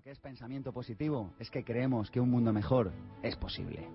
lo 0.00 0.04
que 0.04 0.12
es 0.12 0.18
pensamiento 0.18 0.72
positivo 0.72 1.34
es 1.38 1.50
que 1.50 1.62
creemos 1.62 2.10
que 2.10 2.20
un 2.20 2.30
mundo 2.30 2.54
mejor 2.54 2.90
es 3.22 3.36
posible. 3.36 3.86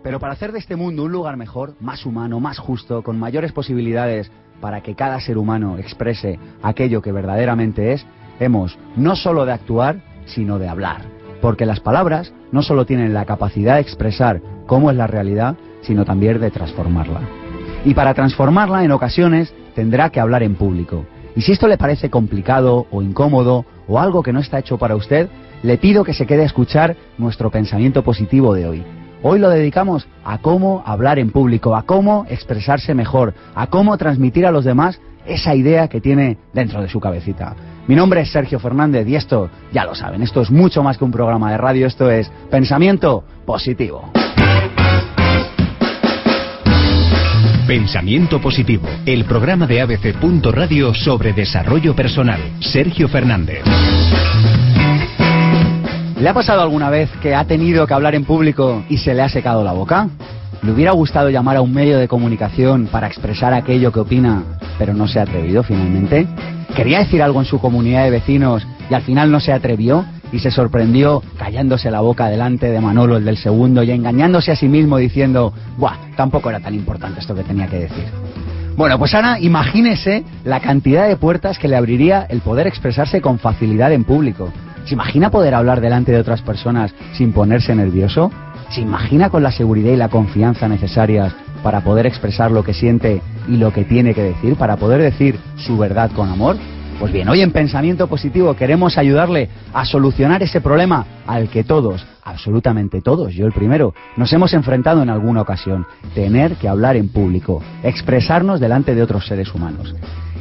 Pero 0.00 0.20
para 0.20 0.34
hacer 0.34 0.52
de 0.52 0.60
este 0.60 0.76
mundo 0.76 1.02
un 1.02 1.10
lugar 1.10 1.36
mejor, 1.36 1.74
más 1.80 2.06
humano, 2.06 2.38
más 2.38 2.60
justo, 2.60 3.02
con 3.02 3.18
mayores 3.18 3.50
posibilidades 3.50 4.30
para 4.60 4.82
que 4.82 4.94
cada 4.94 5.18
ser 5.18 5.38
humano 5.38 5.78
exprese 5.78 6.38
aquello 6.62 7.02
que 7.02 7.10
verdaderamente 7.10 7.92
es, 7.92 8.06
hemos 8.38 8.78
no 8.94 9.16
solo 9.16 9.44
de 9.44 9.50
actuar, 9.50 9.96
sino 10.26 10.60
de 10.60 10.68
hablar. 10.68 11.02
Porque 11.40 11.66
las 11.66 11.80
palabras 11.80 12.32
no 12.52 12.62
solo 12.62 12.86
tienen 12.86 13.12
la 13.12 13.24
capacidad 13.24 13.74
de 13.74 13.80
expresar 13.80 14.40
cómo 14.68 14.92
es 14.92 14.96
la 14.96 15.08
realidad, 15.08 15.56
sino 15.80 16.04
también 16.04 16.40
de 16.40 16.52
transformarla. 16.52 17.20
Y 17.84 17.94
para 17.94 18.14
transformarla 18.14 18.84
en 18.84 18.92
ocasiones 18.92 19.52
tendrá 19.74 20.10
que 20.10 20.20
hablar 20.20 20.44
en 20.44 20.54
público. 20.54 21.04
Y 21.34 21.40
si 21.40 21.50
esto 21.50 21.66
le 21.66 21.78
parece 21.78 22.10
complicado 22.10 22.86
o 22.92 23.02
incómodo 23.02 23.64
o 23.88 23.98
algo 23.98 24.22
que 24.22 24.32
no 24.32 24.40
está 24.40 24.58
hecho 24.58 24.78
para 24.78 24.96
usted, 24.96 25.28
le 25.62 25.78
pido 25.78 26.04
que 26.04 26.14
se 26.14 26.26
quede 26.26 26.42
a 26.42 26.46
escuchar 26.46 26.96
nuestro 27.18 27.50
pensamiento 27.50 28.02
positivo 28.02 28.54
de 28.54 28.68
hoy. 28.68 28.84
Hoy 29.22 29.38
lo 29.38 29.50
dedicamos 29.50 30.08
a 30.24 30.38
cómo 30.38 30.82
hablar 30.84 31.18
en 31.18 31.30
público, 31.30 31.76
a 31.76 31.84
cómo 31.84 32.26
expresarse 32.28 32.94
mejor, 32.94 33.34
a 33.54 33.68
cómo 33.68 33.96
transmitir 33.96 34.46
a 34.46 34.50
los 34.50 34.64
demás 34.64 35.00
esa 35.26 35.54
idea 35.54 35.86
que 35.86 36.00
tiene 36.00 36.38
dentro 36.52 36.82
de 36.82 36.88
su 36.88 36.98
cabecita. 36.98 37.54
Mi 37.86 37.94
nombre 37.94 38.20
es 38.20 38.32
Sergio 38.32 38.58
Fernández 38.58 39.06
y 39.06 39.14
esto, 39.14 39.48
ya 39.72 39.84
lo 39.84 39.94
saben, 39.94 40.22
esto 40.22 40.40
es 40.40 40.50
mucho 40.50 40.82
más 40.82 40.98
que 40.98 41.04
un 41.04 41.12
programa 41.12 41.52
de 41.52 41.58
radio, 41.58 41.86
esto 41.86 42.10
es 42.10 42.30
pensamiento 42.50 43.24
positivo. 43.44 44.10
Pensamiento 47.66 48.40
Positivo, 48.40 48.88
el 49.06 49.24
programa 49.24 49.68
de 49.68 49.80
ABC. 49.80 50.16
Radio 50.50 50.92
sobre 50.94 51.32
desarrollo 51.32 51.94
personal. 51.94 52.40
Sergio 52.60 53.08
Fernández. 53.08 53.62
¿Le 56.18 56.28
ha 56.28 56.34
pasado 56.34 56.60
alguna 56.60 56.90
vez 56.90 57.08
que 57.22 57.36
ha 57.36 57.44
tenido 57.44 57.86
que 57.86 57.94
hablar 57.94 58.16
en 58.16 58.24
público 58.24 58.84
y 58.88 58.98
se 58.98 59.14
le 59.14 59.22
ha 59.22 59.28
secado 59.28 59.62
la 59.62 59.72
boca? 59.72 60.08
¿Le 60.62 60.72
hubiera 60.72 60.90
gustado 60.90 61.30
llamar 61.30 61.56
a 61.56 61.62
un 61.62 61.72
medio 61.72 61.98
de 61.98 62.08
comunicación 62.08 62.88
para 62.90 63.06
expresar 63.06 63.54
aquello 63.54 63.92
que 63.92 64.00
opina, 64.00 64.42
pero 64.76 64.92
no 64.92 65.06
se 65.06 65.20
ha 65.20 65.22
atrevido 65.22 65.62
finalmente? 65.62 66.26
¿Quería 66.74 66.98
decir 66.98 67.22
algo 67.22 67.40
en 67.40 67.46
su 67.46 67.60
comunidad 67.60 68.02
de 68.04 68.10
vecinos 68.10 68.66
y 68.90 68.94
al 68.94 69.02
final 69.02 69.30
no 69.30 69.38
se 69.38 69.52
atrevió 69.52 70.04
y 70.32 70.38
se 70.38 70.50
sorprendió 70.50 71.22
callándose 71.38 71.90
la 71.90 72.00
boca 72.00 72.28
delante 72.28 72.70
de 72.70 72.80
Manolo, 72.80 73.16
el 73.16 73.24
del 73.24 73.36
segundo, 73.36 73.82
y 73.82 73.90
engañándose 73.90 74.50
a 74.50 74.56
sí 74.56 74.68
mismo 74.68 74.96
diciendo, 74.96 75.52
¡buah! 75.76 75.96
Tampoco 76.16 76.50
era 76.50 76.60
tan 76.60 76.74
importante 76.74 77.20
esto 77.20 77.34
que 77.34 77.44
tenía 77.44 77.68
que 77.68 77.80
decir. 77.80 78.04
Bueno, 78.76 78.98
pues 78.98 79.14
Ana, 79.14 79.38
imagínese 79.38 80.24
la 80.44 80.60
cantidad 80.60 81.06
de 81.06 81.16
puertas 81.16 81.58
que 81.58 81.68
le 81.68 81.76
abriría 81.76 82.26
el 82.28 82.40
poder 82.40 82.66
expresarse 82.66 83.20
con 83.20 83.38
facilidad 83.38 83.92
en 83.92 84.04
público. 84.04 84.50
¿Se 84.86 84.94
imagina 84.94 85.30
poder 85.30 85.54
hablar 85.54 85.80
delante 85.80 86.10
de 86.10 86.18
otras 86.18 86.40
personas 86.40 86.94
sin 87.12 87.32
ponerse 87.32 87.74
nervioso? 87.74 88.32
¿Se 88.70 88.80
imagina 88.80 89.28
con 89.28 89.42
la 89.42 89.52
seguridad 89.52 89.92
y 89.92 89.96
la 89.96 90.08
confianza 90.08 90.68
necesarias 90.68 91.34
para 91.62 91.82
poder 91.82 92.06
expresar 92.06 92.50
lo 92.50 92.64
que 92.64 92.72
siente 92.72 93.20
y 93.46 93.58
lo 93.58 93.72
que 93.72 93.84
tiene 93.84 94.14
que 94.14 94.22
decir, 94.22 94.56
para 94.56 94.76
poder 94.76 95.02
decir 95.02 95.38
su 95.56 95.76
verdad 95.76 96.10
con 96.12 96.30
amor? 96.30 96.56
Pues 97.02 97.12
bien, 97.12 97.28
hoy 97.28 97.40
en 97.40 97.50
Pensamiento 97.50 98.06
Positivo 98.06 98.54
queremos 98.54 98.96
ayudarle 98.96 99.48
a 99.74 99.84
solucionar 99.84 100.40
ese 100.44 100.60
problema 100.60 101.04
al 101.26 101.48
que 101.48 101.64
todos, 101.64 102.06
absolutamente 102.22 103.00
todos, 103.00 103.34
yo 103.34 103.44
el 103.44 103.50
primero, 103.50 103.92
nos 104.16 104.32
hemos 104.32 104.54
enfrentado 104.54 105.02
en 105.02 105.10
alguna 105.10 105.40
ocasión, 105.40 105.84
tener 106.14 106.54
que 106.54 106.68
hablar 106.68 106.94
en 106.94 107.08
público, 107.08 107.60
expresarnos 107.82 108.60
delante 108.60 108.94
de 108.94 109.02
otros 109.02 109.26
seres 109.26 109.52
humanos. 109.52 109.96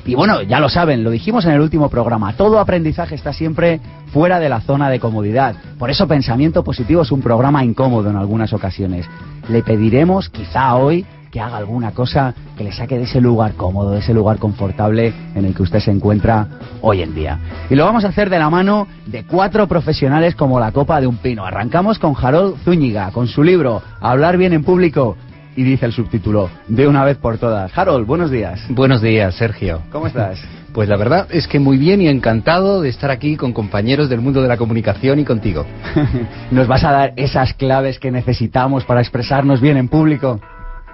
Y 0.06 0.14
bueno, 0.14 0.44
ya 0.44 0.60
lo 0.60 0.70
saben, 0.70 1.04
lo 1.04 1.10
dijimos 1.10 1.46
en 1.46 1.54
el 1.54 1.62
último 1.62 1.90
programa, 1.90 2.34
todo 2.34 2.60
aprendizaje 2.60 3.16
está 3.16 3.34
siempre 3.34 3.80
fuera 4.14 4.40
de 4.40 4.50
la 4.50 4.62
zona 4.62 4.92
de 4.92 5.00
comodidad. 5.00 5.56
Por 5.80 5.90
eso 5.90 6.08
Pensamiento 6.08 6.64
Positivo 6.64 7.02
es 7.02 7.12
un 7.12 7.24
programa 7.24 7.66
incómodo 7.66 8.12
en 8.12 8.18
algunas 8.18 8.54
ocasiones. 8.54 9.08
Le 9.50 9.64
pediremos, 9.64 10.30
quizá 10.30 10.76
hoy, 10.76 11.08
que 11.32 11.40
haga 11.40 11.58
alguna 11.58 11.92
cosa 11.92 12.36
que 12.58 12.66
le 12.66 12.74
saque 12.74 12.98
de 12.98 13.06
ese 13.06 13.22
lugar 13.22 13.54
cómodo, 13.54 13.92
de 13.92 14.00
ese 14.00 14.14
lugar 14.14 14.38
confortable 14.38 15.14
en 15.34 15.46
el 15.46 15.56
que 15.56 15.64
usted 15.64 15.80
se 15.80 15.90
encuentra 15.90 16.48
hoy 16.82 17.02
en 17.02 17.16
día. 17.16 17.40
Y 17.70 17.76
lo 17.76 17.86
vamos 17.86 18.04
a 18.04 18.10
hacer 18.10 18.30
de 18.30 18.38
la 18.38 18.50
mano 18.50 18.88
de 19.08 19.24
cuatro 19.24 19.68
profesionales 19.68 20.36
como 20.36 20.60
la 20.60 20.74
copa 20.74 21.00
de 21.00 21.08
un 21.08 21.18
pino. 21.18 21.46
Arrancamos 21.46 21.98
con 22.00 22.14
Harold 22.22 22.58
Zúñiga, 22.64 23.12
con 23.12 23.28
su 23.28 23.44
libro 23.44 23.82
Hablar 24.02 24.38
bien 24.38 24.52
en 24.54 24.64
público 24.64 25.16
y 25.56 25.64
dice 25.64 25.86
el 25.86 25.94
subtítulo, 25.94 26.50
de 26.68 26.88
una 26.88 27.04
vez 27.06 27.18
por 27.18 27.38
todas. 27.38 27.78
Harold, 27.78 28.06
buenos 28.06 28.30
días. 28.30 28.62
Buenos 28.70 29.02
días, 29.02 29.34
Sergio. 29.36 29.82
¿Cómo 29.92 30.08
estás? 30.08 30.40
Pues 30.72 30.88
la 30.88 30.96
verdad 30.96 31.28
es 31.32 31.50
que 31.50 31.60
muy 31.60 31.78
bien 31.78 32.00
y 32.00 32.08
encantado 32.08 32.80
de 32.80 32.88
estar 32.88 33.12
aquí 33.12 33.36
con 33.36 33.52
compañeros 33.52 34.08
del 34.08 34.22
mundo 34.22 34.42
de 34.42 34.48
la 34.48 34.56
comunicación 34.56 35.20
y 35.20 35.26
contigo. 35.26 35.66
¿Nos 36.52 36.66
vas 36.66 36.86
a 36.86 36.94
dar 36.94 37.14
esas 37.18 37.54
claves 37.56 38.00
que 38.00 38.10
necesitamos 38.10 38.86
para 38.86 39.02
expresarnos 39.02 39.60
bien 39.60 39.76
en 39.76 39.90
público? 39.90 40.40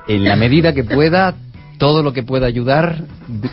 En 0.08 0.24
la 0.24 0.36
medida 0.36 0.74
que 0.74 0.84
pueda, 0.84 1.36
todo 1.78 2.02
lo 2.02 2.14
que 2.14 2.24
pueda 2.24 2.48
ayudar, 2.48 3.04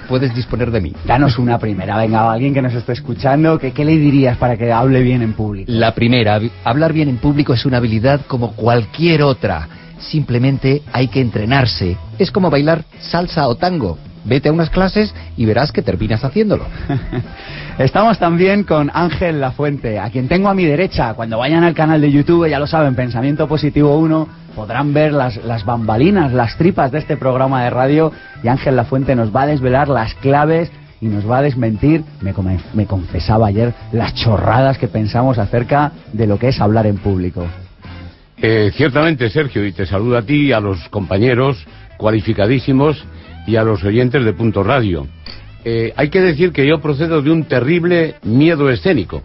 puedes 0.09 0.35
disponer 0.35 0.71
de 0.71 0.81
mí. 0.81 0.93
Danos 1.07 1.39
una 1.39 1.59
primera, 1.59 1.99
venga, 1.99 2.33
alguien 2.33 2.55
que 2.55 2.63
nos 2.63 2.75
esté 2.75 2.93
escuchando, 2.93 3.59
que, 3.59 3.73
¿qué 3.73 3.85
le 3.85 3.97
dirías 3.99 4.37
para 4.39 4.57
que 4.57 4.73
hable 4.73 5.03
bien 5.03 5.23
en 5.23 5.33
público? 5.33 5.71
La 5.71 5.95
primera, 5.95 6.41
hablar 6.65 6.93
bien 6.93 7.09
en 7.09 7.19
público 7.19 7.55
es 7.55 7.67
una 7.67 7.79
habilidad 7.79 8.23
como 8.27 8.53
cualquier 8.53 9.23
otra 9.23 9.69
simplemente 10.05 10.83
hay 10.93 11.09
que 11.09 11.21
entrenarse. 11.21 11.97
Es 12.19 12.31
como 12.31 12.51
bailar 12.51 12.85
salsa 13.01 13.49
o 13.49 13.57
tango. 13.57 13.99
Vete 14.25 14.49
a 14.49 14.53
unas 14.53 14.71
clases 14.71 15.15
y 15.37 15.45
verás 15.45 15.71
que 15.71 15.83
terminas 15.83 16.25
haciéndolo. 16.25 16.67
Estamos 17.79 18.19
también 18.19 18.65
con 18.65 18.91
Ángel 18.95 19.41
Lafuente, 19.41 19.99
a 19.99 20.09
quien 20.11 20.29
tengo 20.29 20.49
a 20.49 20.55
mi 20.55 20.65
derecha. 20.65 21.15
Cuando 21.15 21.39
vayan 21.39 21.65
al 21.65 21.75
canal 21.75 22.01
de 22.01 22.11
YouTube, 22.11 22.49
ya 22.49 22.59
lo 22.59 22.67
saben, 22.67 22.95
Pensamiento 22.95 23.47
Positivo 23.47 23.99
1, 23.99 24.29
podrán 24.57 24.95
ver 24.95 25.13
las, 25.13 25.37
las 25.45 25.65
bambalinas, 25.65 26.33
las 26.33 26.57
tripas 26.57 26.91
de 26.91 26.99
este 26.99 27.17
programa 27.17 27.65
de 27.65 27.71
radio. 27.71 28.13
Y 28.43 28.49
Ángel 28.49 28.77
Lafuente 28.77 29.15
nos 29.15 29.35
va 29.35 29.43
a 29.43 29.47
desvelar 29.47 29.89
las 29.89 30.15
claves 30.15 30.71
y 31.01 31.07
nos 31.07 31.29
va 31.29 31.39
a 31.39 31.43
desmentir, 31.43 32.03
me, 32.23 32.33
me 32.73 32.87
confesaba 32.87 33.49
ayer, 33.49 33.75
las 33.93 34.15
chorradas 34.15 34.79
que 34.79 34.89
pensamos 34.89 35.37
acerca 35.39 35.93
de 36.13 36.27
lo 36.27 36.39
que 36.39 36.49
es 36.49 36.61
hablar 36.63 36.87
en 36.87 36.97
público. 36.97 37.47
Eh, 38.39 38.73
ciertamente, 38.75 39.29
Sergio, 39.29 39.67
y 39.67 39.73
te 39.73 39.85
saludo 39.85 40.17
a 40.17 40.23
ti, 40.23 40.53
a 40.53 40.61
los 40.61 40.89
compañeros 40.89 41.65
cualificadísimos 41.99 43.05
y 43.47 43.57
a 43.57 43.65
los 43.65 43.83
oyentes 43.85 44.25
de 44.25 44.33
Punto 44.33 44.63
Radio. 44.63 45.07
Eh, 45.65 45.93
hay 45.97 46.09
que 46.09 46.21
decir 46.21 46.53
que 46.53 46.67
yo 46.67 46.81
procedo 46.81 47.23
de 47.23 47.31
un 47.31 47.45
terrible 47.45 48.17
miedo 48.23 48.71
escénico. 48.71 49.23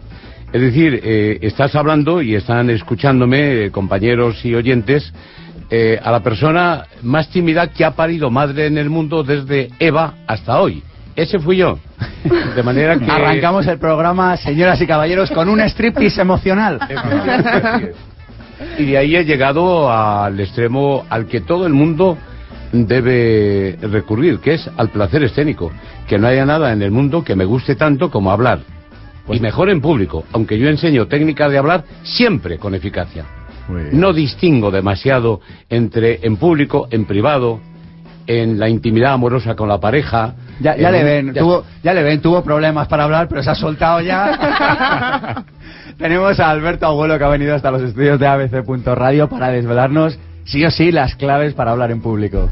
Es 0.52 0.60
decir, 0.60 1.00
eh, 1.02 1.38
estás 1.42 1.74
hablando 1.74 2.22
y 2.22 2.34
están 2.34 2.70
escuchándome, 2.70 3.70
compañeros 3.70 4.44
y 4.44 4.54
oyentes, 4.54 5.12
a 6.02 6.10
la 6.10 6.18
persona 6.18 6.86
más 7.02 7.28
tímida 7.28 7.68
que 7.68 7.84
ha 7.84 7.92
parido 7.92 8.28
madre 8.28 8.66
en 8.66 8.76
el 8.76 8.90
mundo 8.90 9.22
desde 9.22 9.70
Eva 9.78 10.14
hasta 10.26 10.60
hoy. 10.60 10.82
Ese 11.14 11.38
fui 11.38 11.58
yo. 11.58 11.78
De 12.56 12.62
manera 12.62 12.98
que... 12.98 13.10
Arrancamos 13.10 13.66
el 13.66 13.78
programa, 13.78 14.36
señoras 14.36 14.80
y 14.80 14.86
caballeros, 14.86 15.30
con 15.30 15.48
un 15.48 15.60
striptease 15.60 16.22
emocional. 16.22 16.80
Y 18.78 18.84
de 18.84 18.98
ahí 18.98 19.16
he 19.16 19.24
llegado 19.24 19.90
al 19.90 20.38
extremo 20.38 21.04
al 21.08 21.26
que 21.26 21.40
todo 21.40 21.66
el 21.66 21.72
mundo 21.72 22.16
debe 22.72 23.78
recurrir, 23.82 24.38
que 24.38 24.54
es 24.54 24.70
al 24.76 24.90
placer 24.90 25.22
escénico. 25.24 25.70
Que 26.08 26.18
no 26.18 26.26
haya 26.26 26.44
nada 26.44 26.72
en 26.72 26.82
el 26.82 26.90
mundo 26.90 27.24
que 27.24 27.36
me 27.36 27.44
guste 27.44 27.76
tanto 27.76 28.10
como 28.10 28.30
hablar. 28.30 28.60
Pues 29.26 29.38
y 29.38 29.42
mejor 29.42 29.70
en 29.70 29.80
público, 29.80 30.24
aunque 30.32 30.58
yo 30.58 30.68
enseño 30.68 31.06
técnicas 31.06 31.50
de 31.50 31.58
hablar 31.58 31.84
siempre 32.02 32.58
con 32.58 32.74
eficacia. 32.74 33.24
No 33.92 34.12
distingo 34.12 34.72
demasiado 34.72 35.40
entre 35.68 36.26
en 36.26 36.36
público, 36.36 36.88
en 36.90 37.04
privado, 37.04 37.60
en 38.26 38.58
la 38.58 38.68
intimidad 38.68 39.12
amorosa 39.12 39.54
con 39.54 39.68
la 39.68 39.78
pareja. 39.78 40.34
Ya, 40.58 40.76
ya 40.76 40.90
le 40.90 41.04
ven, 41.04 41.34
tuvo, 41.34 41.64
ya 41.82 41.94
le 41.94 42.02
ven, 42.02 42.20
tuvo 42.20 42.42
problemas 42.42 42.88
para 42.88 43.04
hablar, 43.04 43.28
pero 43.28 43.42
se 43.42 43.50
ha 43.50 43.54
soltado 43.54 44.00
ya. 44.00 45.44
Tenemos 45.98 46.40
a 46.40 46.50
Alberto 46.50 46.86
Abuelo 46.86 47.16
que 47.18 47.24
ha 47.24 47.28
venido 47.28 47.54
hasta 47.54 47.70
los 47.70 47.82
estudios 47.82 48.18
de 48.18 48.26
ABC.radio 48.26 49.28
para 49.28 49.48
desvelarnos 49.48 50.18
sí 50.50 50.64
o 50.64 50.70
sí 50.70 50.90
las 50.90 51.14
claves 51.14 51.54
para 51.54 51.70
hablar 51.70 51.92
en 51.92 52.00
público. 52.00 52.50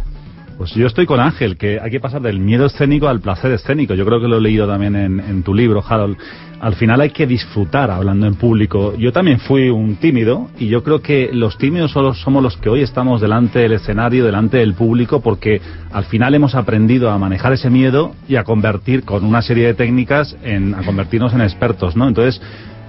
Pues 0.56 0.74
yo 0.74 0.86
estoy 0.86 1.06
con 1.06 1.20
Ángel, 1.20 1.56
que 1.56 1.78
hay 1.80 1.90
que 1.90 2.00
pasar 2.00 2.20
del 2.20 2.40
miedo 2.40 2.66
escénico 2.66 3.06
al 3.08 3.20
placer 3.20 3.52
escénico. 3.52 3.94
Yo 3.94 4.04
creo 4.04 4.20
que 4.20 4.26
lo 4.26 4.38
he 4.38 4.40
leído 4.40 4.66
también 4.66 4.96
en, 4.96 5.42
tu 5.44 5.54
libro, 5.54 5.84
Harold. 5.88 6.16
Al 6.60 6.74
final 6.74 7.00
hay 7.00 7.10
que 7.10 7.28
disfrutar 7.28 7.92
hablando 7.92 8.26
en 8.26 8.34
público. 8.34 8.94
Yo 8.96 9.12
también 9.12 9.38
fui 9.38 9.68
un 9.68 9.96
tímido 9.96 10.48
y 10.58 10.66
yo 10.66 10.82
creo 10.82 11.00
que 11.00 11.30
los 11.32 11.58
tímidos 11.58 11.92
solo 11.92 12.12
somos 12.12 12.42
los 12.42 12.56
que 12.56 12.68
hoy 12.68 12.82
estamos 12.82 13.20
delante 13.20 13.60
del 13.60 13.72
escenario, 13.72 14.24
delante 14.24 14.58
del 14.58 14.74
público, 14.74 15.20
porque 15.20 15.60
al 15.92 16.04
final 16.04 16.34
hemos 16.34 16.56
aprendido 16.56 17.10
a 17.10 17.18
manejar 17.18 17.52
ese 17.52 17.70
miedo 17.70 18.12
y 18.28 18.34
a 18.34 18.42
convertir 18.42 19.04
con 19.04 19.24
una 19.24 19.42
serie 19.42 19.66
de 19.66 19.74
técnicas 19.74 20.36
en, 20.42 20.74
a 20.74 20.82
convertirnos 20.82 21.32
en 21.34 21.42
expertos, 21.42 21.94
¿no? 21.94 22.08
Entonces, 22.08 22.42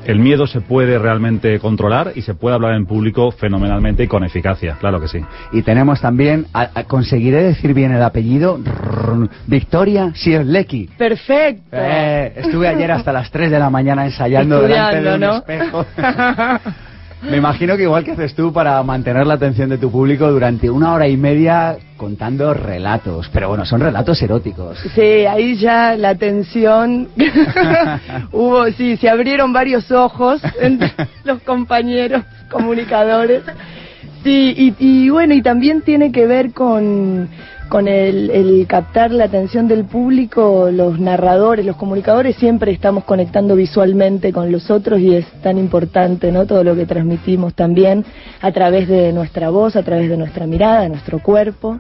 el 0.06 0.20
miedo 0.20 0.48
se 0.48 0.62
puede 0.62 0.98
realmente 0.98 1.60
controlar 1.60 2.14
y 2.16 2.22
se 2.22 2.34
puede 2.34 2.56
hablar 2.56 2.74
en 2.74 2.86
público 2.86 3.32
fenomenalmente 3.32 4.04
y 4.04 4.08
con 4.08 4.24
eficacia, 4.24 4.78
claro 4.80 5.00
que 5.00 5.08
sí. 5.08 5.20
Y 5.52 5.62
tenemos 5.62 6.02
también, 6.02 6.48
conseguiré 6.88 7.44
decir 7.44 7.74
bien 7.74 7.92
el 7.92 8.02
apellido, 8.02 8.60
Victoria 9.48 10.12
Sierlecki. 10.16 10.90
Perfecto. 10.98 11.64
Eh, 11.72 12.34
estuve 12.38 12.68
ayer 12.68 12.92
hasta 12.92 13.12
las 13.12 13.30
3 13.32 13.52
de 13.52 13.60
la 13.60 13.70
mañana 13.70 14.06
ensayando 14.06 14.62
delante 14.68 15.02
de 15.02 15.16
un 15.16 15.24
espejo. 15.24 15.86
Me 17.22 17.38
imagino 17.38 17.76
que 17.76 17.84
igual 17.84 18.04
que 18.04 18.12
haces 18.12 18.34
tú 18.34 18.54
para 18.54 18.82
mantener 18.82 19.28
la 19.28 19.34
atención 19.34 19.70
de 19.70 19.78
tu 19.78 19.92
público 19.92 20.32
durante 20.32 20.70
una 20.70 20.94
hora 20.94 21.08
y 21.08 21.18
media 21.18 21.78
contando 21.98 22.54
relatos, 22.54 23.30
pero 23.34 23.50
bueno, 23.50 23.66
son 23.66 23.82
relatos 23.82 24.22
eróticos. 24.22 24.80
Sí, 24.96 25.02
ahí 25.02 25.56
ya 25.58 25.96
la 25.96 26.10
atención 26.10 27.10
hubo, 28.32 28.66
sí, 28.72 28.96
se 28.96 29.10
abrieron 29.10 29.52
varios 29.52 29.92
ojos 29.92 30.42
entre 30.62 30.94
los 31.26 31.42
compañeros 31.42 32.24
comunicadores. 32.50 33.44
Sí, 34.24 34.76
y 34.80 35.10
bueno, 35.10 35.34
y 35.34 35.42
también 35.42 35.82
tiene 35.82 36.12
que 36.12 36.26
ver 36.28 36.52
con 36.52 37.30
con 37.70 37.88
el, 37.88 38.66
captar 38.68 39.12
la 39.12 39.26
atención 39.26 39.68
del 39.68 39.86
público, 39.86 40.70
los 40.72 41.00
narradores, 41.00 41.66
los 41.66 41.76
comunicadores 41.76 42.36
siempre 42.36 42.72
estamos 42.72 43.04
conectando 43.04 43.56
visualmente 43.56 44.34
con 44.34 44.52
los 44.52 44.70
otros 44.72 45.00
y 45.00 45.16
es 45.16 45.26
tan 45.44 45.58
importante, 45.58 46.32
¿no? 46.32 46.46
Todo 46.46 46.64
lo 46.64 46.76
que 46.76 46.86
transmitimos 46.86 47.54
también 47.54 48.04
a 48.42 48.52
través 48.52 48.88
de 48.88 49.14
nuestra 49.14 49.50
voz, 49.50 49.76
a 49.76 49.84
través 49.84 50.10
de 50.10 50.18
nuestra 50.18 50.48
mirada, 50.48 50.82
de 50.82 50.90
nuestro 50.90 51.20
cuerpo. 51.20 51.80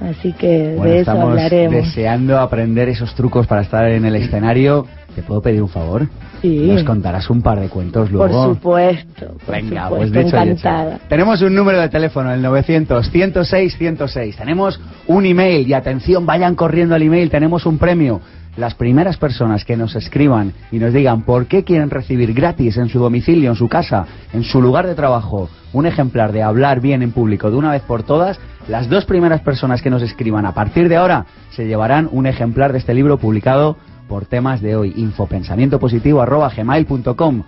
Así 0.00 0.32
que 0.32 0.48
de 0.48 1.00
eso 1.00 1.10
hablaremos. 1.10 1.74
Deseando 1.74 2.38
aprender 2.38 2.88
esos 2.88 3.14
trucos 3.14 3.46
para 3.46 3.62
estar 3.62 3.86
en 3.88 4.04
el 4.06 4.16
escenario. 4.16 4.86
¿Te 5.18 5.24
puedo 5.24 5.42
pedir 5.42 5.60
un 5.60 5.68
favor? 5.68 6.06
Sí. 6.42 6.68
Nos 6.68 6.84
contarás 6.84 7.28
un 7.28 7.42
par 7.42 7.58
de 7.58 7.68
cuentos 7.68 8.08
luego. 8.12 8.32
Por 8.32 8.54
supuesto. 8.54 9.34
Venga, 9.50 9.88
pues 9.88 10.12
dicho 10.12 10.28
encantada. 10.28 11.00
Tenemos 11.08 11.42
un 11.42 11.56
número 11.56 11.80
de 11.80 11.88
teléfono, 11.88 12.32
el 12.32 12.40
900 12.40 13.10
106 13.10 13.76
106. 13.76 14.36
Tenemos 14.36 14.80
un 15.08 15.26
email 15.26 15.66
y 15.66 15.74
atención, 15.74 16.24
vayan 16.24 16.54
corriendo 16.54 16.94
al 16.94 17.02
email, 17.02 17.30
tenemos 17.30 17.66
un 17.66 17.78
premio. 17.78 18.20
Las 18.56 18.74
primeras 18.74 19.16
personas 19.16 19.64
que 19.64 19.76
nos 19.76 19.96
escriban 19.96 20.52
y 20.70 20.78
nos 20.78 20.92
digan 20.92 21.22
por 21.22 21.46
qué 21.46 21.64
quieren 21.64 21.90
recibir 21.90 22.32
gratis 22.32 22.76
en 22.76 22.88
su 22.88 23.00
domicilio, 23.00 23.50
en 23.50 23.56
su 23.56 23.68
casa, 23.68 24.06
en 24.32 24.44
su 24.44 24.62
lugar 24.62 24.86
de 24.86 24.94
trabajo, 24.94 25.50
un 25.72 25.86
ejemplar 25.86 26.30
de 26.30 26.44
hablar 26.44 26.80
bien 26.80 27.02
en 27.02 27.10
público 27.10 27.50
de 27.50 27.56
una 27.56 27.72
vez 27.72 27.82
por 27.82 28.04
todas, 28.04 28.38
las 28.68 28.88
dos 28.88 29.04
primeras 29.04 29.40
personas 29.40 29.82
que 29.82 29.90
nos 29.90 30.02
escriban 30.02 30.46
a 30.46 30.54
partir 30.54 30.88
de 30.88 30.94
ahora 30.94 31.26
se 31.50 31.66
llevarán 31.66 32.08
un 32.12 32.26
ejemplar 32.26 32.70
de 32.70 32.78
este 32.78 32.94
libro 32.94 33.18
publicado 33.18 33.76
por 34.08 34.24
temas 34.24 34.60
de 34.60 34.74
hoy. 34.74 34.92
infopensamientopositivo.gmail.com 34.96 37.44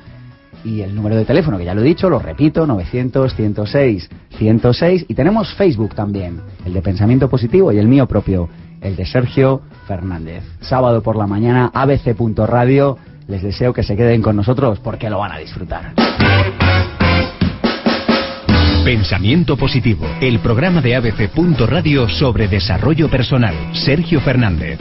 y 0.64 0.80
el 0.82 0.94
número 0.94 1.16
de 1.16 1.24
teléfono, 1.24 1.58
que 1.58 1.64
ya 1.64 1.74
lo 1.74 1.80
he 1.80 1.84
dicho, 1.84 2.08
lo 2.10 2.18
repito, 2.18 2.66
900-106-106. 2.66 5.06
Y 5.08 5.14
tenemos 5.14 5.54
Facebook 5.54 5.94
también, 5.94 6.42
el 6.64 6.74
de 6.74 6.82
Pensamiento 6.82 7.28
Positivo 7.28 7.72
y 7.72 7.78
el 7.78 7.88
mío 7.88 8.06
propio, 8.06 8.48
el 8.80 8.94
de 8.96 9.06
Sergio 9.06 9.62
Fernández. 9.86 10.42
Sábado 10.60 11.02
por 11.02 11.16
la 11.16 11.26
mañana, 11.26 11.70
abc.radio. 11.72 12.98
Les 13.26 13.42
deseo 13.42 13.72
que 13.72 13.82
se 13.82 13.96
queden 13.96 14.20
con 14.22 14.36
nosotros 14.36 14.78
porque 14.80 15.08
lo 15.08 15.18
van 15.18 15.32
a 15.32 15.38
disfrutar. 15.38 15.94
Pensamiento 18.84 19.56
Positivo, 19.56 20.06
el 20.20 20.40
programa 20.40 20.80
de 20.80 20.96
abc.radio 20.96 22.08
sobre 22.08 22.48
desarrollo 22.48 23.08
personal. 23.08 23.54
Sergio 23.72 24.20
Fernández. 24.20 24.80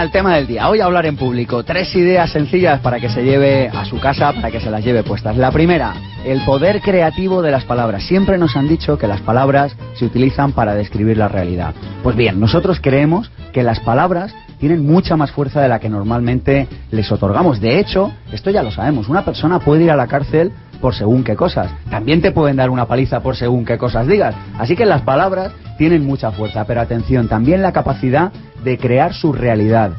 Al 0.00 0.10
tema 0.10 0.36
del 0.36 0.46
día. 0.46 0.68
Hoy 0.68 0.80
hablar 0.80 1.06
en 1.06 1.16
público. 1.16 1.62
Tres 1.62 1.94
ideas 1.94 2.30
sencillas 2.30 2.80
para 2.80 3.00
que 3.00 3.08
se 3.08 3.22
lleve 3.22 3.68
a 3.68 3.84
su 3.84 3.98
casa, 3.98 4.32
para 4.32 4.50
que 4.50 4.60
se 4.60 4.70
las 4.70 4.84
lleve 4.84 5.02
puestas. 5.02 5.36
La 5.36 5.50
primera, 5.50 5.94
el 6.24 6.42
poder 6.44 6.80
creativo 6.80 7.42
de 7.42 7.50
las 7.50 7.64
palabras. 7.64 8.04
Siempre 8.04 8.38
nos 8.38 8.56
han 8.56 8.66
dicho 8.68 8.98
que 8.98 9.06
las 9.06 9.20
palabras 9.20 9.76
se 9.94 10.06
utilizan 10.06 10.52
para 10.52 10.74
describir 10.74 11.16
la 11.16 11.28
realidad. 11.28 11.74
Pues 12.02 12.16
bien, 12.16 12.40
nosotros 12.40 12.78
creemos 12.80 13.30
que 13.52 13.62
las 13.62 13.80
palabras 13.80 14.34
tienen 14.58 14.86
mucha 14.86 15.16
más 15.16 15.32
fuerza 15.32 15.60
de 15.60 15.68
la 15.68 15.80
que 15.80 15.88
normalmente 15.88 16.66
les 16.90 17.10
otorgamos. 17.12 17.60
De 17.60 17.78
hecho, 17.78 18.12
esto 18.32 18.50
ya 18.50 18.62
lo 18.62 18.70
sabemos, 18.70 19.08
una 19.08 19.24
persona 19.24 19.60
puede 19.60 19.84
ir 19.84 19.90
a 19.90 19.96
la 19.96 20.06
cárcel 20.06 20.52
por 20.80 20.94
según 20.94 21.24
qué 21.24 21.36
cosas. 21.36 21.70
También 21.90 22.22
te 22.22 22.32
pueden 22.32 22.56
dar 22.56 22.70
una 22.70 22.86
paliza 22.86 23.20
por 23.20 23.36
según 23.36 23.64
qué 23.64 23.78
cosas 23.78 24.06
digas. 24.06 24.34
Así 24.58 24.76
que 24.76 24.86
las 24.86 25.02
palabras 25.02 25.52
tienen 25.78 26.04
mucha 26.04 26.30
fuerza, 26.30 26.64
pero 26.64 26.80
atención, 26.80 27.28
también 27.28 27.62
la 27.62 27.72
capacidad 27.72 28.32
de 28.64 28.78
crear 28.78 29.14
su 29.14 29.32
realidad. 29.32 29.92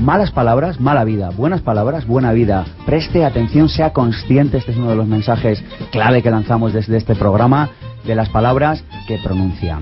Malas 0.00 0.30
palabras, 0.30 0.80
mala 0.80 1.04
vida. 1.04 1.30
Buenas 1.30 1.60
palabras, 1.60 2.06
buena 2.06 2.32
vida. 2.32 2.64
Preste 2.86 3.24
atención, 3.24 3.68
sea 3.68 3.92
consciente. 3.92 4.58
Este 4.58 4.70
es 4.70 4.78
uno 4.78 4.90
de 4.90 4.96
los 4.96 5.08
mensajes 5.08 5.62
clave 5.90 6.22
que 6.22 6.30
lanzamos 6.30 6.72
desde 6.72 6.96
este 6.96 7.16
programa 7.16 7.70
de 8.04 8.14
las 8.14 8.28
palabras 8.28 8.84
que 9.08 9.18
pronuncia. 9.18 9.78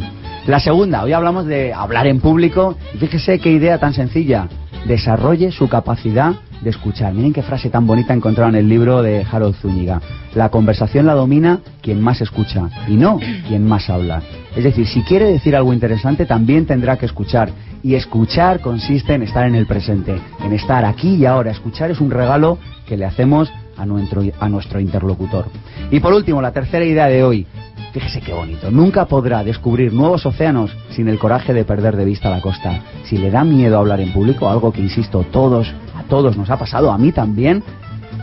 La 0.46 0.60
segunda, 0.60 1.02
hoy 1.02 1.12
hablamos 1.12 1.44
de 1.44 1.74
hablar 1.74 2.06
en 2.06 2.20
público. 2.20 2.76
Fíjese 2.98 3.40
qué 3.40 3.50
idea 3.50 3.78
tan 3.78 3.92
sencilla. 3.92 4.48
Desarrolle 4.86 5.50
su 5.50 5.68
capacidad 5.68 6.34
de 6.60 6.70
escuchar. 6.70 7.12
Miren 7.12 7.32
qué 7.32 7.42
frase 7.42 7.70
tan 7.70 7.86
bonita 7.86 8.14
encontraron 8.14 8.54
en 8.54 8.60
el 8.60 8.68
libro 8.68 9.02
de 9.02 9.26
Harold 9.30 9.56
Zúñiga. 9.56 10.00
La 10.34 10.50
conversación 10.50 11.06
la 11.06 11.14
domina 11.14 11.60
quien 11.82 12.00
más 12.00 12.20
escucha 12.20 12.68
y 12.86 12.94
no 12.94 13.18
quien 13.48 13.66
más 13.66 13.90
habla. 13.90 14.22
Es 14.54 14.62
decir, 14.62 14.86
si 14.86 15.02
quiere 15.02 15.26
decir 15.26 15.56
algo 15.56 15.72
interesante, 15.72 16.24
también 16.24 16.66
tendrá 16.66 16.96
que 16.96 17.06
escuchar. 17.06 17.50
Y 17.82 17.94
escuchar 17.94 18.60
consiste 18.60 19.14
en 19.14 19.22
estar 19.22 19.46
en 19.46 19.54
el 19.54 19.66
presente, 19.66 20.20
en 20.44 20.52
estar 20.52 20.84
aquí 20.84 21.16
y 21.16 21.26
ahora. 21.26 21.50
Escuchar 21.50 21.90
es 21.90 22.00
un 22.00 22.10
regalo 22.10 22.58
que 22.86 22.96
le 22.96 23.04
hacemos 23.04 23.52
a 23.76 23.86
nuestro, 23.86 24.22
a 24.38 24.48
nuestro 24.48 24.80
interlocutor. 24.80 25.46
Y 25.90 26.00
por 26.00 26.12
último, 26.12 26.42
la 26.42 26.52
tercera 26.52 26.84
idea 26.84 27.06
de 27.06 27.22
hoy. 27.22 27.46
Fíjese 27.92 28.20
qué 28.20 28.32
bonito. 28.32 28.70
Nunca 28.70 29.06
podrá 29.06 29.42
descubrir 29.42 29.92
nuevos 29.92 30.26
océanos 30.26 30.70
sin 30.90 31.08
el 31.08 31.18
coraje 31.18 31.54
de 31.54 31.64
perder 31.64 31.96
de 31.96 32.04
vista 32.04 32.28
la 32.28 32.42
costa. 32.42 32.82
Si 33.04 33.16
le 33.16 33.30
da 33.30 33.42
miedo 33.42 33.78
hablar 33.78 34.00
en 34.00 34.12
público, 34.12 34.48
algo 34.48 34.72
que 34.72 34.82
insisto, 34.82 35.24
todos, 35.30 35.72
a 35.94 36.02
todos 36.02 36.36
nos 36.36 36.50
ha 36.50 36.58
pasado, 36.58 36.92
a 36.92 36.98
mí 36.98 37.12
también, 37.12 37.62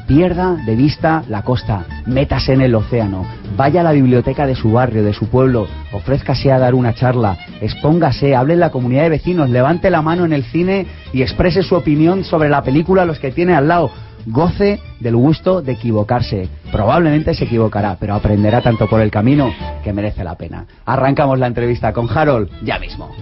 pierda 0.07 0.55
de 0.65 0.75
vista 0.75 1.23
la 1.29 1.44
costa, 1.44 1.85
métase 2.05 2.53
en 2.53 2.61
el 2.61 2.75
océano, 2.75 3.25
vaya 3.55 3.81
a 3.81 3.83
la 3.83 3.91
biblioteca 3.94 4.45
de 4.45 4.55
su 4.55 4.71
barrio, 4.71 5.03
de 5.03 5.13
su 5.13 5.27
pueblo, 5.27 5.67
ofrézcase 5.94 6.51
a 6.51 6.59
dar 6.59 6.75
una 6.75 6.94
charla, 6.94 7.38
expóngase, 7.61 8.35
hable 8.35 8.53
en 8.53 8.59
la 8.59 8.69
comunidad 8.69 9.03
de 9.03 9.09
vecinos, 9.09 9.50
levante 9.50 9.89
la 9.89 10.01
mano 10.01 10.25
en 10.25 10.33
el 10.33 10.44
cine 10.44 10.85
y 11.13 11.21
exprese 11.21 11.63
su 11.63 11.75
opinión 11.75 12.23
sobre 12.23 12.50
la 12.50 12.63
película 12.63 13.03
a 13.03 13.05
los 13.05 13.19
que 13.19 13.31
tiene 13.31 13.55
al 13.55 13.67
lado. 13.67 13.91
Goce 14.25 14.80
del 15.00 15.16
gusto 15.16 15.62
de 15.62 15.74
equivocarse. 15.74 16.50
Probablemente 16.72 17.34
se 17.34 17.46
equivocará, 17.46 17.98
pero 18.00 18.16
aprenderá 18.16 18.62
tanto 18.62 18.88
por 18.88 19.02
el 19.02 19.12
camino 19.12 19.54
que 19.84 19.94
merece 19.94 20.24
la 20.24 20.36
pena. 20.36 20.65
Arrancamos 20.86 21.39
la 21.39 21.48
entrevista 21.48 21.94
con 21.94 22.10
Harold 22.10 22.50
ya 22.63 22.80
mismo. 22.80 23.13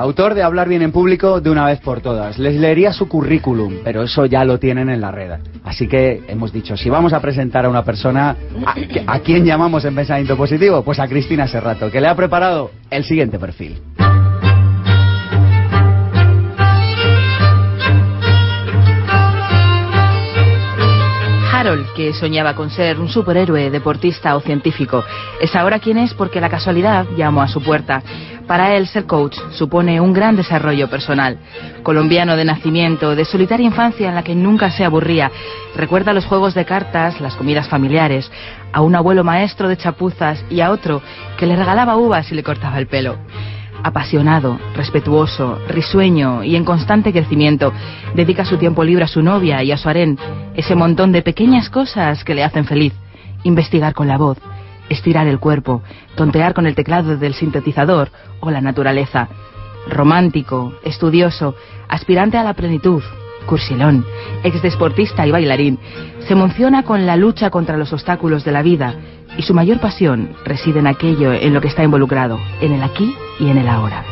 Autor 0.00 0.34
de 0.34 0.42
Hablar 0.42 0.68
bien 0.68 0.82
en 0.82 0.92
público 0.92 1.40
de 1.40 1.50
una 1.50 1.66
vez 1.66 1.80
por 1.80 2.00
todas. 2.00 2.38
Les 2.38 2.56
leería 2.56 2.92
su 2.92 3.08
currículum, 3.08 3.78
pero 3.84 4.02
eso 4.02 4.26
ya 4.26 4.44
lo 4.44 4.58
tienen 4.58 4.88
en 4.88 5.00
la 5.00 5.10
red. 5.10 5.32
Así 5.64 5.88
que 5.88 6.22
hemos 6.28 6.52
dicho, 6.52 6.76
si 6.76 6.90
vamos 6.90 7.12
a 7.12 7.20
presentar 7.20 7.64
a 7.64 7.68
una 7.68 7.84
persona, 7.84 8.36
¿a, 8.66 8.74
¿a 9.14 9.20
quién 9.20 9.44
llamamos 9.44 9.84
en 9.84 9.94
pensamiento 9.94 10.36
positivo? 10.36 10.82
Pues 10.82 10.98
a 10.98 11.08
Cristina 11.08 11.48
Serrato, 11.48 11.90
que 11.90 12.00
le 12.00 12.08
ha 12.08 12.14
preparado 12.14 12.70
el 12.90 13.04
siguiente 13.04 13.38
perfil. 13.38 13.80
Harold, 21.74 21.92
que 21.94 22.12
soñaba 22.14 22.54
con 22.54 22.70
ser 22.70 22.98
un 23.00 23.08
superhéroe, 23.08 23.70
deportista 23.70 24.36
o 24.36 24.40
científico, 24.40 25.04
es 25.40 25.54
ahora 25.56 25.78
quien 25.78 25.98
es 25.98 26.14
porque 26.14 26.40
la 26.40 26.48
casualidad 26.48 27.06
llamó 27.16 27.42
a 27.42 27.48
su 27.48 27.62
puerta. 27.62 28.02
Para 28.46 28.76
él, 28.76 28.86
ser 28.86 29.06
coach 29.06 29.36
supone 29.52 30.00
un 30.00 30.12
gran 30.12 30.36
desarrollo 30.36 30.88
personal. 30.88 31.38
Colombiano 31.82 32.36
de 32.36 32.44
nacimiento, 32.44 33.16
de 33.16 33.24
solitaria 33.24 33.66
infancia 33.66 34.08
en 34.08 34.14
la 34.14 34.22
que 34.22 34.34
nunca 34.34 34.70
se 34.70 34.84
aburría, 34.84 35.30
recuerda 35.74 36.12
los 36.12 36.26
juegos 36.26 36.54
de 36.54 36.64
cartas, 36.64 37.20
las 37.20 37.34
comidas 37.34 37.68
familiares, 37.68 38.30
a 38.72 38.82
un 38.82 38.94
abuelo 38.94 39.24
maestro 39.24 39.68
de 39.68 39.76
chapuzas 39.76 40.44
y 40.50 40.60
a 40.60 40.70
otro 40.70 41.02
que 41.38 41.46
le 41.46 41.56
regalaba 41.56 41.96
uvas 41.96 42.30
y 42.30 42.34
le 42.34 42.42
cortaba 42.42 42.78
el 42.78 42.86
pelo 42.86 43.18
apasionado, 43.84 44.58
respetuoso, 44.74 45.58
risueño 45.68 46.42
y 46.42 46.56
en 46.56 46.64
constante 46.64 47.12
crecimiento, 47.12 47.72
dedica 48.14 48.44
su 48.44 48.56
tiempo 48.56 48.82
libre 48.82 49.04
a 49.04 49.08
su 49.08 49.22
novia 49.22 49.62
y 49.62 49.70
a 49.70 49.76
su 49.76 49.88
harén, 49.88 50.18
ese 50.54 50.74
montón 50.74 51.12
de 51.12 51.22
pequeñas 51.22 51.68
cosas 51.68 52.24
que 52.24 52.34
le 52.34 52.42
hacen 52.42 52.64
feliz, 52.64 52.94
investigar 53.44 53.92
con 53.92 54.08
la 54.08 54.16
voz, 54.16 54.38
estirar 54.88 55.26
el 55.26 55.38
cuerpo, 55.38 55.82
tontear 56.16 56.54
con 56.54 56.66
el 56.66 56.74
teclado 56.74 57.18
del 57.18 57.34
sintetizador 57.34 58.08
o 58.40 58.50
la 58.50 58.62
naturaleza. 58.62 59.28
Romántico, 59.86 60.72
estudioso, 60.82 61.54
aspirante 61.86 62.38
a 62.38 62.42
la 62.42 62.54
plenitud, 62.54 63.02
cursilón, 63.44 64.04
exdesportista 64.42 65.26
y 65.26 65.30
bailarín, 65.30 65.78
se 66.26 66.32
emociona 66.32 66.82
con 66.82 67.06
la 67.06 67.16
lucha 67.16 67.50
contra 67.50 67.76
los 67.76 67.92
obstáculos 67.92 68.44
de 68.44 68.52
la 68.52 68.62
vida 68.62 68.94
y 69.36 69.42
su 69.42 69.54
mayor 69.54 69.80
pasión 69.80 70.30
reside 70.44 70.80
en 70.80 70.86
aquello 70.86 71.32
en 71.32 71.54
lo 71.54 71.60
que 71.60 71.68
está 71.68 71.82
involucrado, 71.82 72.38
en 72.60 72.72
el 72.72 72.82
aquí 72.82 73.14
y 73.40 73.48
en 73.48 73.58
el 73.58 73.68
ahora. 73.68 74.04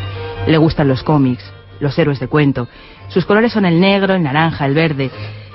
Le 0.47 0.59
gustan 0.59 0.89
los 0.89 1.03
cómics, 1.03 1.45
los 1.81 1.99
héroes 1.99 2.21
de 2.21 2.29
cuento. 2.29 2.69
Sus 3.09 3.25
colores 3.25 3.53
son 3.53 3.67
el 3.67 3.81
negro, 3.81 4.15
el 4.15 4.23
naranja, 4.23 4.67
el 4.67 4.75
verde. 4.75 5.11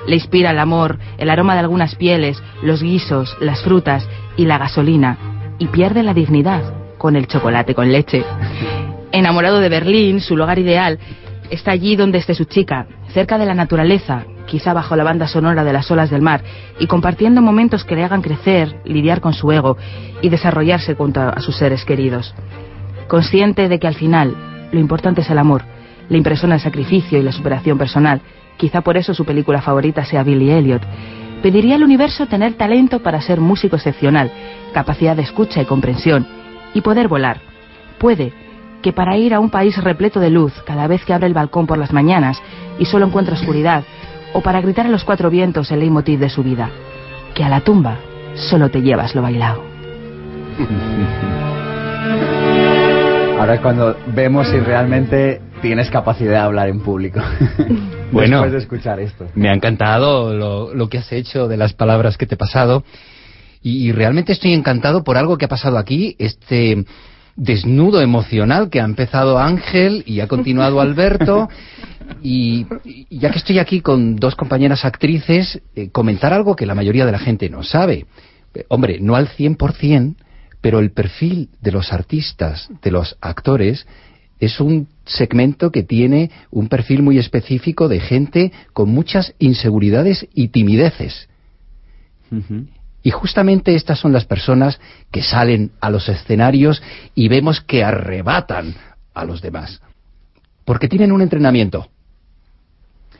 Le 0.08 0.16
inspira 0.16 0.52
el 0.52 0.60
amor, 0.60 1.00
el 1.18 1.30
aroma 1.30 1.54
de 1.54 1.60
algunas 1.60 1.96
pieles, 1.96 2.42
los 2.62 2.82
guisos, 2.82 3.36
las 3.42 3.62
frutas 3.64 4.08
y 4.38 4.46
la 4.46 4.58
gasolina. 4.58 5.18
Y 5.60 5.68
pierde 5.68 6.04
la 6.04 6.14
dignidad 6.14 6.62
con 6.98 7.16
el 7.16 7.28
chocolate 7.28 7.76
con 7.76 7.92
leche. 7.92 8.24
Enamorado 9.12 9.60
de 9.60 9.70
Berlín, 9.70 10.22
su 10.22 10.38
lugar 10.38 10.60
ideal, 10.60 11.00
está 11.50 11.72
allí 11.72 11.96
donde 11.96 12.18
esté 12.18 12.34
su 12.34 12.46
chica, 12.46 12.88
cerca 13.14 13.38
de 13.38 13.46
la 13.46 13.54
naturaleza, 13.54 14.26
quizá 14.46 14.74
bajo 14.74 14.96
la 14.96 15.04
banda 15.04 15.28
sonora 15.28 15.64
de 15.64 15.74
las 15.74 15.90
olas 15.92 16.10
del 16.10 16.22
mar, 16.22 16.44
y 16.80 16.88
compartiendo 16.88 17.42
momentos 17.42 17.84
que 17.84 17.96
le 17.96 18.04
hagan 18.04 18.22
crecer, 18.22 18.82
lidiar 18.86 19.22
con 19.22 19.34
su 19.34 19.52
ego 19.52 19.78
y 20.22 20.30
desarrollarse 20.30 20.96
junto 20.96 21.22
a 21.22 21.40
sus 21.42 21.58
seres 21.58 21.86
queridos. 21.86 22.34
Consciente 23.08 23.70
de 23.70 23.80
que 23.80 23.88
al 23.88 23.96
final 23.96 24.36
lo 24.72 24.80
importante 24.80 25.22
es 25.22 25.30
el 25.30 25.38
amor, 25.38 25.64
le 26.10 26.18
impresiona 26.18 26.56
el 26.56 26.62
sacrificio 26.62 27.20
y 27.20 27.24
la 27.24 27.32
superación 27.32 27.78
personal, 27.78 28.22
quizá 28.58 28.82
por 28.82 28.98
eso 28.98 29.14
su 29.14 29.26
película 29.26 29.62
favorita 29.62 30.06
sea 30.06 30.24
Billy 30.24 30.52
Elliot, 30.52 30.82
pediría 31.42 31.76
al 31.76 31.84
universo 31.84 32.26
tener 32.26 32.54
talento 32.54 33.00
para 33.00 33.22
ser 33.22 33.40
músico 33.40 33.76
excepcional, 33.76 34.32
capacidad 34.74 35.16
de 35.16 35.22
escucha 35.22 35.62
y 35.62 35.66
comprensión, 35.66 36.28
y 36.74 36.82
poder 36.82 37.08
volar. 37.08 37.40
Puede 38.00 38.34
que 38.82 38.94
para 38.94 39.18
ir 39.18 39.34
a 39.34 39.40
un 39.40 39.50
país 39.50 39.78
repleto 39.84 40.20
de 40.20 40.30
luz 40.30 40.54
cada 40.66 40.88
vez 40.88 41.04
que 41.06 41.14
abre 41.14 41.28
el 41.28 41.34
balcón 41.34 41.68
por 41.68 41.78
las 41.78 41.94
mañanas 41.94 42.42
y 42.80 42.86
solo 42.86 43.06
encuentra 43.08 43.36
oscuridad, 43.36 43.84
o 44.34 44.42
para 44.42 44.62
gritar 44.62 44.86
a 44.86 44.90
los 44.90 45.04
cuatro 45.04 45.30
vientos 45.30 45.72
el 45.72 45.80
leitmotiv 45.80 46.20
de 46.20 46.30
su 46.30 46.44
vida, 46.44 46.70
que 47.34 47.44
a 47.44 47.50
la 47.50 47.62
tumba 47.62 47.98
solo 48.36 48.70
te 48.70 48.82
llevas 48.82 49.16
lo 49.16 49.22
bailado. 49.22 49.64
Ahora 53.40 53.54
es 53.54 53.60
cuando 53.60 53.96
vemos 54.08 54.48
si 54.48 54.60
realmente 54.60 55.42
tienes 55.62 55.92
capacidad 55.92 56.32
de 56.32 56.38
hablar 56.38 56.70
en 56.70 56.82
público. 56.82 57.20
Bueno, 58.10 58.38
Después 58.38 58.54
de 58.54 58.58
escuchar 58.60 59.02
esto. 59.02 59.28
Me 59.36 59.50
ha 59.50 59.54
encantado 59.54 60.34
lo, 60.34 60.74
lo 60.74 60.88
que 60.88 61.00
has 61.00 61.12
hecho 61.12 61.50
de 61.50 61.58
las 61.58 61.74
palabras 61.74 62.18
que 62.18 62.26
te 62.26 62.36
he 62.36 62.38
pasado 62.38 62.86
y, 63.62 63.86
y 63.86 63.92
realmente 63.92 64.32
estoy 64.32 64.54
encantado 64.54 65.04
por 65.04 65.18
algo 65.18 65.38
que 65.38 65.44
ha 65.44 65.50
pasado 65.50 65.78
aquí, 65.78 66.16
este 66.18 66.86
desnudo 67.38 68.02
emocional 68.02 68.70
que 68.70 68.82
ha 68.82 68.86
empezado 68.86 69.38
Ángel 69.38 70.04
y 70.06 70.20
ha 70.20 70.28
continuado 70.28 70.82
Alberto. 70.82 71.48
Y, 72.24 72.66
y 72.86 73.20
ya 73.20 73.32
que 73.32 73.38
estoy 73.38 73.60
aquí 73.60 73.82
con 73.82 74.16
dos 74.16 74.34
compañeras 74.34 74.86
actrices, 74.86 75.62
eh, 75.76 75.90
comentar 75.90 76.32
algo 76.32 76.56
que 76.56 76.66
la 76.66 76.74
mayoría 76.74 77.06
de 77.06 77.12
la 77.12 77.20
gente 77.20 77.50
no 77.50 77.64
sabe. 77.64 78.06
Eh, 78.54 78.64
hombre, 78.70 79.00
no 79.02 79.18
al 79.18 79.28
100%, 79.28 80.16
pero 80.62 80.80
el 80.80 80.92
perfil 80.92 81.50
de 81.62 81.72
los 81.74 81.92
artistas, 81.92 82.70
de 82.82 82.92
los 82.92 83.18
actores, 83.20 83.86
es 84.40 84.60
un 84.60 84.88
segmento 85.06 85.72
que 85.72 85.84
tiene 85.84 86.32
un 86.50 86.70
perfil 86.70 87.04
muy 87.04 87.18
específico 87.18 87.88
de 87.88 88.00
gente 88.00 88.52
con 88.74 88.90
muchas 88.90 89.36
inseguridades 89.40 90.28
y 90.34 90.50
timideces. 90.50 91.28
Y 93.08 93.12
justamente 93.12 93.74
estas 93.74 94.02
son 94.02 94.12
las 94.12 94.26
personas 94.26 94.82
que 95.14 95.22
salen 95.22 95.72
a 95.80 95.90
los 95.90 96.10
escenarios 96.10 96.84
y 97.16 97.30
vemos 97.30 97.62
que 97.62 97.82
arrebatan 97.82 98.76
a 99.14 99.24
los 99.24 99.42
demás. 99.42 99.82
Porque 100.66 100.90
tienen 100.90 101.14
un 101.14 101.22
entrenamiento. 101.22 101.88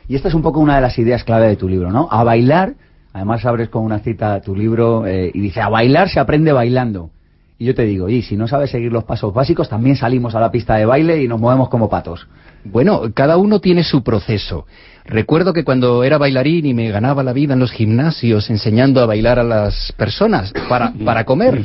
Y 0.06 0.14
esta 0.14 0.28
es 0.28 0.34
un 0.34 0.42
poco 0.42 0.60
una 0.60 0.74
de 0.74 0.82
las 0.82 0.98
ideas 0.98 1.24
clave 1.24 1.48
de 1.48 1.56
tu 1.56 1.70
libro, 1.70 1.90
¿no? 1.90 2.06
A 2.10 2.22
bailar, 2.22 2.74
además 3.14 3.46
abres 3.46 3.70
con 3.70 3.82
una 3.82 4.00
cita 4.00 4.42
tu 4.42 4.54
libro 4.54 5.06
eh, 5.06 5.30
y 5.32 5.40
dice, 5.40 5.62
a 5.62 5.70
bailar 5.70 6.10
se 6.10 6.20
aprende 6.20 6.52
bailando. 6.52 7.08
Y 7.56 7.64
yo 7.64 7.74
te 7.74 7.84
digo, 7.84 8.10
y 8.10 8.20
si 8.20 8.36
no 8.36 8.46
sabes 8.46 8.70
seguir 8.70 8.92
los 8.92 9.04
pasos 9.04 9.32
básicos, 9.32 9.70
también 9.70 9.96
salimos 9.96 10.34
a 10.34 10.40
la 10.40 10.50
pista 10.50 10.74
de 10.74 10.84
baile 10.84 11.22
y 11.22 11.28
nos 11.28 11.40
movemos 11.40 11.70
como 11.70 11.88
patos. 11.88 12.28
Bueno, 12.70 13.02
cada 13.14 13.36
uno 13.36 13.60
tiene 13.60 13.82
su 13.82 14.02
proceso. 14.02 14.66
Recuerdo 15.04 15.52
que 15.52 15.64
cuando 15.64 16.04
era 16.04 16.18
bailarín 16.18 16.66
y 16.66 16.74
me 16.74 16.90
ganaba 16.90 17.22
la 17.22 17.32
vida 17.32 17.54
en 17.54 17.60
los 17.60 17.72
gimnasios 17.72 18.50
enseñando 18.50 19.00
a 19.00 19.06
bailar 19.06 19.38
a 19.38 19.44
las 19.44 19.92
personas 19.96 20.52
para, 20.68 20.92
para 20.92 21.24
comer, 21.24 21.64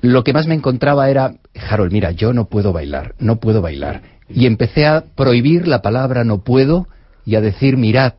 lo 0.00 0.22
que 0.22 0.32
más 0.32 0.46
me 0.46 0.54
encontraba 0.54 1.10
era, 1.10 1.34
Harold, 1.68 1.92
mira, 1.92 2.12
yo 2.12 2.32
no 2.32 2.46
puedo 2.46 2.72
bailar, 2.72 3.14
no 3.18 3.40
puedo 3.40 3.60
bailar. 3.60 4.02
Y 4.28 4.46
empecé 4.46 4.86
a 4.86 5.04
prohibir 5.16 5.66
la 5.66 5.82
palabra 5.82 6.22
no 6.22 6.44
puedo 6.44 6.86
y 7.26 7.34
a 7.34 7.40
decir, 7.40 7.76
mirad, 7.76 8.14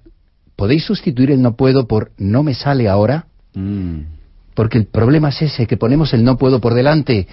¿podéis 0.58 0.84
sustituir 0.84 1.32
el 1.32 1.42
no 1.42 1.56
puedo 1.56 1.88
por 1.88 2.12
no 2.18 2.44
me 2.44 2.54
sale 2.54 2.90
ahora? 2.90 3.28
Porque 4.54 4.78
el 4.78 4.88
problema 4.88 5.30
es 5.30 5.42
ese, 5.42 5.68
que 5.68 5.78
ponemos 5.78 6.14
el 6.14 6.26
no 6.26 6.38
puedo 6.38 6.60
por 6.60 6.74
delante. 6.74 7.28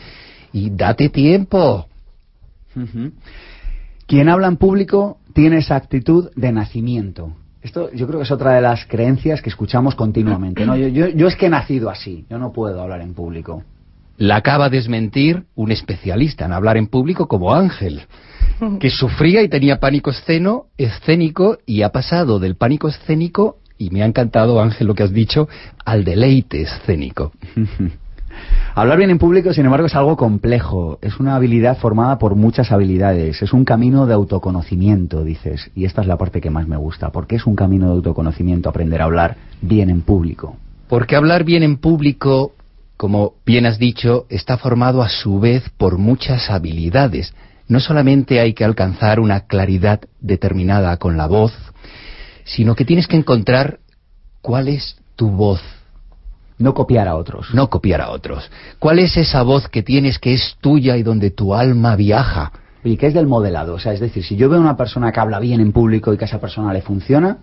Y 0.52 0.70
date 0.70 1.08
tiempo. 1.08 1.88
Quien 4.08 4.30
habla 4.30 4.48
en 4.48 4.56
público 4.56 5.18
tiene 5.34 5.58
esa 5.58 5.76
actitud 5.76 6.30
de 6.34 6.50
nacimiento. 6.50 7.36
Esto 7.60 7.92
yo 7.92 8.06
creo 8.06 8.20
que 8.20 8.24
es 8.24 8.30
otra 8.30 8.54
de 8.54 8.62
las 8.62 8.86
creencias 8.86 9.42
que 9.42 9.50
escuchamos 9.50 9.94
continuamente. 9.94 10.64
¿no? 10.64 10.76
Yo, 10.76 10.88
yo, 10.88 11.08
yo 11.08 11.28
es 11.28 11.36
que 11.36 11.46
he 11.46 11.50
nacido 11.50 11.90
así, 11.90 12.24
yo 12.30 12.38
no 12.38 12.50
puedo 12.50 12.80
hablar 12.80 13.02
en 13.02 13.12
público. 13.12 13.62
La 14.16 14.36
acaba 14.36 14.70
de 14.70 14.78
desmentir 14.78 15.44
un 15.54 15.72
especialista 15.72 16.46
en 16.46 16.54
hablar 16.54 16.78
en 16.78 16.86
público 16.86 17.28
como 17.28 17.54
Ángel, 17.54 18.00
que 18.80 18.88
sufría 18.88 19.42
y 19.42 19.50
tenía 19.50 19.78
pánico 19.78 20.10
esceno, 20.10 20.68
escénico 20.78 21.58
y 21.66 21.82
ha 21.82 21.90
pasado 21.90 22.38
del 22.38 22.56
pánico 22.56 22.88
escénico, 22.88 23.58
y 23.76 23.90
me 23.90 24.02
ha 24.02 24.06
encantado 24.06 24.62
Ángel 24.62 24.86
lo 24.86 24.94
que 24.94 25.02
has 25.02 25.12
dicho, 25.12 25.48
al 25.84 26.02
deleite 26.02 26.62
escénico. 26.62 27.32
Hablar 28.74 28.98
bien 28.98 29.10
en 29.10 29.18
público, 29.18 29.52
sin 29.52 29.64
embargo, 29.64 29.86
es 29.86 29.94
algo 29.94 30.16
complejo. 30.16 30.98
Es 31.02 31.18
una 31.18 31.34
habilidad 31.34 31.78
formada 31.78 32.18
por 32.18 32.36
muchas 32.36 32.70
habilidades. 32.70 33.42
Es 33.42 33.52
un 33.52 33.64
camino 33.64 34.06
de 34.06 34.14
autoconocimiento, 34.14 35.24
dices. 35.24 35.70
Y 35.74 35.84
esta 35.84 36.02
es 36.02 36.06
la 36.06 36.16
parte 36.16 36.40
que 36.40 36.50
más 36.50 36.68
me 36.68 36.76
gusta. 36.76 37.10
¿Por 37.10 37.26
qué 37.26 37.36
es 37.36 37.46
un 37.46 37.56
camino 37.56 37.86
de 37.86 37.92
autoconocimiento 37.94 38.68
aprender 38.68 39.02
a 39.02 39.06
hablar 39.06 39.36
bien 39.60 39.90
en 39.90 40.02
público? 40.02 40.56
Porque 40.88 41.16
hablar 41.16 41.44
bien 41.44 41.62
en 41.62 41.76
público, 41.78 42.52
como 42.96 43.34
bien 43.44 43.66
has 43.66 43.78
dicho, 43.78 44.26
está 44.28 44.58
formado 44.58 45.02
a 45.02 45.08
su 45.08 45.40
vez 45.40 45.68
por 45.76 45.98
muchas 45.98 46.50
habilidades. 46.50 47.34
No 47.66 47.80
solamente 47.80 48.40
hay 48.40 48.54
que 48.54 48.64
alcanzar 48.64 49.20
una 49.20 49.40
claridad 49.40 50.00
determinada 50.20 50.96
con 50.96 51.16
la 51.16 51.26
voz, 51.26 51.52
sino 52.44 52.74
que 52.74 52.84
tienes 52.84 53.06
que 53.06 53.16
encontrar 53.16 53.80
cuál 54.40 54.68
es 54.68 54.96
tu 55.16 55.30
voz. 55.30 55.60
No 56.58 56.74
copiar 56.74 57.06
a 57.08 57.14
otros. 57.16 57.54
No 57.54 57.70
copiar 57.70 58.00
a 58.00 58.10
otros. 58.10 58.50
¿Cuál 58.78 58.98
es 58.98 59.16
esa 59.16 59.42
voz 59.42 59.68
que 59.68 59.82
tienes 59.82 60.18
que 60.18 60.34
es 60.34 60.56
tuya 60.60 60.96
y 60.96 61.02
donde 61.02 61.30
tu 61.30 61.54
alma 61.54 61.94
viaja? 61.96 62.52
¿Y 62.84 62.96
qué 62.96 63.06
es 63.08 63.14
del 63.14 63.26
modelado? 63.26 63.74
O 63.74 63.78
sea, 63.78 63.92
es 63.92 64.00
decir, 64.00 64.24
si 64.24 64.36
yo 64.36 64.48
veo 64.48 64.58
a 64.58 64.62
una 64.62 64.76
persona 64.76 65.12
que 65.12 65.20
habla 65.20 65.38
bien 65.38 65.60
en 65.60 65.72
público 65.72 66.12
y 66.12 66.16
que 66.16 66.24
a 66.24 66.28
esa 66.28 66.40
persona 66.40 66.72
le 66.72 66.82
funciona, 66.82 67.38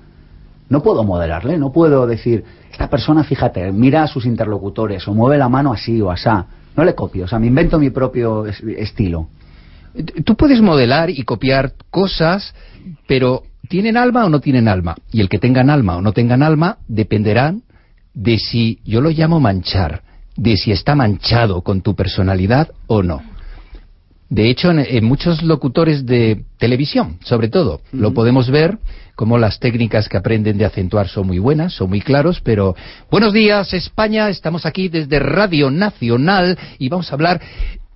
no 0.69 0.81
puedo 0.81 1.03
modelarle, 1.03 1.57
no 1.57 1.71
puedo 1.71 2.07
decir, 2.07 2.43
esta 2.71 2.89
persona, 2.89 3.23
fíjate, 3.23 3.71
mira 3.71 4.03
a 4.03 4.07
sus 4.07 4.25
interlocutores 4.25 5.07
o 5.07 5.13
mueve 5.13 5.37
la 5.37 5.47
mano 5.47 5.71
así 5.71 6.01
o 6.01 6.09
asá. 6.11 6.45
No 6.75 6.83
le 6.83 6.95
copio, 6.95 7.25
o 7.25 7.27
sea, 7.27 7.39
me 7.39 7.47
invento 7.47 7.79
mi 7.79 7.89
propio 7.91 8.45
es- 8.45 8.61
estilo. 8.61 9.27
Tú 10.25 10.35
puedes 10.35 10.59
modelar 10.61 11.09
y 11.09 11.23
copiar 11.23 11.71
cosas, 11.89 12.53
pero 13.07 13.43
¿tienen 13.69 13.95
alma 13.95 14.25
o 14.25 14.29
no 14.29 14.41
tienen 14.41 14.67
alma? 14.67 14.95
Y 15.11 15.21
el 15.21 15.29
que 15.29 15.39
tengan 15.39 15.69
alma 15.69 15.95
o 15.97 16.01
no 16.01 16.11
tengan 16.11 16.43
alma 16.43 16.79
dependerán 16.89 17.61
de 18.15 18.39
si, 18.39 18.79
yo 18.83 19.01
lo 19.01 19.11
llamo 19.11 19.39
manchar, 19.39 20.01
de 20.35 20.57
si 20.57 20.71
está 20.71 20.95
manchado 20.95 21.61
con 21.61 21.81
tu 21.81 21.95
personalidad 21.95 22.71
o 22.87 23.03
no. 23.03 23.21
De 24.29 24.49
hecho, 24.49 24.71
en, 24.71 24.79
en 24.79 25.05
muchos 25.05 25.43
locutores 25.43 26.05
de 26.05 26.45
televisión, 26.57 27.19
sobre 27.23 27.49
todo, 27.49 27.81
lo 27.91 28.13
podemos 28.13 28.49
ver 28.49 28.79
como 29.15 29.37
las 29.37 29.59
técnicas 29.59 30.09
que 30.09 30.17
aprenden 30.17 30.57
de 30.57 30.65
acentuar 30.65 31.07
son 31.07 31.27
muy 31.27 31.39
buenas, 31.39 31.73
son 31.73 31.89
muy 31.89 32.01
claros, 32.01 32.41
pero 32.41 32.75
buenos 33.09 33.33
días 33.33 33.73
España, 33.73 34.29
estamos 34.29 34.65
aquí 34.65 34.89
desde 34.89 35.19
Radio 35.19 35.69
Nacional 35.69 36.57
y 36.79 36.89
vamos 36.89 37.09
a 37.09 37.15
hablar 37.15 37.41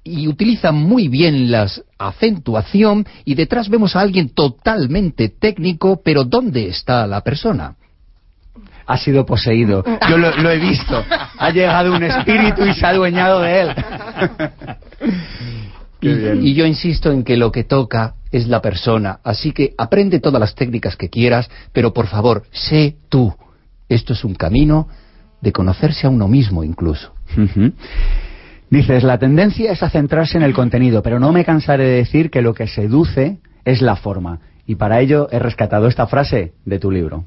y 0.03 0.27
utilizan 0.27 0.75
muy 0.75 1.07
bien 1.09 1.51
la 1.51 1.67
acentuación 1.97 3.05
y 3.25 3.35
detrás 3.35 3.69
vemos 3.69 3.95
a 3.95 4.01
alguien 4.01 4.29
totalmente 4.29 5.29
técnico, 5.29 6.01
pero 6.03 6.23
¿dónde 6.23 6.67
está 6.67 7.05
la 7.05 7.21
persona? 7.21 7.75
Ha 8.89 8.97
sido 8.97 9.23
poseído. 9.23 9.83
Yo 10.09 10.17
lo, 10.17 10.35
lo 10.37 10.49
he 10.49 10.57
visto. 10.57 11.03
Ha 11.37 11.51
llegado 11.51 11.93
un 11.93 12.01
espíritu 12.01 12.65
y 12.65 12.73
se 12.73 12.85
ha 12.85 12.89
adueñado 12.89 13.41
de 13.41 13.61
él. 13.61 13.75
Y, 16.01 16.09
y 16.49 16.53
yo 16.55 16.65
insisto 16.65 17.11
en 17.11 17.23
que 17.23 17.37
lo 17.37 17.51
que 17.51 17.63
toca 17.63 18.15
es 18.31 18.47
la 18.47 18.61
persona, 18.61 19.19
así 19.23 19.51
que 19.51 19.73
aprende 19.77 20.19
todas 20.19 20.39
las 20.39 20.55
técnicas 20.55 20.95
que 20.95 21.09
quieras, 21.09 21.49
pero 21.73 21.93
por 21.93 22.07
favor, 22.07 22.43
sé 22.51 22.95
tú. 23.09 23.33
Esto 23.89 24.13
es 24.13 24.23
un 24.23 24.33
camino 24.35 24.87
de 25.41 25.51
conocerse 25.51 26.07
a 26.07 26.09
uno 26.09 26.27
mismo 26.27 26.63
incluso. 26.63 27.13
Dices, 28.69 29.03
la 29.03 29.17
tendencia 29.17 29.71
es 29.71 29.83
a 29.83 29.89
centrarse 29.89 30.37
en 30.37 30.43
el 30.43 30.53
contenido, 30.53 31.01
pero 31.03 31.19
no 31.19 31.31
me 31.31 31.45
cansaré 31.45 31.85
de 31.85 31.95
decir 31.97 32.29
que 32.29 32.41
lo 32.41 32.53
que 32.53 32.67
seduce 32.67 33.39
es 33.65 33.81
la 33.81 33.95
forma. 33.95 34.39
Y 34.65 34.75
para 34.75 34.99
ello 34.99 35.27
he 35.31 35.39
rescatado 35.39 35.87
esta 35.87 36.07
frase 36.07 36.53
de 36.65 36.79
tu 36.79 36.91
libro. 36.91 37.25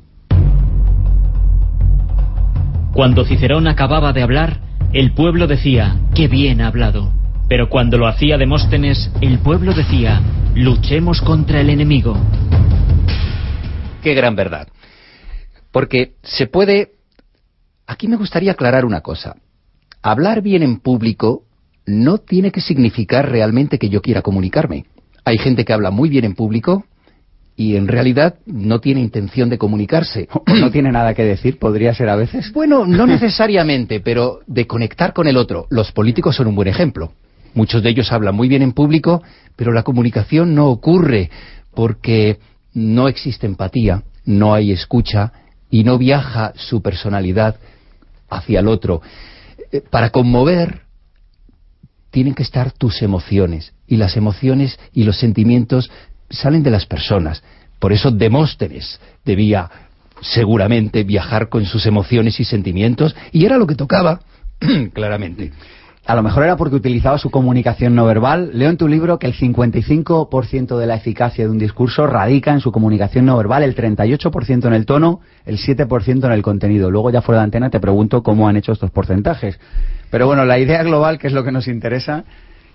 Cuando 2.92 3.24
Cicerón 3.24 3.68
acababa 3.68 4.12
de 4.12 4.22
hablar, 4.22 4.60
el 4.92 5.12
pueblo 5.12 5.46
decía, 5.46 5.98
qué 6.14 6.28
bien 6.28 6.60
ha 6.60 6.66
hablado. 6.66 7.10
Pero 7.48 7.70
cuando 7.70 7.96
lo 7.96 8.06
hacía 8.06 8.36
Demóstenes, 8.36 9.10
el 9.22 9.38
pueblo 9.38 9.72
decía, 9.72 10.20
luchemos 10.54 11.22
contra 11.22 11.62
el 11.62 11.70
enemigo. 11.70 12.14
Qué 14.02 14.12
gran 14.12 14.36
verdad. 14.36 14.68
Porque 15.70 16.16
se 16.22 16.46
puede... 16.46 16.92
Aquí 17.86 18.08
me 18.08 18.16
gustaría 18.16 18.52
aclarar 18.52 18.84
una 18.84 19.00
cosa. 19.00 19.36
Hablar 20.02 20.42
bien 20.42 20.62
en 20.62 20.78
público 20.78 21.44
no 21.86 22.18
tiene 22.18 22.52
que 22.52 22.60
significar 22.60 23.30
realmente 23.30 23.78
que 23.78 23.88
yo 23.88 24.02
quiera 24.02 24.20
comunicarme. 24.20 24.84
Hay 25.24 25.38
gente 25.38 25.64
que 25.64 25.72
habla 25.72 25.90
muy 25.90 26.10
bien 26.10 26.26
en 26.26 26.34
público 26.34 26.84
y 27.62 27.76
en 27.76 27.86
realidad 27.86 28.34
no 28.44 28.80
tiene 28.80 29.00
intención 29.00 29.48
de 29.48 29.58
comunicarse. 29.58 30.28
O 30.52 30.54
no 30.54 30.70
tiene 30.70 30.90
nada 30.90 31.14
que 31.14 31.24
decir, 31.24 31.58
podría 31.58 31.94
ser 31.94 32.08
a 32.08 32.16
veces. 32.16 32.52
Bueno, 32.52 32.84
no 32.86 33.06
necesariamente, 33.16 34.00
pero 34.00 34.40
de 34.46 34.66
conectar 34.66 35.12
con 35.12 35.28
el 35.28 35.36
otro. 35.36 35.66
Los 35.70 35.92
políticos 35.92 36.36
son 36.36 36.48
un 36.48 36.56
buen 36.56 36.68
ejemplo. 36.68 37.12
Muchos 37.54 37.82
de 37.82 37.90
ellos 37.90 38.10
hablan 38.10 38.34
muy 38.34 38.48
bien 38.48 38.62
en 38.62 38.72
público, 38.72 39.22
pero 39.56 39.72
la 39.72 39.82
comunicación 39.84 40.54
no 40.54 40.68
ocurre 40.68 41.30
porque 41.74 42.38
no 42.74 43.08
existe 43.08 43.46
empatía, 43.46 44.02
no 44.24 44.54
hay 44.54 44.72
escucha 44.72 45.32
y 45.70 45.84
no 45.84 45.98
viaja 45.98 46.52
su 46.56 46.82
personalidad 46.82 47.56
hacia 48.28 48.60
el 48.60 48.68
otro. 48.68 49.02
Eh, 49.70 49.82
Para 49.88 50.10
conmover 50.10 50.82
tienen 52.10 52.34
que 52.34 52.42
estar 52.42 52.72
tus 52.72 53.02
emociones 53.02 53.72
y 53.86 53.96
las 53.96 54.16
emociones 54.16 54.78
y 54.92 55.04
los 55.04 55.18
sentimientos 55.18 55.90
salen 56.32 56.62
de 56.62 56.70
las 56.70 56.86
personas. 56.86 57.42
Por 57.78 57.92
eso 57.92 58.10
Demóstenes 58.10 59.00
debía 59.24 59.70
seguramente 60.20 61.04
viajar 61.04 61.48
con 61.48 61.64
sus 61.64 61.86
emociones 61.86 62.38
y 62.40 62.44
sentimientos 62.44 63.14
y 63.32 63.44
era 63.44 63.58
lo 63.58 63.66
que 63.66 63.74
tocaba 63.74 64.20
claramente. 64.92 65.52
A 66.04 66.16
lo 66.16 66.24
mejor 66.24 66.42
era 66.42 66.56
porque 66.56 66.74
utilizaba 66.74 67.16
su 67.16 67.30
comunicación 67.30 67.94
no 67.94 68.04
verbal. 68.04 68.50
Leo 68.54 68.70
en 68.70 68.76
tu 68.76 68.88
libro 68.88 69.20
que 69.20 69.28
el 69.28 69.34
55% 69.34 70.76
de 70.76 70.86
la 70.86 70.96
eficacia 70.96 71.44
de 71.44 71.50
un 71.50 71.58
discurso 71.58 72.08
radica 72.08 72.52
en 72.52 72.58
su 72.58 72.72
comunicación 72.72 73.24
no 73.24 73.36
verbal, 73.36 73.62
el 73.62 73.76
38% 73.76 74.66
en 74.66 74.72
el 74.72 74.84
tono, 74.84 75.20
el 75.46 75.58
7% 75.58 76.24
en 76.24 76.32
el 76.32 76.42
contenido. 76.42 76.90
Luego 76.90 77.10
ya 77.10 77.22
fuera 77.22 77.40
de 77.40 77.44
antena 77.44 77.70
te 77.70 77.78
pregunto 77.78 78.24
cómo 78.24 78.48
han 78.48 78.56
hecho 78.56 78.72
estos 78.72 78.90
porcentajes. 78.90 79.60
Pero 80.10 80.26
bueno, 80.26 80.44
la 80.44 80.58
idea 80.58 80.82
global, 80.82 81.18
que 81.18 81.28
es 81.28 81.32
lo 81.32 81.44
que 81.44 81.52
nos 81.52 81.68
interesa, 81.68 82.24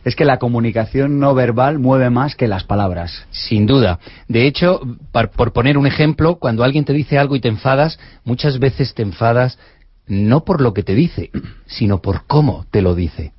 es 0.07 0.15
que 0.15 0.25
la 0.25 0.37
comunicación 0.39 1.19
no 1.19 1.33
verbal 1.35 1.79
mueve 1.79 2.09
más 2.09 2.35
que 2.35 2.47
las 2.47 2.63
palabras. 2.63 3.25
Sin 3.31 3.65
duda. 3.65 3.99
De 4.27 4.47
hecho, 4.47 4.79
par- 5.11 5.31
por 5.31 5.51
poner 5.53 5.77
un 5.77 5.85
ejemplo, 5.87 6.35
cuando 6.35 6.63
alguien 6.63 6.85
te 6.85 6.93
dice 6.93 7.17
algo 7.17 7.35
y 7.35 7.41
te 7.41 7.49
enfadas, 7.49 7.99
muchas 8.23 8.59
veces 8.59 8.93
te 8.93 9.03
enfadas 9.03 9.59
no 10.07 10.45
por 10.45 10.61
lo 10.61 10.73
que 10.73 10.83
te 10.83 10.95
dice, 10.95 11.31
sino 11.65 12.01
por 12.01 12.25
cómo 12.27 12.65
te 12.71 12.81
lo 12.81 12.95
dice. 12.95 13.33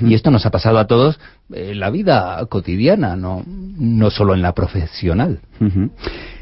Y 0.00 0.14
esto 0.14 0.30
nos 0.30 0.46
ha 0.46 0.50
pasado 0.50 0.78
a 0.78 0.86
todos 0.86 1.18
en 1.52 1.80
la 1.80 1.90
vida 1.90 2.44
cotidiana, 2.48 3.16
no, 3.16 3.42
no 3.46 4.10
solo 4.10 4.32
en 4.34 4.40
la 4.40 4.52
profesional. 4.54 5.40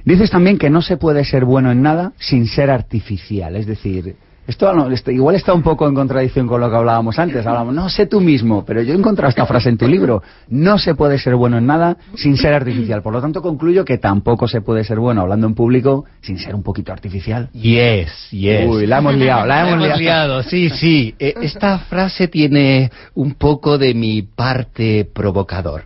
Dices 0.04 0.30
también 0.30 0.58
que 0.58 0.68
no 0.70 0.82
se 0.82 0.96
puede 0.98 1.24
ser 1.24 1.44
bueno 1.46 1.72
en 1.72 1.80
nada 1.82 2.12
sin 2.18 2.46
ser 2.46 2.70
artificial, 2.70 3.56
es 3.56 3.66
decir, 3.66 4.16
esto, 4.46 4.72
no- 4.72 4.90
esto 4.90 5.10
igual 5.12 5.36
está 5.36 5.52
un 5.54 5.62
poco 5.62 5.86
en 5.86 5.94
contradicción 5.94 6.48
con 6.48 6.60
lo 6.60 6.68
que 6.68 6.76
hablábamos 6.76 7.18
antes. 7.18 7.46
Hablamos, 7.46 7.72
no 7.74 7.88
sé 7.88 8.06
tú 8.06 8.20
mismo, 8.20 8.64
pero 8.64 8.82
yo 8.82 8.92
he 8.94 8.96
encontrado 8.96 9.28
esta 9.30 9.46
frase 9.46 9.68
en 9.68 9.78
tu 9.78 9.86
libro. 9.86 10.22
No 10.48 10.78
se 10.78 10.94
puede 10.96 11.18
ser 11.18 11.36
bueno 11.36 11.58
en 11.58 11.66
nada 11.66 11.96
sin 12.16 12.36
ser 12.36 12.54
artificial. 12.54 13.00
Por 13.02 13.12
lo 13.12 13.20
tanto, 13.20 13.42
concluyo 13.42 13.84
que 13.84 13.98
tampoco 13.98 14.48
se 14.48 14.60
puede 14.60 14.82
ser 14.82 14.98
bueno 14.98 15.20
hablando 15.20 15.46
en 15.46 15.54
público 15.54 16.04
sin 16.20 16.38
ser 16.38 16.54
un 16.54 16.62
poquito 16.64 16.92
artificial. 16.92 17.48
Yes, 17.52 18.10
yes. 18.30 18.66
Uy, 18.68 18.86
la 18.86 18.98
hemos 18.98 19.14
liado, 19.14 19.46
la 19.46 19.60
hemos, 19.68 19.78
liado. 19.86 19.98
liado, 20.00 20.42
sí, 20.42 20.68
sí. 20.70 21.14
Eh, 21.20 21.34
esta 21.42 21.78
frase 21.78 22.28
tiene 22.28 22.90
un 23.14 23.34
poco 23.34 23.76
de 23.78 23.94
mi 23.94 24.22
parte 24.22 25.06
provocador. 25.12 25.84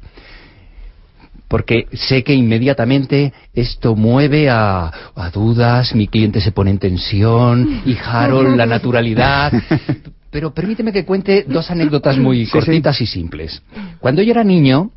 Porque 1.55 1.87
sé 1.93 2.25
que 2.25 2.35
inmediatamente 2.35 3.33
esto 3.53 3.95
mueve 3.95 4.51
a, 4.51 4.91
a 5.15 5.31
dudas, 5.31 5.95
mi 5.95 6.09
cliente 6.09 6.41
se 6.41 6.51
pone 6.51 6.73
en 6.73 6.81
tensión, 6.81 7.83
y 7.87 7.97
Harold, 7.97 8.57
la 8.57 8.67
naturalidad. 8.67 9.53
Pero 10.33 10.53
permíteme 10.53 10.93
que 10.93 11.05
cuente 11.05 11.45
dos 11.49 11.71
anécdotas 11.71 12.19
muy 12.19 12.47
Sí, 12.47 12.51
cortitas 12.51 13.01
y 13.01 13.07
simples. 13.07 13.63
Cuando 14.01 14.21
yo 14.21 14.33
era 14.33 14.43
niño, 14.43 14.91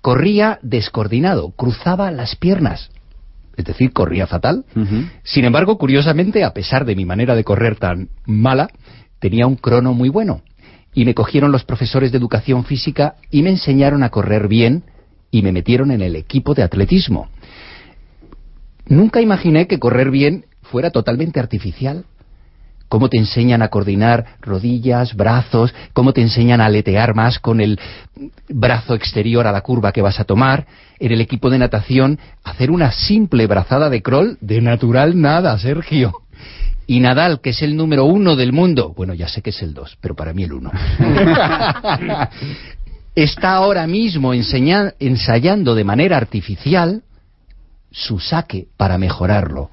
corría 0.00 0.60
descoordinado, 0.62 1.50
cruzaba 1.56 2.12
las 2.12 2.36
piernas. 2.36 2.92
Es 3.56 3.64
decir, 3.64 3.92
corría 3.92 4.28
fatal. 4.28 4.64
Sin 5.24 5.44
embargo, 5.44 5.76
curiosamente, 5.76 6.44
a 6.44 6.54
pesar 6.54 6.84
de 6.84 6.94
mi 6.94 7.04
manera 7.04 7.34
de 7.34 7.42
correr 7.42 7.74
tan 7.74 8.10
mala, 8.26 8.70
tenía 9.18 9.48
un 9.48 9.56
crono 9.56 9.92
muy 9.92 10.08
bueno. 10.08 10.42
Y 10.94 11.04
me 11.04 11.14
cogieron 11.14 11.50
los 11.50 11.64
profesores 11.64 12.12
de 12.12 12.18
educación 12.18 12.64
física 12.64 13.16
y 13.28 13.42
me 13.42 13.50
enseñaron 13.50 14.04
a 14.04 14.10
correr 14.10 14.46
bien 14.46 14.84
y 15.30 15.42
me 15.42 15.52
metieron 15.52 15.90
en 15.90 16.02
el 16.02 16.16
equipo 16.16 16.54
de 16.54 16.62
atletismo. 16.62 17.28
Nunca 18.86 19.20
imaginé 19.20 19.66
que 19.66 19.78
correr 19.78 20.10
bien 20.10 20.46
fuera 20.62 20.90
totalmente 20.90 21.38
artificial. 21.38 22.04
Cómo 22.88 23.08
te 23.08 23.18
enseñan 23.18 23.62
a 23.62 23.68
coordinar 23.68 24.38
rodillas, 24.40 25.14
brazos, 25.14 25.72
cómo 25.92 26.12
te 26.12 26.22
enseñan 26.22 26.60
a 26.60 26.66
aletear 26.66 27.14
más 27.14 27.38
con 27.38 27.60
el 27.60 27.78
brazo 28.48 28.94
exterior 28.94 29.46
a 29.46 29.52
la 29.52 29.60
curva 29.60 29.92
que 29.92 30.02
vas 30.02 30.18
a 30.18 30.24
tomar. 30.24 30.66
En 30.98 31.12
el 31.12 31.20
equipo 31.20 31.50
de 31.50 31.58
natación, 31.58 32.18
hacer 32.42 32.72
una 32.72 32.90
simple 32.90 33.46
brazada 33.46 33.90
de 33.90 34.02
crawl, 34.02 34.38
de 34.40 34.60
natural 34.60 35.20
nada, 35.20 35.56
Sergio. 35.56 36.24
Y 36.90 36.98
Nadal, 36.98 37.40
que 37.40 37.50
es 37.50 37.62
el 37.62 37.76
número 37.76 38.04
uno 38.04 38.34
del 38.34 38.52
mundo, 38.52 38.92
bueno, 38.96 39.14
ya 39.14 39.28
sé 39.28 39.42
que 39.42 39.50
es 39.50 39.62
el 39.62 39.72
dos, 39.72 39.96
pero 40.00 40.16
para 40.16 40.32
mí 40.32 40.42
el 40.42 40.52
uno, 40.52 40.72
está 43.14 43.54
ahora 43.54 43.86
mismo 43.86 44.32
enseña- 44.34 44.94
ensayando 44.98 45.74
de 45.74 45.84
manera 45.84 46.16
artificial 46.16 47.02
su 47.90 48.18
saque 48.18 48.68
para 48.76 48.98
mejorarlo. 48.98 49.70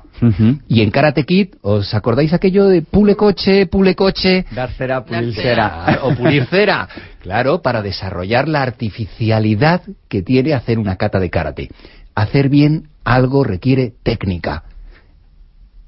Y 0.68 0.82
en 0.82 0.90
Karate 0.90 1.26
Kid, 1.26 1.50
¿os 1.62 1.94
acordáis 1.94 2.34
aquello 2.34 2.66
de 2.66 2.82
pule 2.82 3.16
coche, 3.16 3.68
pule 3.68 3.94
coche? 3.94 4.46
Dar 4.50 4.72
cera, 4.72 5.06
pulir 5.06 5.36
cera. 5.36 6.00
O 6.04 6.16
pulir 6.16 6.46
cera. 6.48 6.90
Claro, 7.22 7.62
para 7.62 7.84
desarrollar 7.84 8.48
la 8.48 8.64
artificialidad 8.64 9.84
que 10.10 10.24
tiene 10.24 10.56
hacer 10.56 10.80
una 10.80 10.96
kata 10.96 11.20
de 11.20 11.30
karate. 11.30 11.70
Hacer 12.16 12.50
bien 12.50 12.90
algo 13.04 13.44
requiere 13.44 13.94
técnica. 14.02 14.64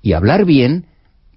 Y 0.04 0.14
hablar 0.14 0.46
bien 0.46 0.86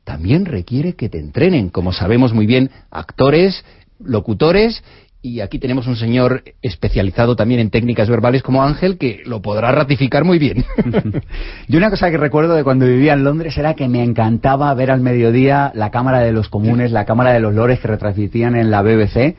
también 0.04 0.44
requiere 0.44 0.92
que 0.94 1.08
te 1.08 1.18
entrenen, 1.18 1.70
como 1.70 1.94
sabemos 1.94 2.34
muy 2.34 2.44
bien, 2.44 2.70
actores, 2.90 3.64
locutores, 4.04 4.84
y 5.24 5.40
aquí 5.40 5.58
tenemos 5.60 5.86
un 5.86 5.94
señor 5.96 6.42
especializado 6.62 7.36
también 7.36 7.60
en 7.60 7.70
técnicas 7.70 8.08
verbales 8.10 8.42
como 8.42 8.64
Ángel, 8.64 8.98
que 8.98 9.22
lo 9.24 9.40
podrá 9.40 9.70
ratificar 9.70 10.24
muy 10.24 10.38
bien. 10.40 10.64
Yo 11.68 11.78
una 11.78 11.90
cosa 11.90 12.10
que 12.10 12.16
recuerdo 12.18 12.54
de 12.54 12.64
cuando 12.64 12.86
vivía 12.86 13.12
en 13.12 13.22
Londres 13.22 13.56
era 13.56 13.74
que 13.74 13.88
me 13.88 14.02
encantaba 14.02 14.74
ver 14.74 14.90
al 14.90 15.00
mediodía 15.00 15.70
la 15.76 15.90
Cámara 15.90 16.18
de 16.20 16.32
los 16.32 16.48
Comunes, 16.48 16.90
la 16.90 17.04
Cámara 17.04 17.32
de 17.32 17.40
los 17.40 17.54
Lores 17.54 17.78
que 17.80 17.88
retransmitían 17.88 18.56
en 18.56 18.70
la 18.72 18.82
BBC. 18.82 19.36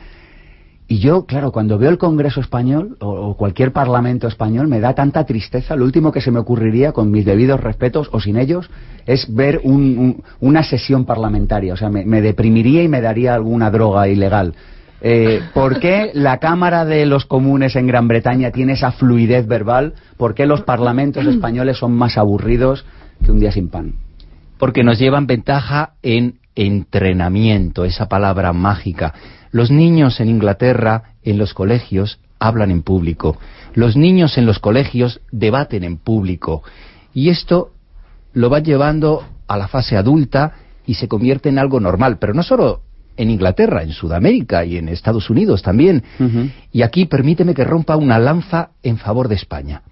Y 0.88 1.00
yo, 1.00 1.26
claro, 1.26 1.52
cuando 1.52 1.78
veo 1.78 1.90
el 1.90 1.98
Congreso 1.98 2.40
español 2.40 2.98
o, 3.00 3.10
o 3.10 3.38
cualquier 3.38 3.72
parlamento 3.74 4.28
español 4.28 4.68
me 4.68 4.80
da 4.80 4.94
tanta 4.94 5.26
tristeza. 5.26 5.76
Lo 5.76 5.86
último 5.86 6.12
que 6.12 6.22
se 6.22 6.30
me 6.32 6.40
ocurriría, 6.40 6.92
con 6.92 7.10
mis 7.10 7.26
debidos 7.26 7.60
respetos 7.62 8.10
o 8.12 8.20
sin 8.20 8.38
ellos, 8.38 8.70
es 9.06 9.34
ver 9.34 9.62
un- 9.64 9.98
un- 9.98 10.24
una 10.40 10.64
sesión 10.64 11.06
parlamentaria. 11.06 11.74
O 11.74 11.78
sea, 11.78 11.90
me, 11.90 12.06
me 12.06 12.22
deprimiría 12.22 12.84
y 12.84 12.88
me 12.90 13.02
daría 13.02 13.34
alguna 13.34 13.72
droga 13.72 14.08
ilegal. 14.08 14.54
Eh, 15.06 15.42
¿Por 15.54 15.80
qué 15.80 16.12
la 16.14 16.40
Cámara 16.40 16.86
de 16.86 17.06
los 17.06 17.26
Comunes 17.26 17.76
en 17.76 17.88
Gran 17.88 18.08
Bretaña 18.08 18.52
tiene 18.52 18.74
esa 18.74 18.94
fluidez 18.94 19.46
verbal? 19.46 19.94
¿Por 20.18 20.34
qué 20.34 20.46
los 20.46 20.62
parlamentos 20.62 21.26
españoles 21.26 21.78
son 21.78 21.92
más 21.92 22.18
aburridos 22.18 22.86
que 23.24 23.32
un 23.32 23.40
día 23.40 23.52
sin 23.52 23.68
pan? 23.68 23.96
porque 24.64 24.86
nos 24.86 24.98
llevan 24.98 25.28
ventaja 25.28 25.96
en 26.04 26.40
entrenamiento, 26.56 27.84
esa 27.84 28.08
palabra 28.08 28.54
mágica. 28.54 29.14
Los 29.52 29.72
niños 29.72 30.22
en 30.22 30.30
Inglaterra, 30.30 31.16
en 31.22 31.38
los 31.38 31.54
colegios, 31.54 32.22
hablan 32.40 32.72
en 32.72 32.82
público. 32.82 33.38
Los 33.74 33.98
niños 33.98 34.38
en 34.38 34.46
los 34.46 34.60
colegios 34.60 35.20
debaten 35.34 35.84
en 35.84 35.98
público. 35.98 36.64
Y 37.14 37.28
esto 37.28 37.72
lo 38.32 38.50
va 38.50 38.60
llevando 38.60 39.26
a 39.50 39.58
la 39.58 39.68
fase 39.68 39.98
adulta 39.98 40.54
y 40.86 40.94
se 40.94 41.10
convierte 41.10 41.50
en 41.50 41.60
algo 41.60 41.82
normal. 41.82 42.18
Pero 42.18 42.34
no 42.34 42.42
solo 42.42 42.83
en 43.18 43.30
Inglaterra, 43.30 43.84
en 43.84 43.92
Sudamérica 43.92 44.66
y 44.66 44.78
en 44.78 44.90
Estados 44.90 45.30
Unidos 45.30 45.62
también. 45.62 46.04
Y 46.72 46.82
aquí 46.82 47.06
permíteme 47.06 47.54
que 47.54 47.64
rompa 47.64 47.96
una 47.96 48.20
lanza 48.20 48.70
en 48.82 48.98
favor 48.98 49.28
de 49.28 49.36
España. 49.36 49.84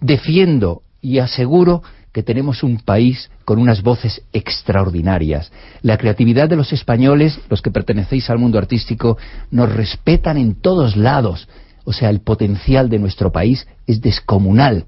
Defiendo 0.00 0.82
y 1.00 1.18
aseguro 1.18 1.82
que 2.14 2.22
tenemos 2.22 2.62
un 2.62 2.78
país 2.78 3.28
con 3.44 3.58
unas 3.58 3.82
voces 3.82 4.22
extraordinarias. 4.32 5.50
La 5.82 5.98
creatividad 5.98 6.48
de 6.48 6.56
los 6.56 6.72
españoles, 6.72 7.40
los 7.50 7.60
que 7.60 7.72
pertenecéis 7.72 8.30
al 8.30 8.38
mundo 8.38 8.56
artístico, 8.56 9.18
nos 9.50 9.72
respetan 9.72 10.36
en 10.36 10.54
todos 10.54 10.96
lados. 10.96 11.48
O 11.84 11.92
sea, 11.92 12.10
el 12.10 12.20
potencial 12.20 12.88
de 12.88 13.00
nuestro 13.00 13.32
país 13.32 13.66
es 13.88 14.00
descomunal. 14.00 14.86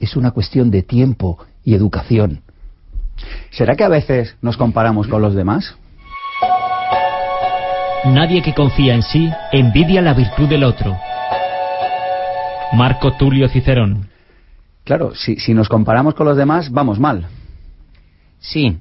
Es 0.00 0.16
una 0.16 0.32
cuestión 0.32 0.72
de 0.72 0.82
tiempo 0.82 1.38
y 1.64 1.74
educación. 1.74 2.42
¿Será 3.50 3.76
que 3.76 3.84
a 3.84 3.88
veces 3.88 4.36
nos 4.42 4.56
comparamos 4.56 5.06
con 5.06 5.22
los 5.22 5.34
demás? 5.34 5.76
Nadie 8.04 8.40
que 8.40 8.54
confía 8.54 8.94
en 8.94 9.02
sí 9.02 9.30
envidia 9.52 10.00
la 10.00 10.14
virtud 10.14 10.48
del 10.48 10.64
otro. 10.64 10.96
Marco 12.72 13.12
Tulio 13.12 13.46
Cicerón. 13.48 14.08
Claro, 14.84 15.14
si, 15.14 15.36
si 15.36 15.52
nos 15.52 15.68
comparamos 15.68 16.14
con 16.14 16.26
los 16.26 16.36
demás, 16.36 16.70
vamos 16.70 16.98
mal. 16.98 17.26
Sí. 18.38 18.78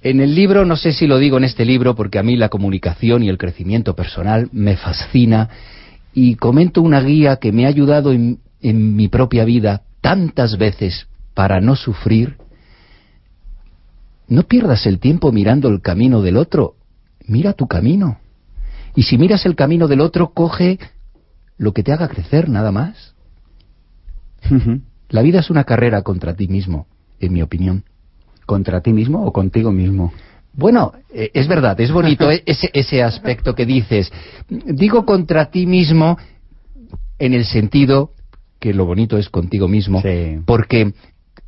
En 0.00 0.20
el 0.20 0.34
libro, 0.34 0.64
no 0.64 0.76
sé 0.76 0.92
si 0.92 1.06
lo 1.06 1.18
digo 1.18 1.36
en 1.36 1.44
este 1.44 1.66
libro, 1.66 1.94
porque 1.94 2.18
a 2.18 2.22
mí 2.22 2.36
la 2.36 2.48
comunicación 2.48 3.22
y 3.22 3.28
el 3.28 3.36
crecimiento 3.36 3.94
personal 3.94 4.48
me 4.50 4.76
fascina, 4.76 5.50
y 6.14 6.36
comento 6.36 6.80
una 6.80 7.02
guía 7.02 7.36
que 7.36 7.52
me 7.52 7.66
ha 7.66 7.68
ayudado 7.68 8.12
en, 8.12 8.38
en 8.62 8.96
mi 8.96 9.08
propia 9.08 9.44
vida 9.44 9.82
tantas 10.00 10.56
veces 10.56 11.06
para 11.34 11.60
no 11.60 11.76
sufrir. 11.76 12.38
No 14.26 14.44
pierdas 14.44 14.86
el 14.86 15.00
tiempo 15.00 15.32
mirando 15.32 15.68
el 15.68 15.82
camino 15.82 16.22
del 16.22 16.38
otro, 16.38 16.76
mira 17.26 17.52
tu 17.52 17.66
camino. 17.66 18.18
Y 18.94 19.02
si 19.04 19.18
miras 19.18 19.46
el 19.46 19.54
camino 19.54 19.88
del 19.88 20.00
otro, 20.00 20.30
coge 20.30 20.78
lo 21.56 21.72
que 21.72 21.82
te 21.82 21.92
haga 21.92 22.08
crecer, 22.08 22.48
nada 22.48 22.72
más. 22.72 23.14
La 25.08 25.22
vida 25.22 25.40
es 25.40 25.50
una 25.50 25.64
carrera 25.64 26.02
contra 26.02 26.34
ti 26.34 26.48
mismo, 26.48 26.86
en 27.20 27.32
mi 27.32 27.42
opinión. 27.42 27.84
¿Contra 28.46 28.80
ti 28.80 28.92
mismo 28.92 29.24
o 29.24 29.32
contigo 29.32 29.72
mismo? 29.72 30.12
Bueno, 30.54 30.92
eh, 31.12 31.30
es 31.34 31.48
verdad, 31.48 31.78
es 31.80 31.92
bonito 31.92 32.30
ese, 32.46 32.70
ese 32.72 33.02
aspecto 33.02 33.54
que 33.54 33.66
dices. 33.66 34.10
Digo 34.48 35.04
contra 35.04 35.50
ti 35.50 35.66
mismo 35.66 36.18
en 37.18 37.34
el 37.34 37.44
sentido 37.44 38.12
que 38.58 38.74
lo 38.74 38.86
bonito 38.86 39.18
es 39.18 39.28
contigo 39.28 39.68
mismo, 39.68 40.00
Sí. 40.02 40.40
porque 40.46 40.92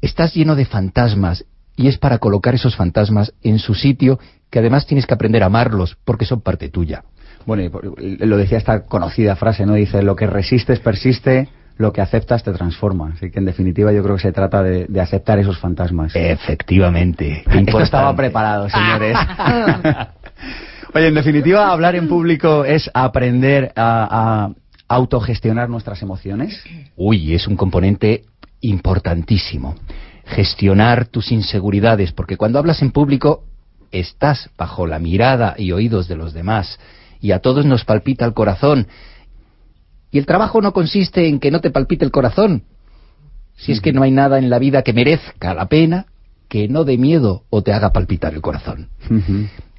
estás 0.00 0.34
lleno 0.34 0.54
de 0.56 0.64
fantasmas 0.64 1.44
y 1.76 1.88
es 1.88 1.98
para 1.98 2.18
colocar 2.18 2.54
esos 2.54 2.76
fantasmas 2.76 3.32
en 3.42 3.58
su 3.58 3.74
sitio 3.74 4.18
que 4.50 4.58
además 4.58 4.86
tienes 4.86 5.06
que 5.06 5.14
aprender 5.14 5.42
a 5.42 5.46
amarlos 5.46 5.96
porque 6.04 6.24
son 6.24 6.40
parte 6.40 6.68
tuya. 6.68 7.04
Bueno, 7.46 7.62
y 7.98 8.16
lo 8.24 8.36
decía 8.36 8.58
esta 8.58 8.84
conocida 8.84 9.36
frase, 9.36 9.66
¿no? 9.66 9.74
Dice, 9.74 10.02
lo 10.02 10.16
que 10.16 10.26
resistes 10.26 10.80
persiste, 10.80 11.48
lo 11.78 11.92
que 11.92 12.00
aceptas 12.00 12.42
te 12.42 12.52
transforma. 12.52 13.12
Así 13.14 13.30
que 13.30 13.38
en 13.38 13.46
definitiva 13.46 13.92
yo 13.92 14.02
creo 14.02 14.16
que 14.16 14.22
se 14.22 14.32
trata 14.32 14.62
de, 14.62 14.86
de 14.86 15.00
aceptar 15.00 15.38
esos 15.38 15.58
fantasmas. 15.58 16.14
Efectivamente. 16.14 17.44
Esto 17.50 17.80
estaba 17.80 18.14
preparado, 18.14 18.68
señores. 18.68 19.16
Oye, 20.94 21.08
en 21.08 21.14
definitiva, 21.14 21.70
hablar 21.70 21.94
en 21.94 22.08
público 22.08 22.64
es 22.64 22.90
aprender 22.92 23.72
a, 23.76 24.50
a 24.88 24.94
autogestionar 24.94 25.70
nuestras 25.70 26.02
emociones. 26.02 26.62
Uy, 26.96 27.34
es 27.34 27.46
un 27.46 27.56
componente 27.56 28.24
importantísimo. 28.60 29.76
Gestionar 30.26 31.06
tus 31.06 31.32
inseguridades, 31.32 32.12
porque 32.12 32.36
cuando 32.36 32.58
hablas 32.58 32.82
en 32.82 32.90
público 32.90 33.44
estás 33.92 34.50
bajo 34.58 34.86
la 34.86 34.98
mirada 34.98 35.54
y 35.56 35.72
oídos 35.72 36.08
de 36.08 36.16
los 36.16 36.32
demás 36.32 36.78
y 37.20 37.32
a 37.32 37.40
todos 37.40 37.66
nos 37.66 37.84
palpita 37.84 38.24
el 38.24 38.34
corazón. 38.34 38.86
Y 40.10 40.18
el 40.18 40.26
trabajo 40.26 40.60
no 40.60 40.72
consiste 40.72 41.28
en 41.28 41.38
que 41.38 41.50
no 41.50 41.60
te 41.60 41.70
palpite 41.70 42.04
el 42.04 42.10
corazón. 42.10 42.64
Si 43.56 43.72
es 43.72 43.80
que 43.80 43.92
no 43.92 44.02
hay 44.02 44.10
nada 44.10 44.38
en 44.38 44.50
la 44.50 44.58
vida 44.58 44.82
que 44.82 44.92
merezca 44.92 45.54
la 45.54 45.66
pena, 45.66 46.06
que 46.48 46.66
no 46.68 46.84
dé 46.84 46.98
miedo 46.98 47.44
o 47.50 47.62
te 47.62 47.72
haga 47.72 47.92
palpitar 47.92 48.34
el 48.34 48.40
corazón. 48.40 48.88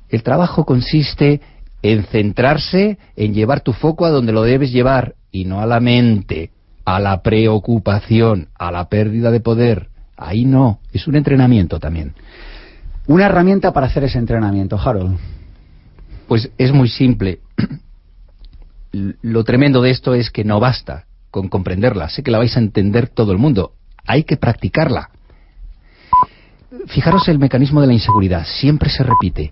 El 0.10 0.24
trabajo 0.24 0.66
consiste 0.66 1.42
en 1.82 2.04
centrarse, 2.04 2.98
en 3.16 3.34
llevar 3.34 3.62
tu 3.62 3.74
foco 3.74 4.06
a 4.06 4.10
donde 4.10 4.32
lo 4.32 4.44
debes 4.44 4.72
llevar 4.72 5.16
y 5.32 5.46
no 5.46 5.62
a 5.62 5.66
la 5.66 5.80
mente, 5.80 6.52
a 6.86 7.00
la 7.00 7.22
preocupación, 7.22 8.50
a 8.58 8.72
la 8.72 8.88
pérdida 8.88 9.32
de 9.32 9.40
poder. 9.40 9.90
Ahí 10.16 10.46
no, 10.46 10.80
es 10.94 11.08
un 11.08 11.16
entrenamiento 11.16 11.80
también. 11.80 12.14
Una 13.08 13.26
herramienta 13.26 13.74
para 13.74 13.88
hacer 13.88 14.04
ese 14.04 14.20
entrenamiento, 14.20 14.78
Harold. 14.78 15.18
Pues 16.32 16.50
es 16.58 16.72
muy 16.72 16.88
simple. 16.88 17.42
Lo 18.94 19.44
tremendo 19.44 19.82
de 19.82 19.90
esto 19.90 20.14
es 20.14 20.32
que 20.32 20.46
no 20.46 20.62
basta 20.62 21.04
con 21.30 21.50
comprenderla. 21.50 22.08
Sé 22.08 22.24
que 22.24 22.32
la 22.32 22.38
vais 22.38 22.56
a 22.56 22.62
entender 22.62 23.10
todo 23.10 23.34
el 23.34 23.38
mundo. 23.38 23.74
Hay 24.08 24.24
que 24.24 24.38
practicarla. 24.38 25.10
Fijaros 26.88 27.28
el 27.28 27.38
mecanismo 27.38 27.82
de 27.82 27.88
la 27.88 27.94
inseguridad. 27.96 28.46
Siempre 28.46 28.90
se 28.90 29.04
repite. 29.04 29.52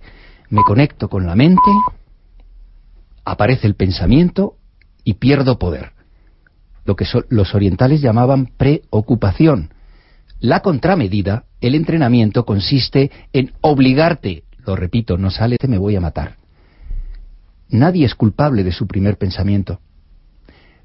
Me 0.49 0.61
conecto 0.65 1.09
con 1.09 1.25
la 1.25 1.35
mente, 1.35 1.69
aparece 3.25 3.67
el 3.67 3.75
pensamiento 3.75 4.53
y 5.03 5.15
pierdo 5.15 5.59
poder. 5.59 5.91
Lo 6.85 6.95
que 6.95 7.05
los 7.27 7.55
orientales 7.55 7.99
llamaban 7.99 8.53
preocupación. 8.55 9.73
La 10.39 10.61
contramedida, 10.61 11.43
el 11.59 11.75
entrenamiento, 11.75 12.45
consiste 12.45 13.11
en 13.33 13.51
obligarte, 13.59 14.45
lo 14.65 14.77
repito, 14.77 15.17
no 15.17 15.29
sale, 15.29 15.57
te 15.57 15.67
me 15.67 15.77
voy 15.77 15.97
a 15.97 15.99
matar. 15.99 16.38
Nadie 17.69 18.05
es 18.05 18.15
culpable 18.15 18.63
de 18.63 18.71
su 18.71 18.87
primer 18.87 19.17
pensamiento, 19.17 19.79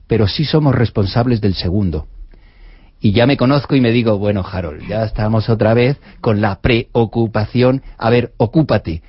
pero 0.06 0.26
sí 0.28 0.44
somos 0.44 0.74
responsables 0.74 1.40
del 1.40 1.54
segundo. 1.54 2.06
Y 3.00 3.12
ya 3.12 3.26
me 3.26 3.36
conozco 3.36 3.76
y 3.76 3.80
me 3.80 3.90
digo, 3.90 4.18
bueno, 4.18 4.44
Harold, 4.50 4.88
ya 4.88 5.04
estamos 5.04 5.48
otra 5.50 5.74
vez 5.74 5.98
con 6.20 6.40
la 6.40 6.60
preocupación. 6.60 7.82
A 7.98 8.08
ver, 8.08 8.32
ocúpate. 8.38 9.02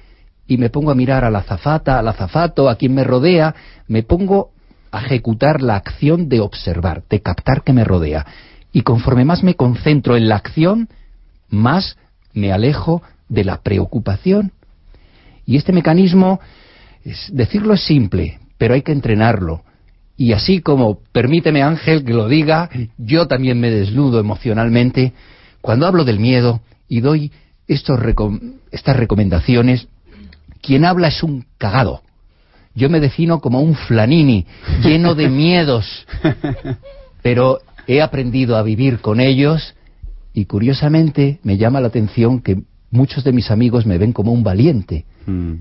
Y 0.47 0.57
me 0.57 0.69
pongo 0.69 0.91
a 0.91 0.95
mirar 0.95 1.23
a 1.23 1.29
la 1.29 1.39
azafata, 1.39 1.97
al 1.97 2.07
azafato, 2.07 2.69
a 2.69 2.75
quien 2.75 2.93
me 2.93 3.05
rodea, 3.05 3.55
me 3.87 4.03
pongo 4.03 4.51
a 4.91 5.05
ejecutar 5.05 5.61
la 5.61 5.75
acción 5.77 6.29
de 6.29 6.41
observar, 6.41 7.03
de 7.09 7.21
captar 7.21 7.63
que 7.63 7.73
me 7.73 7.83
rodea. 7.83 8.25
Y 8.71 8.81
conforme 8.81 9.23
más 9.23 9.43
me 9.43 9.55
concentro 9.55 10.17
en 10.17 10.27
la 10.27 10.35
acción, 10.35 10.89
más 11.49 11.97
me 12.33 12.51
alejo 12.51 13.01
de 13.29 13.45
la 13.45 13.61
preocupación. 13.61 14.51
Y 15.45 15.55
este 15.55 15.71
mecanismo, 15.71 16.41
es- 17.05 17.29
decirlo 17.33 17.73
es 17.73 17.85
simple, 17.85 18.39
pero 18.57 18.73
hay 18.73 18.81
que 18.81 18.91
entrenarlo. 18.91 19.63
Y 20.17 20.31
así 20.33 20.61
como, 20.61 20.99
permíteme 21.11 21.61
Ángel 21.61 22.03
que 22.05 22.13
lo 22.13 22.27
diga, 22.27 22.69
yo 22.97 23.27
también 23.27 23.59
me 23.59 23.69
desnudo 23.69 24.19
emocionalmente 24.19 25.13
cuando 25.61 25.87
hablo 25.87 26.03
del 26.05 26.19
miedo 26.19 26.61
y 26.87 27.01
doy 27.01 27.31
estos 27.67 27.99
recom- 27.99 28.55
estas 28.71 28.95
recomendaciones. 28.95 29.87
Quien 30.61 30.85
habla 30.85 31.09
es 31.09 31.21
un 31.23 31.45
cagado. 31.57 32.01
Yo 32.75 32.89
me 32.89 32.99
defino 32.99 33.39
como 33.39 33.59
un 33.61 33.75
flanini, 33.75 34.45
lleno 34.83 35.15
de 35.15 35.29
miedos, 35.29 36.05
pero 37.21 37.59
he 37.87 38.01
aprendido 38.01 38.57
a 38.57 38.63
vivir 38.63 38.99
con 38.99 39.19
ellos 39.19 39.75
y 40.33 40.45
curiosamente 40.45 41.39
me 41.43 41.57
llama 41.57 41.79
la 41.81 41.87
atención 41.87 42.41
que 42.41 42.61
muchos 42.91 43.23
de 43.23 43.31
mis 43.33 43.51
amigos 43.51 43.85
me 43.85 43.97
ven 43.97 44.11
como 44.13 44.31
un 44.31 44.43
valiente. 44.43 45.05
Mm. 45.25 45.53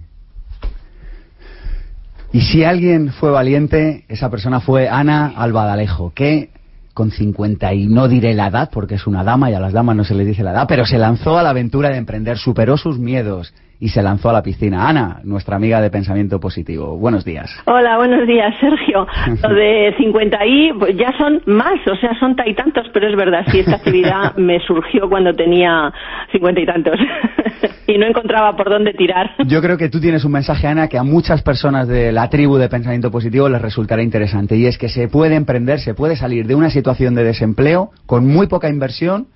Y 2.34 2.40
si 2.40 2.64
alguien 2.64 3.12
fue 3.12 3.30
valiente, 3.30 4.06
esa 4.08 4.28
persona 4.28 4.58
fue 4.58 4.88
Ana 4.88 5.34
Albadalejo, 5.36 6.12
que 6.12 6.50
con 6.92 7.12
50 7.12 7.72
y 7.74 7.86
no 7.86 8.08
diré 8.08 8.34
la 8.34 8.48
edad 8.48 8.70
porque 8.72 8.96
es 8.96 9.06
una 9.06 9.22
dama 9.22 9.52
y 9.52 9.54
a 9.54 9.60
las 9.60 9.72
damas 9.72 9.94
no 9.94 10.02
se 10.02 10.16
les 10.16 10.26
dice 10.26 10.42
la 10.42 10.50
edad, 10.50 10.66
pero 10.66 10.84
se 10.84 10.98
lanzó 10.98 11.38
a 11.38 11.44
la 11.44 11.50
aventura 11.50 11.90
de 11.90 11.96
emprender, 11.96 12.36
superó 12.36 12.76
sus 12.76 12.98
miedos 12.98 13.54
y 13.80 13.88
se 13.88 14.02
lanzó 14.02 14.30
a 14.30 14.32
la 14.32 14.42
piscina. 14.42 14.88
Ana, 14.88 15.20
nuestra 15.24 15.56
amiga 15.56 15.80
de 15.80 15.90
pensamiento 15.90 16.40
positivo. 16.40 16.96
Buenos 16.96 17.24
días. 17.24 17.50
Hola, 17.66 17.96
buenos 17.96 18.26
días, 18.26 18.54
Sergio. 18.60 19.06
Lo 19.48 19.54
de 19.54 19.94
50 19.98 20.46
y 20.46 20.72
pues 20.72 20.96
ya 20.96 21.12
son 21.18 21.42
más, 21.46 21.74
o 21.86 21.96
sea, 21.96 22.18
son 22.18 22.36
y 22.46 22.54
tantos, 22.54 22.86
pero 22.92 23.08
es 23.08 23.16
verdad, 23.16 23.44
sí, 23.50 23.60
esta 23.60 23.76
actividad 23.76 24.34
me 24.36 24.60
surgió 24.60 25.08
cuando 25.08 25.32
tenía 25.32 25.92
50 26.32 26.60
y 26.60 26.66
tantos 26.66 26.94
y 27.86 27.98
no 27.98 28.06
encontraba 28.06 28.56
por 28.56 28.68
dónde 28.68 28.92
tirar. 28.92 29.30
Yo 29.46 29.60
creo 29.60 29.76
que 29.76 29.88
tú 29.88 30.00
tienes 30.00 30.24
un 30.24 30.32
mensaje, 30.32 30.66
Ana, 30.66 30.88
que 30.88 30.98
a 30.98 31.02
muchas 31.02 31.42
personas 31.42 31.88
de 31.88 32.12
la 32.12 32.28
tribu 32.28 32.56
de 32.56 32.68
pensamiento 32.68 33.10
positivo 33.10 33.48
les 33.48 33.62
resultará 33.62 34.02
interesante 34.02 34.56
y 34.56 34.66
es 34.66 34.78
que 34.78 34.88
se 34.88 35.08
puede 35.08 35.36
emprender, 35.36 35.78
se 35.80 35.94
puede 35.94 36.16
salir 36.16 36.46
de 36.46 36.54
una 36.54 36.70
situación 36.70 37.14
de 37.14 37.24
desempleo 37.24 37.90
con 38.06 38.26
muy 38.26 38.46
poca 38.46 38.68
inversión 38.68 39.28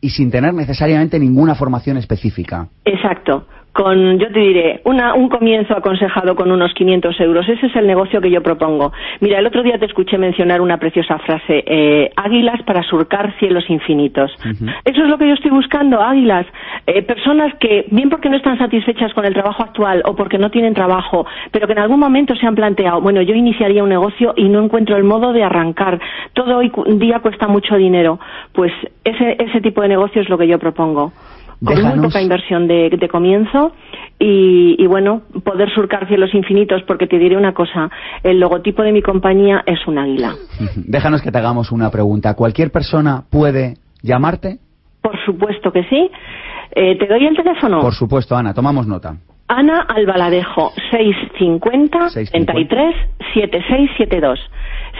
y 0.00 0.10
sin 0.10 0.30
tener 0.30 0.54
necesariamente 0.54 1.18
ninguna 1.18 1.54
formación 1.54 1.96
específica. 1.96 2.68
Exacto. 2.84 3.46
Con, 3.78 4.18
yo 4.18 4.26
te 4.32 4.40
diré, 4.40 4.80
una, 4.86 5.14
un 5.14 5.28
comienzo 5.28 5.72
aconsejado 5.72 6.34
con 6.34 6.50
unos 6.50 6.74
500 6.74 7.20
euros. 7.20 7.48
Ese 7.48 7.66
es 7.66 7.76
el 7.76 7.86
negocio 7.86 8.20
que 8.20 8.28
yo 8.28 8.42
propongo. 8.42 8.92
Mira, 9.20 9.38
el 9.38 9.46
otro 9.46 9.62
día 9.62 9.78
te 9.78 9.86
escuché 9.86 10.18
mencionar 10.18 10.60
una 10.60 10.78
preciosa 10.78 11.16
frase, 11.20 11.62
eh, 11.64 12.10
águilas 12.16 12.60
para 12.64 12.82
surcar 12.82 13.38
cielos 13.38 13.70
infinitos. 13.70 14.32
Eso 14.84 15.02
es 15.04 15.08
lo 15.08 15.16
que 15.16 15.28
yo 15.28 15.34
estoy 15.34 15.52
buscando, 15.52 16.00
águilas. 16.00 16.44
Eh, 16.88 17.02
personas 17.02 17.54
que, 17.60 17.86
bien 17.92 18.10
porque 18.10 18.28
no 18.28 18.36
están 18.36 18.58
satisfechas 18.58 19.14
con 19.14 19.24
el 19.24 19.32
trabajo 19.32 19.62
actual 19.62 20.02
o 20.06 20.16
porque 20.16 20.38
no 20.38 20.50
tienen 20.50 20.74
trabajo, 20.74 21.24
pero 21.52 21.68
que 21.68 21.74
en 21.74 21.78
algún 21.78 22.00
momento 22.00 22.34
se 22.34 22.48
han 22.48 22.56
planteado, 22.56 23.00
bueno, 23.00 23.22
yo 23.22 23.36
iniciaría 23.36 23.84
un 23.84 23.90
negocio 23.90 24.34
y 24.36 24.48
no 24.48 24.60
encuentro 24.60 24.96
el 24.96 25.04
modo 25.04 25.32
de 25.32 25.44
arrancar. 25.44 26.00
Todo 26.32 26.56
hoy 26.56 26.72
día 26.96 27.20
cuesta 27.20 27.46
mucho 27.46 27.76
dinero. 27.76 28.18
Pues 28.52 28.72
ese, 29.04 29.36
ese 29.38 29.60
tipo 29.60 29.82
de 29.82 29.88
negocio 29.88 30.20
es 30.20 30.28
lo 30.28 30.36
que 30.36 30.48
yo 30.48 30.58
propongo 30.58 31.12
con 31.64 31.74
muy 31.74 31.82
Déjanos- 31.84 32.02
poca 32.06 32.22
inversión 32.22 32.68
de, 32.68 32.90
de 32.90 33.08
comienzo 33.08 33.72
y, 34.18 34.76
y, 34.78 34.86
bueno, 34.86 35.22
poder 35.44 35.70
surcar 35.74 36.06
cielos 36.08 36.34
infinitos, 36.34 36.82
porque 36.86 37.06
te 37.06 37.18
diré 37.18 37.36
una 37.36 37.54
cosa, 37.54 37.90
el 38.22 38.40
logotipo 38.40 38.82
de 38.82 38.92
mi 38.92 39.02
compañía 39.02 39.62
es 39.66 39.86
un 39.86 39.98
águila. 39.98 40.34
Déjanos 40.76 41.22
que 41.22 41.30
te 41.30 41.38
hagamos 41.38 41.70
una 41.72 41.90
pregunta. 41.90 42.34
¿Cualquier 42.34 42.70
persona 42.70 43.24
puede 43.30 43.74
llamarte? 44.02 44.58
Por 45.02 45.16
supuesto 45.24 45.70
que 45.72 45.84
sí. 45.84 46.10
Eh, 46.74 46.96
¿Te 46.98 47.06
doy 47.06 47.26
el 47.26 47.36
teléfono? 47.36 47.80
Por 47.80 47.94
supuesto, 47.94 48.36
Ana, 48.36 48.52
tomamos 48.54 48.86
nota. 48.86 49.16
Ana 49.48 49.80
Albaladejo, 49.80 50.72
650 50.90 52.08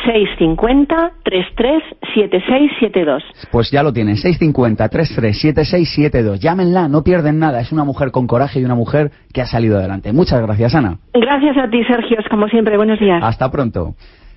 33 0.04 0.32
7672. 0.54 0.54
650 0.54 1.12
33 1.24 1.82
7672. 2.14 3.22
Pues 3.50 3.70
ya 3.70 3.82
lo 3.82 3.92
tienen, 3.92 4.16
650-337672. 4.16 6.38
Llámenla, 6.38 6.88
no 6.88 7.02
pierden 7.02 7.38
nada. 7.38 7.60
Es 7.60 7.72
una 7.72 7.84
mujer 7.84 8.10
con 8.10 8.26
coraje 8.26 8.60
y 8.60 8.64
una 8.64 8.74
mujer 8.74 9.10
que 9.32 9.40
ha 9.42 9.46
salido 9.46 9.78
adelante. 9.78 10.12
Muchas 10.12 10.40
gracias, 10.42 10.74
Ana. 10.74 10.98
Gracias 11.14 11.56
a 11.56 11.68
ti, 11.70 11.82
Sergio. 11.84 12.18
Como 12.30 12.48
siempre, 12.48 12.76
buenos 12.76 12.98
días. 13.00 13.22
Hasta 13.22 13.50
pronto. 13.50 13.94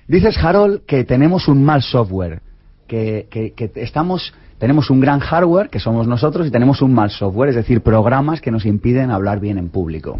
Dices, 0.08 0.36
Harold, 0.42 0.84
que 0.86 1.04
tenemos 1.04 1.48
un 1.48 1.64
mal 1.64 1.82
software, 1.82 2.40
que, 2.88 3.26
que- 3.30 3.52
que 3.52 3.70
estamos, 3.76 4.34
tenemos 4.58 4.90
un 4.90 5.00
gran 5.00 5.20
hardware, 5.20 5.68
que 5.70 5.78
somos 5.78 6.06
nosotros, 6.08 6.46
y 6.46 6.50
tenemos 6.50 6.82
un 6.82 6.92
mal 6.92 7.10
software, 7.10 7.50
es 7.50 7.56
decir, 7.56 7.80
programas 7.82 8.40
que 8.40 8.50
nos 8.50 8.66
impiden 8.66 9.10
hablar 9.10 9.38
bien 9.40 9.58
en 9.58 9.68
público. 9.70 10.18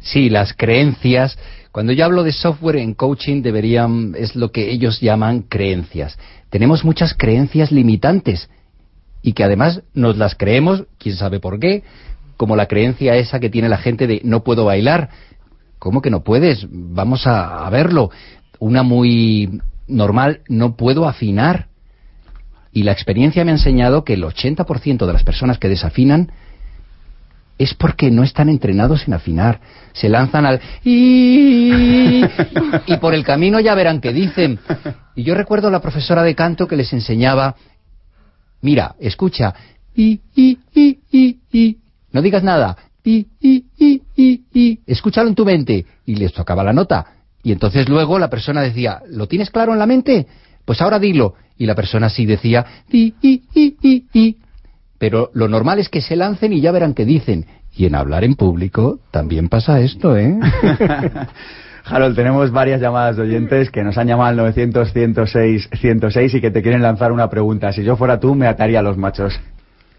Sí, 0.00 0.30
las 0.30 0.54
creencias. 0.54 1.38
Cuando 1.72 1.92
yo 1.92 2.04
hablo 2.04 2.24
de 2.24 2.32
software 2.32 2.76
en 2.76 2.94
coaching 2.94 3.42
deberían 3.42 4.14
es 4.16 4.34
lo 4.34 4.50
que 4.50 4.70
ellos 4.70 5.00
llaman 5.00 5.42
creencias. 5.42 6.18
Tenemos 6.48 6.84
muchas 6.84 7.14
creencias 7.14 7.70
limitantes 7.70 8.50
y 9.22 9.34
que 9.34 9.44
además 9.44 9.82
nos 9.94 10.16
las 10.16 10.34
creemos, 10.34 10.84
quién 10.98 11.16
sabe 11.16 11.38
por 11.38 11.60
qué, 11.60 11.84
como 12.36 12.56
la 12.56 12.66
creencia 12.66 13.16
esa 13.16 13.38
que 13.38 13.50
tiene 13.50 13.68
la 13.68 13.76
gente 13.76 14.06
de 14.06 14.20
no 14.24 14.42
puedo 14.42 14.64
bailar. 14.64 15.10
¿Cómo 15.78 16.02
que 16.02 16.10
no 16.10 16.24
puedes? 16.24 16.66
Vamos 16.70 17.26
a, 17.26 17.68
verlo. 17.70 18.10
Una 18.58 18.82
muy 18.82 19.60
normal, 19.86 20.40
no 20.48 20.76
puedo 20.76 21.06
afinar. 21.06 21.68
Y 22.72 22.82
la 22.82 22.92
experiencia 22.92 23.44
me 23.44 23.50
ha 23.50 23.54
enseñado 23.54 24.04
que 24.04 24.14
el 24.14 24.24
80% 24.24 25.06
de 25.06 25.12
las 25.12 25.24
personas 25.24 25.58
que 25.58 25.68
desafinan 25.68 26.32
es 27.60 27.74
porque 27.74 28.10
no 28.10 28.22
están 28.22 28.48
entrenados 28.48 29.06
en 29.06 29.12
afinar. 29.12 29.60
Se 29.92 30.08
lanzan 30.08 30.46
al 30.46 30.62
y, 30.82 32.24
y 32.86 32.96
por 32.96 33.12
el 33.12 33.22
camino 33.22 33.60
ya 33.60 33.74
verán 33.74 34.00
qué 34.00 34.14
dicen. 34.14 34.58
Y 35.14 35.24
yo 35.24 35.34
recuerdo 35.34 35.68
a 35.68 35.70
la 35.70 35.82
profesora 35.82 36.22
de 36.22 36.34
canto 36.34 36.66
que 36.66 36.76
les 36.76 36.90
enseñaba, 36.94 37.54
mira, 38.62 38.94
escucha, 38.98 39.54
y, 39.94 40.20
y, 40.34 40.58
y, 40.74 41.00
y, 41.12 41.38
y, 41.52 41.76
no 42.12 42.22
digas 42.22 42.42
nada, 42.42 42.78
y, 43.04 43.26
y, 43.38 43.66
y, 43.76 44.02
y, 44.16 44.40
y, 44.54 44.80
escúchalo 44.86 45.28
en 45.28 45.34
tu 45.34 45.44
mente. 45.44 45.84
Y 46.06 46.14
les 46.14 46.32
tocaba 46.32 46.64
la 46.64 46.72
nota. 46.72 47.04
Y 47.42 47.52
entonces 47.52 47.90
luego 47.90 48.18
la 48.18 48.30
persona 48.30 48.62
decía, 48.62 49.02
¿lo 49.10 49.28
tienes 49.28 49.50
claro 49.50 49.74
en 49.74 49.78
la 49.78 49.86
mente? 49.86 50.26
Pues 50.64 50.80
ahora 50.80 50.98
dilo. 50.98 51.34
Y 51.58 51.66
la 51.66 51.74
persona 51.74 52.08
sí 52.08 52.24
decía, 52.24 52.64
y, 52.90 53.12
y, 53.20 53.42
y, 53.52 53.76
y, 53.82 54.06
y. 54.14 54.36
Pero 55.00 55.30
lo 55.32 55.48
normal 55.48 55.78
es 55.78 55.88
que 55.88 56.02
se 56.02 56.14
lancen 56.14 56.52
y 56.52 56.60
ya 56.60 56.72
verán 56.72 56.92
qué 56.92 57.06
dicen. 57.06 57.46
Y 57.74 57.86
en 57.86 57.94
hablar 57.94 58.22
en 58.22 58.34
público 58.34 59.00
también 59.10 59.48
pasa 59.48 59.80
esto, 59.80 60.14
¿eh? 60.14 60.38
Harold, 61.86 62.14
tenemos 62.14 62.50
varias 62.50 62.82
llamadas 62.82 63.16
de 63.16 63.22
oyentes 63.22 63.70
que 63.70 63.82
nos 63.82 63.96
han 63.96 64.08
llamado 64.08 64.28
al 64.28 64.36
900 64.36 64.92
106 64.92 65.70
106 65.80 66.34
y 66.34 66.40
que 66.42 66.50
te 66.50 66.60
quieren 66.60 66.82
lanzar 66.82 67.12
una 67.12 67.30
pregunta. 67.30 67.72
Si 67.72 67.82
yo 67.82 67.96
fuera 67.96 68.20
tú, 68.20 68.34
me 68.34 68.46
ataría 68.46 68.80
a 68.80 68.82
los 68.82 68.98
machos. 68.98 69.40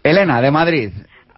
Elena, 0.04 0.40
de 0.40 0.50
Madrid. 0.52 0.90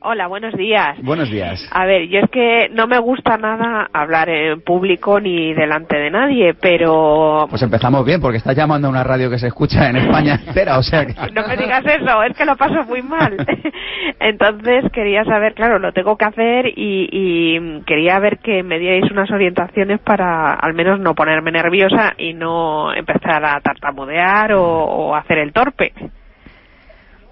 Hola, 0.07 0.27
buenos 0.27 0.53
días. 0.53 0.99
Buenos 1.03 1.31
días. 1.31 1.67
A 1.71 1.87
ver, 1.87 2.09
yo 2.09 2.21
es 2.21 2.31
que 2.31 2.69
no 2.75 2.87
me 2.87 2.99
gusta 2.99 3.39
nada 3.39 3.89
hablar 3.91 4.29
en 4.29 4.61
público 4.61 5.19
ni 5.19 5.55
delante 5.55 5.97
de 5.97 6.11
nadie, 6.11 6.53
pero 6.53 7.47
Pues 7.49 7.63
empezamos 7.63 8.05
bien, 8.05 8.21
porque 8.21 8.37
estás 8.37 8.55
llamando 8.55 8.87
a 8.87 8.91
una 8.91 9.03
radio 9.03 9.31
que 9.31 9.39
se 9.39 9.47
escucha 9.47 9.89
en 9.89 9.97
España 9.97 10.39
entera, 10.47 10.77
o 10.77 10.83
sea 10.83 11.07
que... 11.07 11.15
no 11.33 11.49
me 11.49 11.57
digas 11.57 11.83
eso, 11.87 12.23
es 12.23 12.37
que 12.37 12.45
lo 12.45 12.55
paso 12.55 12.85
muy 12.85 13.01
mal. 13.01 13.35
Entonces 14.21 14.85
quería 14.93 15.25
saber, 15.25 15.55
claro, 15.55 15.79
lo 15.79 15.93
tengo 15.93 16.19
que 16.19 16.27
hacer 16.27 16.67
y, 16.67 17.09
y 17.11 17.81
quería 17.87 18.19
ver 18.19 18.41
que 18.41 18.63
me 18.63 18.79
dierais 18.79 19.11
unas 19.11 19.31
orientaciones 19.31 20.01
para 20.01 20.53
al 20.53 20.75
menos 20.75 21.01
no 21.01 21.15
ponerme 21.15 21.51
nerviosa 21.51 22.13
y 22.19 22.35
no 22.35 22.93
empezar 22.93 23.43
a 23.43 23.59
tartamudear 23.63 24.53
o, 24.53 24.65
o 24.65 25.15
hacer 25.15 25.39
el 25.39 25.55
torpe. 25.55 25.95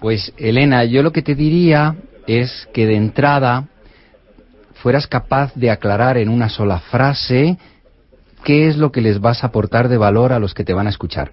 Pues 0.01 0.33
Elena, 0.39 0.85
yo 0.85 1.03
lo 1.03 1.11
que 1.11 1.21
te 1.21 1.35
diría 1.35 1.93
es 2.27 2.69
que 2.73 2.85
de 2.85 2.95
entrada 2.95 3.65
fueras 4.75 5.07
capaz 5.07 5.53
de 5.55 5.71
aclarar 5.71 6.17
en 6.17 6.29
una 6.29 6.49
sola 6.49 6.79
frase 6.79 7.57
qué 8.43 8.67
es 8.67 8.77
lo 8.77 8.91
que 8.91 9.01
les 9.01 9.21
vas 9.21 9.43
a 9.43 9.47
aportar 9.47 9.87
de 9.87 9.97
valor 9.97 10.33
a 10.33 10.39
los 10.39 10.53
que 10.53 10.63
te 10.63 10.73
van 10.73 10.87
a 10.87 10.89
escuchar. 10.89 11.31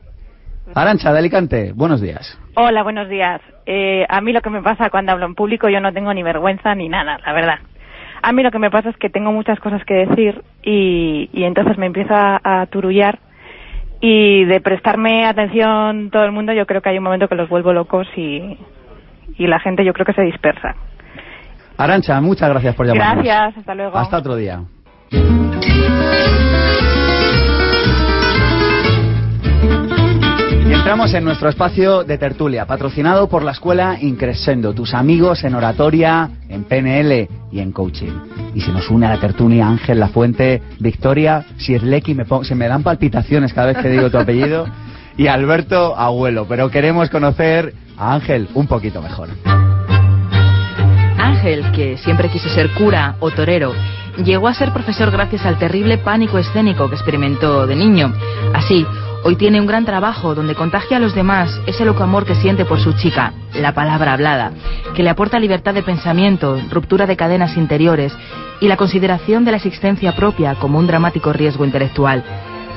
Arancha, 0.75 1.13
de 1.13 1.19
Alicante, 1.19 1.73
buenos 1.73 2.01
días. 2.01 2.39
Hola, 2.55 2.85
buenos 2.85 3.09
días. 3.09 3.41
Eh, 3.67 4.07
a 4.09 4.21
mí 4.21 4.33
lo 4.33 4.41
que 4.41 4.51
me 4.51 4.63
pasa 4.63 4.89
cuando 4.91 5.11
hablo 5.11 5.27
en 5.27 5.35
público, 5.35 5.69
yo 5.69 5.81
no 5.81 5.93
tengo 5.93 6.15
ni 6.15 6.23
vergüenza 6.23 6.75
ni 6.77 6.89
nada, 6.89 7.19
la 7.25 7.33
verdad. 7.33 7.59
A 8.23 8.33
mí 8.33 8.43
lo 8.43 8.53
que 8.53 8.59
me 8.59 8.71
pasa 8.71 8.91
es 8.91 8.97
que 8.97 9.11
tengo 9.11 9.33
muchas 9.33 9.59
cosas 9.59 9.85
que 9.85 9.95
decir 9.95 10.43
y, 10.63 11.29
y 11.33 11.45
entonces 11.45 11.77
me 11.77 11.87
empieza 11.87 12.41
a 12.45 12.67
turullar 12.67 13.19
y 14.01 14.45
de 14.45 14.61
prestarme 14.61 15.27
atención 15.27 16.11
todo 16.11 16.25
el 16.25 16.33
mundo, 16.33 16.53
yo 16.53 16.67
creo 16.67 16.83
que 16.83 16.91
hay 16.91 16.99
un 16.99 17.05
momento 17.05 17.29
que 17.29 17.35
los 17.35 17.49
vuelvo 17.49 17.73
locos 17.73 18.07
y, 18.17 18.57
y 19.39 19.47
la 19.47 19.59
gente 19.61 19.85
yo 19.85 19.93
creo 19.93 20.07
que 20.07 20.13
se 20.15 20.23
dispersa. 20.23 20.75
Arancha, 21.77 22.21
muchas 22.21 22.49
gracias 22.51 22.75
por 22.75 22.87
llamarnos. 22.87 23.25
Gracias, 23.25 23.59
hasta 23.59 23.75
luego. 23.75 23.97
Hasta 23.97 24.19
otro 24.19 24.37
día. 24.37 24.61
Y 30.69 30.73
entramos 30.73 31.13
en 31.15 31.25
nuestro 31.25 31.49
espacio 31.49 32.05
de 32.05 32.17
tertulia, 32.19 32.65
patrocinado 32.67 33.29
por 33.29 33.43
la 33.43 33.53
escuela 33.53 33.97
Increscendo, 34.01 34.73
tus 34.73 34.95
amigos 34.95 35.43
en 35.45 35.55
oratoria, 35.55 36.29
en 36.49 36.65
PNL 36.65 37.29
y 37.51 37.61
en 37.61 37.73
coaching. 37.73 38.13
Y 38.55 38.61
se 38.61 38.71
nos 38.73 38.89
une 38.91 39.07
a 39.07 39.11
la 39.11 39.21
tertulia 39.21 39.67
Ángel 39.69 39.99
La 39.99 40.09
Fuente, 40.09 40.63
Victoria 40.79 41.45
Sierlecki, 41.57 42.15
me 42.15 42.25
pon- 42.25 42.45
se 42.45 42.55
me 42.55 42.69
dan 42.69 42.83
palpitaciones 42.83 43.53
cada 43.53 43.69
vez 43.69 43.79
que 43.79 43.89
digo 43.89 44.11
tu 44.11 44.19
apellido, 44.19 44.67
y 45.17 45.27
Alberto 45.27 45.97
Abuelo, 45.97 46.47
pero 46.49 46.71
queremos 46.71 47.11
conocer 47.11 47.75
a 48.01 48.15
Ángel 48.15 48.49
un 48.55 48.67
poquito 48.67 49.03
mejor. 49.03 49.29
Ángel, 51.19 51.71
que 51.73 51.99
siempre 51.99 52.31
quiso 52.31 52.49
ser 52.49 52.71
cura 52.73 53.17
o 53.21 53.31
torero, 53.31 53.73
llegó 54.25 54.49
a 54.49 54.55
ser 54.55 54.73
profesor 54.73 55.11
gracias 55.11 55.45
al 55.45 55.59
terrible 55.59 55.99
pánico 55.99 56.39
escénico 56.39 56.89
que 56.89 56.97
experimentó 56.97 57.67
de 57.67 57.77
niño. 57.77 58.13
Así, 58.55 58.87
hoy 59.23 59.37
tiene 59.37 59.61
un 59.61 59.67
gran 59.67 59.85
trabajo 59.85 60.35
donde 60.35 60.55
contagia 60.55 60.97
a 60.97 61.01
los 61.01 61.15
demás 61.15 61.61
ese 61.67 61.85
loco 61.85 62.03
amor 62.03 62.25
que 62.25 62.35
siente 62.35 62.65
por 62.65 62.81
su 62.81 62.95
chica, 62.95 63.35
la 63.55 63.75
palabra 63.75 64.15
hablada, 64.15 64.53
que 64.95 65.03
le 65.03 65.11
aporta 65.11 65.39
libertad 65.39 65.75
de 65.75 65.83
pensamiento, 65.83 66.59
ruptura 66.71 67.07
de 67.07 67.17
cadenas 67.17 67.57
interiores 67.57 68.13
y 68.61 68.69
la 68.69 68.77
consideración 68.77 69.45
de 69.45 69.53
la 69.53 69.57
existencia 69.59 70.17
propia 70.17 70.55
como 70.55 70.79
un 70.79 70.87
dramático 70.87 71.33
riesgo 71.33 71.65
intelectual. 71.65 72.25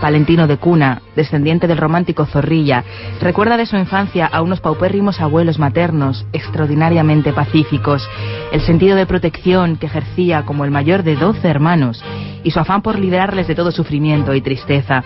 Palentino 0.03 0.47
de 0.47 0.57
cuna, 0.57 1.01
descendiente 1.15 1.65
del 1.65 1.77
romántico 1.77 2.25
Zorrilla, 2.25 2.83
recuerda 3.21 3.55
de 3.55 3.65
su 3.65 3.77
infancia 3.77 4.25
a 4.25 4.41
unos 4.41 4.59
paupérrimos 4.59 5.21
abuelos 5.21 5.59
maternos, 5.59 6.25
extraordinariamente 6.33 7.31
pacíficos, 7.31 8.05
el 8.51 8.59
sentido 8.59 8.97
de 8.97 9.05
protección 9.05 9.77
que 9.77 9.85
ejercía 9.85 10.43
como 10.43 10.65
el 10.65 10.71
mayor 10.71 11.03
de 11.03 11.15
doce 11.15 11.47
hermanos 11.47 12.03
y 12.43 12.51
su 12.51 12.59
afán 12.59 12.81
por 12.81 12.99
liberarles 12.99 13.47
de 13.47 13.55
todo 13.55 13.71
sufrimiento 13.71 14.35
y 14.35 14.41
tristeza. 14.41 15.05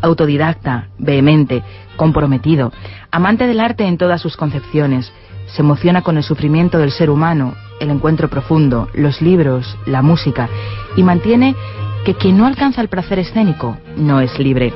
Autodidacta, 0.00 0.88
vehemente, 0.96 1.62
comprometido, 1.96 2.72
amante 3.10 3.46
del 3.46 3.60
arte 3.60 3.84
en 3.84 3.98
todas 3.98 4.22
sus 4.22 4.38
concepciones, 4.38 5.12
se 5.48 5.60
emociona 5.60 6.00
con 6.00 6.16
el 6.16 6.22
sufrimiento 6.22 6.78
del 6.78 6.92
ser 6.92 7.10
humano, 7.10 7.52
el 7.78 7.90
encuentro 7.90 8.28
profundo, 8.28 8.88
los 8.94 9.20
libros, 9.20 9.76
la 9.84 10.00
música, 10.00 10.48
y 10.96 11.02
mantiene 11.02 11.54
que 12.04 12.14
quien 12.14 12.38
no 12.38 12.46
alcanza 12.46 12.80
el 12.80 12.88
placer 12.88 13.18
escénico 13.18 13.76
no 13.96 14.20
es 14.20 14.38
libre. 14.38 14.72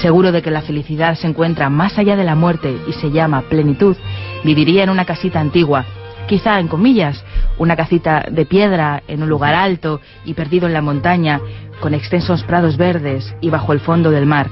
Seguro 0.00 0.32
de 0.32 0.42
que 0.42 0.50
la 0.50 0.62
felicidad 0.62 1.16
se 1.16 1.26
encuentra 1.26 1.68
más 1.68 1.98
allá 1.98 2.16
de 2.16 2.24
la 2.24 2.34
muerte 2.34 2.76
y 2.88 2.92
se 2.92 3.10
llama 3.10 3.42
plenitud, 3.42 3.96
viviría 4.44 4.84
en 4.84 4.90
una 4.90 5.04
casita 5.04 5.40
antigua, 5.40 5.84
quizá 6.28 6.60
en 6.60 6.68
comillas, 6.68 7.22
una 7.58 7.76
casita 7.76 8.24
de 8.30 8.46
piedra 8.46 9.02
en 9.08 9.22
un 9.22 9.28
lugar 9.28 9.54
alto 9.54 10.00
y 10.24 10.34
perdido 10.34 10.66
en 10.66 10.72
la 10.72 10.82
montaña, 10.82 11.40
con 11.80 11.94
extensos 11.94 12.42
prados 12.44 12.76
verdes 12.76 13.34
y 13.40 13.50
bajo 13.50 13.72
el 13.72 13.80
fondo 13.80 14.10
del 14.10 14.24
mar. 14.24 14.48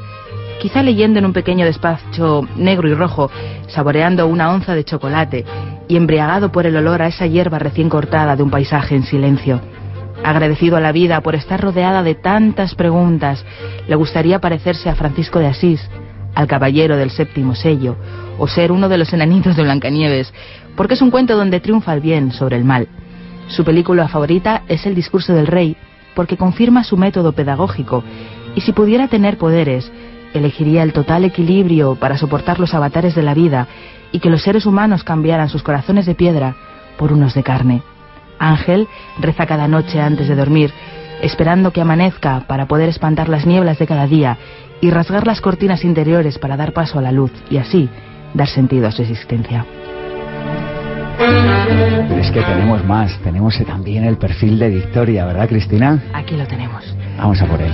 Quizá 0.60 0.82
leyendo 0.82 1.18
en 1.18 1.24
un 1.24 1.32
pequeño 1.32 1.64
despacho 1.64 2.42
negro 2.56 2.88
y 2.88 2.94
rojo, 2.94 3.30
saboreando 3.68 4.26
una 4.26 4.50
onza 4.52 4.74
de 4.74 4.84
chocolate 4.84 5.46
y 5.88 5.96
embriagado 5.96 6.52
por 6.52 6.66
el 6.66 6.76
olor 6.76 7.00
a 7.00 7.06
esa 7.06 7.26
hierba 7.26 7.58
recién 7.58 7.88
cortada 7.88 8.36
de 8.36 8.42
un 8.42 8.50
paisaje 8.50 8.94
en 8.94 9.04
silencio. 9.04 9.60
Agradecido 10.24 10.76
a 10.76 10.80
la 10.80 10.92
vida 10.92 11.20
por 11.22 11.34
estar 11.34 11.60
rodeada 11.60 12.02
de 12.02 12.14
tantas 12.14 12.74
preguntas, 12.74 13.44
le 13.88 13.94
gustaría 13.94 14.38
parecerse 14.38 14.90
a 14.90 14.94
Francisco 14.94 15.38
de 15.38 15.46
Asís, 15.46 15.80
al 16.34 16.46
caballero 16.46 16.96
del 16.96 17.10
séptimo 17.10 17.54
sello, 17.54 17.96
o 18.38 18.46
ser 18.46 18.70
uno 18.70 18.88
de 18.88 18.98
los 18.98 19.12
enanitos 19.12 19.56
de 19.56 19.62
Blancanieves, 19.62 20.32
porque 20.76 20.94
es 20.94 21.02
un 21.02 21.10
cuento 21.10 21.36
donde 21.36 21.60
triunfa 21.60 21.94
el 21.94 22.00
bien 22.00 22.32
sobre 22.32 22.56
el 22.56 22.64
mal. 22.64 22.86
Su 23.48 23.64
película 23.64 24.08
favorita 24.08 24.62
es 24.68 24.84
El 24.86 24.94
discurso 24.94 25.32
del 25.32 25.46
rey, 25.46 25.76
porque 26.14 26.36
confirma 26.36 26.84
su 26.84 26.96
método 26.96 27.32
pedagógico, 27.32 28.04
y 28.54 28.60
si 28.60 28.72
pudiera 28.72 29.08
tener 29.08 29.38
poderes, 29.38 29.90
elegiría 30.34 30.82
el 30.82 30.92
total 30.92 31.24
equilibrio 31.24 31.94
para 31.94 32.18
soportar 32.18 32.60
los 32.60 32.74
avatares 32.74 33.14
de 33.14 33.22
la 33.22 33.34
vida 33.34 33.66
y 34.12 34.20
que 34.20 34.30
los 34.30 34.42
seres 34.42 34.66
humanos 34.66 35.02
cambiaran 35.02 35.48
sus 35.48 35.62
corazones 35.62 36.06
de 36.06 36.14
piedra 36.14 36.56
por 36.98 37.12
unos 37.12 37.34
de 37.34 37.42
carne. 37.42 37.82
Ángel 38.40 38.88
reza 39.20 39.46
cada 39.46 39.68
noche 39.68 40.00
antes 40.00 40.26
de 40.26 40.34
dormir, 40.34 40.72
esperando 41.22 41.72
que 41.72 41.80
amanezca 41.80 42.44
para 42.48 42.66
poder 42.66 42.88
espantar 42.88 43.28
las 43.28 43.46
nieblas 43.46 43.78
de 43.78 43.86
cada 43.86 44.06
día 44.06 44.38
y 44.80 44.90
rasgar 44.90 45.26
las 45.26 45.40
cortinas 45.40 45.84
interiores 45.84 46.38
para 46.38 46.56
dar 46.56 46.72
paso 46.72 46.98
a 46.98 47.02
la 47.02 47.12
luz 47.12 47.30
y 47.50 47.58
así 47.58 47.88
dar 48.34 48.48
sentido 48.48 48.88
a 48.88 48.92
su 48.92 49.02
existencia. 49.02 49.64
Pero 51.18 52.20
es 52.20 52.30
que 52.30 52.40
tenemos 52.40 52.84
más, 52.84 53.16
tenemos 53.22 53.54
también 53.66 54.04
el 54.04 54.16
perfil 54.16 54.58
de 54.58 54.70
Victoria, 54.70 55.26
¿verdad, 55.26 55.48
Cristina? 55.48 56.02
Aquí 56.14 56.36
lo 56.36 56.46
tenemos. 56.46 56.82
Vamos 57.18 57.40
a 57.42 57.46
por 57.46 57.60
él. 57.60 57.72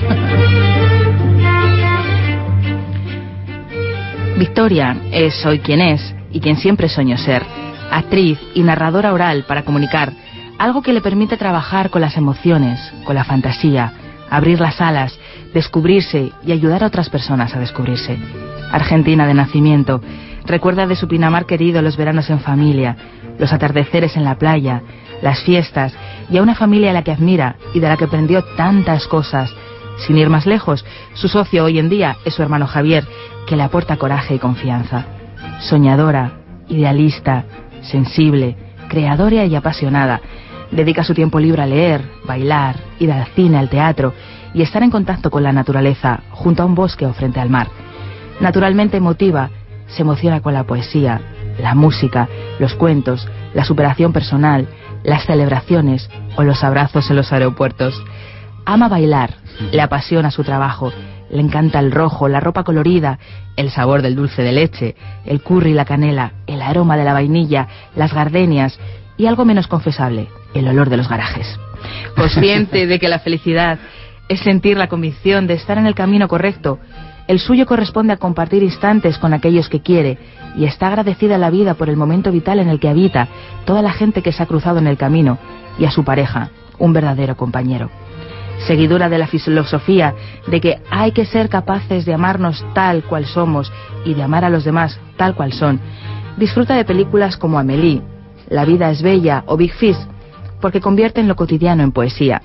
Victoria 4.36 4.96
es 5.12 5.46
hoy 5.46 5.60
quien 5.60 5.80
es 5.80 6.14
y 6.30 6.40
quien 6.40 6.56
siempre 6.56 6.88
soñó 6.88 7.16
ser, 7.16 7.42
actriz 7.90 8.38
y 8.54 8.62
narradora 8.62 9.14
oral 9.14 9.44
para 9.46 9.62
comunicar, 9.62 10.12
algo 10.58 10.82
que 10.82 10.92
le 10.92 11.00
permite 11.00 11.36
trabajar 11.36 11.90
con 11.90 12.00
las 12.00 12.16
emociones, 12.16 12.80
con 13.04 13.14
la 13.14 13.24
fantasía, 13.24 13.92
abrir 14.30 14.60
las 14.60 14.80
alas, 14.80 15.18
descubrirse 15.52 16.32
y 16.44 16.52
ayudar 16.52 16.82
a 16.82 16.88
otras 16.88 17.10
personas 17.10 17.54
a 17.54 17.60
descubrirse. 17.60 18.18
Argentina 18.72 19.26
de 19.26 19.34
nacimiento, 19.34 20.00
recuerda 20.44 20.86
de 20.86 20.96
su 20.96 21.08
Pinamar 21.08 21.46
querido 21.46 21.82
los 21.82 21.96
veranos 21.96 22.30
en 22.30 22.40
familia, 22.40 22.96
los 23.38 23.52
atardeceres 23.52 24.16
en 24.16 24.24
la 24.24 24.36
playa, 24.36 24.82
las 25.22 25.42
fiestas 25.42 25.94
y 26.30 26.38
a 26.38 26.42
una 26.42 26.54
familia 26.54 26.90
a 26.90 26.94
la 26.94 27.04
que 27.04 27.12
admira 27.12 27.56
y 27.74 27.80
de 27.80 27.88
la 27.88 27.96
que 27.96 28.04
aprendió 28.04 28.42
tantas 28.56 29.06
cosas. 29.06 29.50
Sin 29.98 30.18
ir 30.18 30.28
más 30.28 30.46
lejos, 30.46 30.84
su 31.14 31.28
socio 31.28 31.64
hoy 31.64 31.78
en 31.78 31.88
día 31.88 32.16
es 32.24 32.34
su 32.34 32.42
hermano 32.42 32.66
Javier, 32.66 33.06
que 33.46 33.56
le 33.56 33.62
aporta 33.62 33.96
coraje 33.96 34.34
y 34.34 34.38
confianza. 34.38 35.06
Soñadora, 35.60 36.32
idealista, 36.68 37.44
sensible, 37.82 38.56
creadora 38.88 39.44
y 39.44 39.54
apasionada, 39.54 40.20
dedica 40.70 41.04
su 41.04 41.14
tiempo 41.14 41.38
libre 41.38 41.62
a 41.62 41.66
leer, 41.66 42.02
bailar, 42.26 42.76
ir 42.98 43.12
al 43.12 43.26
cine, 43.34 43.58
al 43.58 43.68
teatro 43.68 44.12
y 44.54 44.62
estar 44.62 44.82
en 44.82 44.90
contacto 44.90 45.30
con 45.30 45.42
la 45.42 45.52
naturaleza, 45.52 46.20
junto 46.30 46.62
a 46.62 46.66
un 46.66 46.74
bosque 46.74 47.06
o 47.06 47.12
frente 47.12 47.40
al 47.40 47.50
mar. 47.50 47.68
Naturalmente 48.40 48.96
emotiva, 48.96 49.50
se 49.86 50.02
emociona 50.02 50.40
con 50.40 50.54
la 50.54 50.64
poesía, 50.64 51.20
la 51.60 51.74
música, 51.74 52.28
los 52.58 52.74
cuentos, 52.74 53.28
la 53.54 53.64
superación 53.64 54.12
personal, 54.12 54.68
las 55.04 55.24
celebraciones 55.24 56.10
o 56.36 56.42
los 56.42 56.62
abrazos 56.64 57.08
en 57.10 57.16
los 57.16 57.32
aeropuertos. 57.32 58.02
Ama 58.64 58.88
bailar, 58.88 59.34
le 59.72 59.80
apasiona 59.80 60.30
su 60.30 60.42
trabajo, 60.42 60.92
le 61.30 61.40
encanta 61.40 61.78
el 61.78 61.92
rojo, 61.92 62.28
la 62.28 62.40
ropa 62.40 62.64
colorida, 62.64 63.18
el 63.56 63.70
sabor 63.70 64.02
del 64.02 64.16
dulce 64.16 64.42
de 64.42 64.52
leche, 64.52 64.96
el 65.24 65.42
curry 65.42 65.70
y 65.70 65.74
la 65.74 65.84
canela, 65.84 66.32
el 66.46 66.62
aroma 66.62 66.96
de 66.96 67.04
la 67.04 67.12
vainilla, 67.12 67.68
las 67.94 68.12
gardenias 68.12 68.78
y 69.16 69.26
algo 69.26 69.44
menos 69.44 69.66
confesable, 69.66 70.28
el 70.56 70.68
olor 70.68 70.90
de 70.90 70.96
los 70.96 71.08
garajes. 71.08 71.58
Consciente 72.16 72.86
de 72.86 72.98
que 72.98 73.08
la 73.08 73.18
felicidad 73.18 73.78
es 74.28 74.40
sentir 74.40 74.76
la 74.76 74.88
convicción 74.88 75.46
de 75.46 75.54
estar 75.54 75.78
en 75.78 75.86
el 75.86 75.94
camino 75.94 76.28
correcto, 76.28 76.78
el 77.28 77.40
suyo 77.40 77.66
corresponde 77.66 78.12
a 78.12 78.18
compartir 78.18 78.62
instantes 78.62 79.18
con 79.18 79.34
aquellos 79.34 79.68
que 79.68 79.82
quiere 79.82 80.18
y 80.56 80.64
está 80.64 80.88
agradecida 80.88 81.34
a 81.34 81.38
la 81.38 81.50
vida 81.50 81.74
por 81.74 81.88
el 81.88 81.96
momento 81.96 82.30
vital 82.30 82.60
en 82.60 82.68
el 82.68 82.78
que 82.78 82.88
habita, 82.88 83.28
toda 83.64 83.82
la 83.82 83.92
gente 83.92 84.22
que 84.22 84.32
se 84.32 84.42
ha 84.42 84.46
cruzado 84.46 84.78
en 84.78 84.86
el 84.86 84.96
camino 84.96 85.38
y 85.78 85.84
a 85.84 85.90
su 85.90 86.04
pareja, 86.04 86.50
un 86.78 86.92
verdadero 86.92 87.36
compañero. 87.36 87.90
Seguidora 88.66 89.08
de 89.08 89.18
la 89.18 89.26
filosofía 89.26 90.14
de 90.46 90.60
que 90.60 90.78
hay 90.90 91.12
que 91.12 91.26
ser 91.26 91.48
capaces 91.48 92.06
de 92.06 92.14
amarnos 92.14 92.64
tal 92.74 93.02
cual 93.02 93.26
somos 93.26 93.70
y 94.04 94.14
de 94.14 94.22
amar 94.22 94.44
a 94.44 94.50
los 94.50 94.64
demás 94.64 94.98
tal 95.16 95.34
cual 95.34 95.52
son, 95.52 95.80
disfruta 96.36 96.74
de 96.74 96.84
películas 96.84 97.36
como 97.36 97.58
Amélie, 97.58 98.02
La 98.48 98.64
vida 98.64 98.90
es 98.90 99.02
bella 99.02 99.42
o 99.46 99.56
Big 99.56 99.72
Fish, 99.74 99.98
porque 100.60 100.80
convierten 100.80 101.28
lo 101.28 101.36
cotidiano 101.36 101.82
en 101.82 101.92
poesía. 101.92 102.42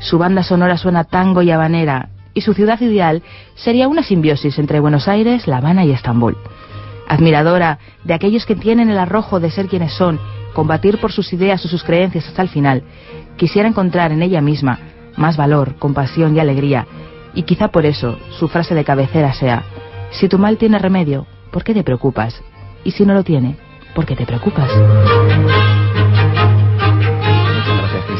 Su 0.00 0.18
banda 0.18 0.42
sonora 0.42 0.76
suena 0.76 1.04
tango 1.04 1.42
y 1.42 1.50
habanera, 1.50 2.10
y 2.34 2.40
su 2.42 2.54
ciudad 2.54 2.80
ideal 2.80 3.22
sería 3.54 3.88
una 3.88 4.02
simbiosis 4.02 4.58
entre 4.58 4.80
Buenos 4.80 5.08
Aires, 5.08 5.46
La 5.46 5.58
Habana 5.58 5.84
y 5.84 5.90
Estambul. 5.90 6.36
Admiradora 7.08 7.78
de 8.04 8.14
aquellos 8.14 8.46
que 8.46 8.54
tienen 8.54 8.90
el 8.90 8.98
arrojo 8.98 9.40
de 9.40 9.50
ser 9.50 9.66
quienes 9.66 9.92
son, 9.92 10.20
combatir 10.52 10.98
por 10.98 11.12
sus 11.12 11.32
ideas 11.32 11.64
o 11.64 11.68
sus 11.68 11.82
creencias 11.82 12.28
hasta 12.28 12.42
el 12.42 12.48
final, 12.48 12.82
quisiera 13.36 13.68
encontrar 13.68 14.12
en 14.12 14.22
ella 14.22 14.40
misma 14.40 14.78
más 15.16 15.36
valor, 15.36 15.74
compasión 15.78 16.36
y 16.36 16.40
alegría, 16.40 16.86
y 17.34 17.42
quizá 17.42 17.68
por 17.68 17.84
eso 17.84 18.18
su 18.38 18.48
frase 18.48 18.74
de 18.74 18.84
cabecera 18.84 19.32
sea, 19.32 19.64
si 20.10 20.28
tu 20.28 20.38
mal 20.38 20.56
tiene 20.56 20.78
remedio, 20.78 21.26
¿por 21.50 21.64
qué 21.64 21.74
te 21.74 21.84
preocupas? 21.84 22.40
Y 22.84 22.92
si 22.92 23.04
no 23.04 23.14
lo 23.14 23.24
tiene, 23.24 23.56
¿por 23.94 24.06
qué 24.06 24.16
te 24.16 24.24
preocupas? 24.24 24.70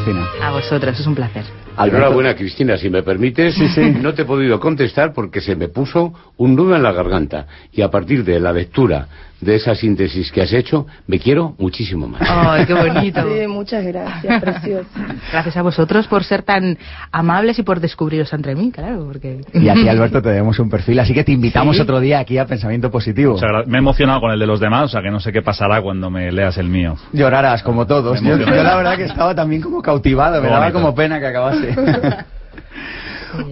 Gracias, 0.09 0.29
Cristina. 0.29 0.38
A 0.38 0.38
vosotros, 0.59 0.99
es 0.99 1.07
un 1.07 1.14
placer. 1.14 1.44
Enhorabuena, 1.79 2.35
Cristina, 2.35 2.77
si 2.77 2.90
me 2.90 3.03
permites. 3.03 3.57
No 4.03 4.12
te 4.12 4.23
he 4.23 4.25
podido 4.25 4.59
contestar 4.59 5.12
porque 5.12 5.40
se 5.40 5.55
me 5.55 5.68
puso 5.68 6.12
un 6.37 6.57
nudo 6.57 6.75
en 6.75 6.83
la 6.83 6.92
garganta. 6.92 7.47
Y 7.73 7.83
a 7.83 7.90
partir 7.90 8.25
de 8.25 8.40
la 8.40 8.53
lectura 8.53 9.07
de 9.40 9.55
esa 9.55 9.77
síntesis 9.77 10.33
que 10.33 10.42
has 10.42 10.53
hecho, 10.53 10.88
me 11.07 11.21
quiero 11.21 11.55
muchísimo 11.59 12.09
más. 12.09 12.21
¡Ay, 12.29 12.66
qué 12.66 12.75
bonito! 12.75 13.21
Sí, 13.23 13.47
muchas 13.47 13.85
gracias, 13.87 14.42
precioso. 14.42 14.88
Gracias 15.31 15.57
a 15.57 15.62
vosotros 15.62 16.09
por 16.09 16.25
ser 16.25 16.42
tan 16.42 16.77
amables 17.12 17.57
y 17.61 17.62
por 17.62 17.79
descubriros 17.79 18.33
entre 18.33 18.57
mí, 18.57 18.73
claro, 18.73 19.05
porque... 19.07 19.42
Y 19.55 19.68
aquí, 19.68 19.88
Alberto, 19.88 20.21
te 20.21 20.31
demos 20.31 20.59
un 20.59 20.68
perfil, 20.68 20.99
así 20.99 21.14
que 21.14 21.23
te 21.23 21.31
invitamos 21.31 21.77
Sí. 21.77 21.83
otro 21.83 22.01
día 22.01 22.18
aquí 22.18 22.37
a 22.38 22.47
Pensamiento 22.47 22.90
Positivo. 22.90 23.35
O 23.35 23.38
sea, 23.38 23.62
me 23.66 23.79
he 23.79 23.81
emocionado 23.81 24.21
con 24.23 24.33
el 24.33 24.40
de 24.40 24.47
los 24.49 24.59
demás, 24.59 24.87
o 24.87 24.88
sea 24.88 25.03
que 25.03 25.11
no 25.12 25.21
sé 25.21 25.31
qué 25.31 25.42
pasará 25.42 25.81
cuando 25.83 26.11
me 26.11 26.33
leas 26.33 26.59
el 26.59 26.68
mío. 26.68 26.97
Llorarás, 27.12 27.62
como 27.62 27.87
todos. 27.87 28.21
Yo, 28.21 28.37
yo 28.38 28.47
la 28.51 28.77
verdad 28.77 28.97
que 28.97 29.05
estaba 29.05 29.37
también 29.37 29.62
como 29.62 29.81
cautivado, 29.83 30.42
me 30.48 30.54
daba 30.54 30.72
como 30.72 30.94
pena 30.94 31.20
que 31.20 31.26
acabase. 31.26 31.74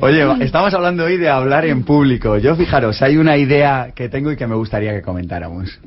Oye, 0.01 0.25
estamos 0.41 0.73
hablando 0.75 1.05
hoy 1.05 1.17
de 1.17 1.29
hablar 1.29 1.67
en 1.67 1.85
público. 1.85 2.39
Yo, 2.39 2.57
fijaros, 2.57 3.03
hay 3.03 3.19
una 3.19 3.37
idea 3.37 3.91
que 3.95 4.09
tengo 4.09 4.33
y 4.33 4.37
que 4.37 4.47
me 4.47 4.55
gustaría 4.55 4.93
que 4.93 5.03
comentáramos. 5.03 5.79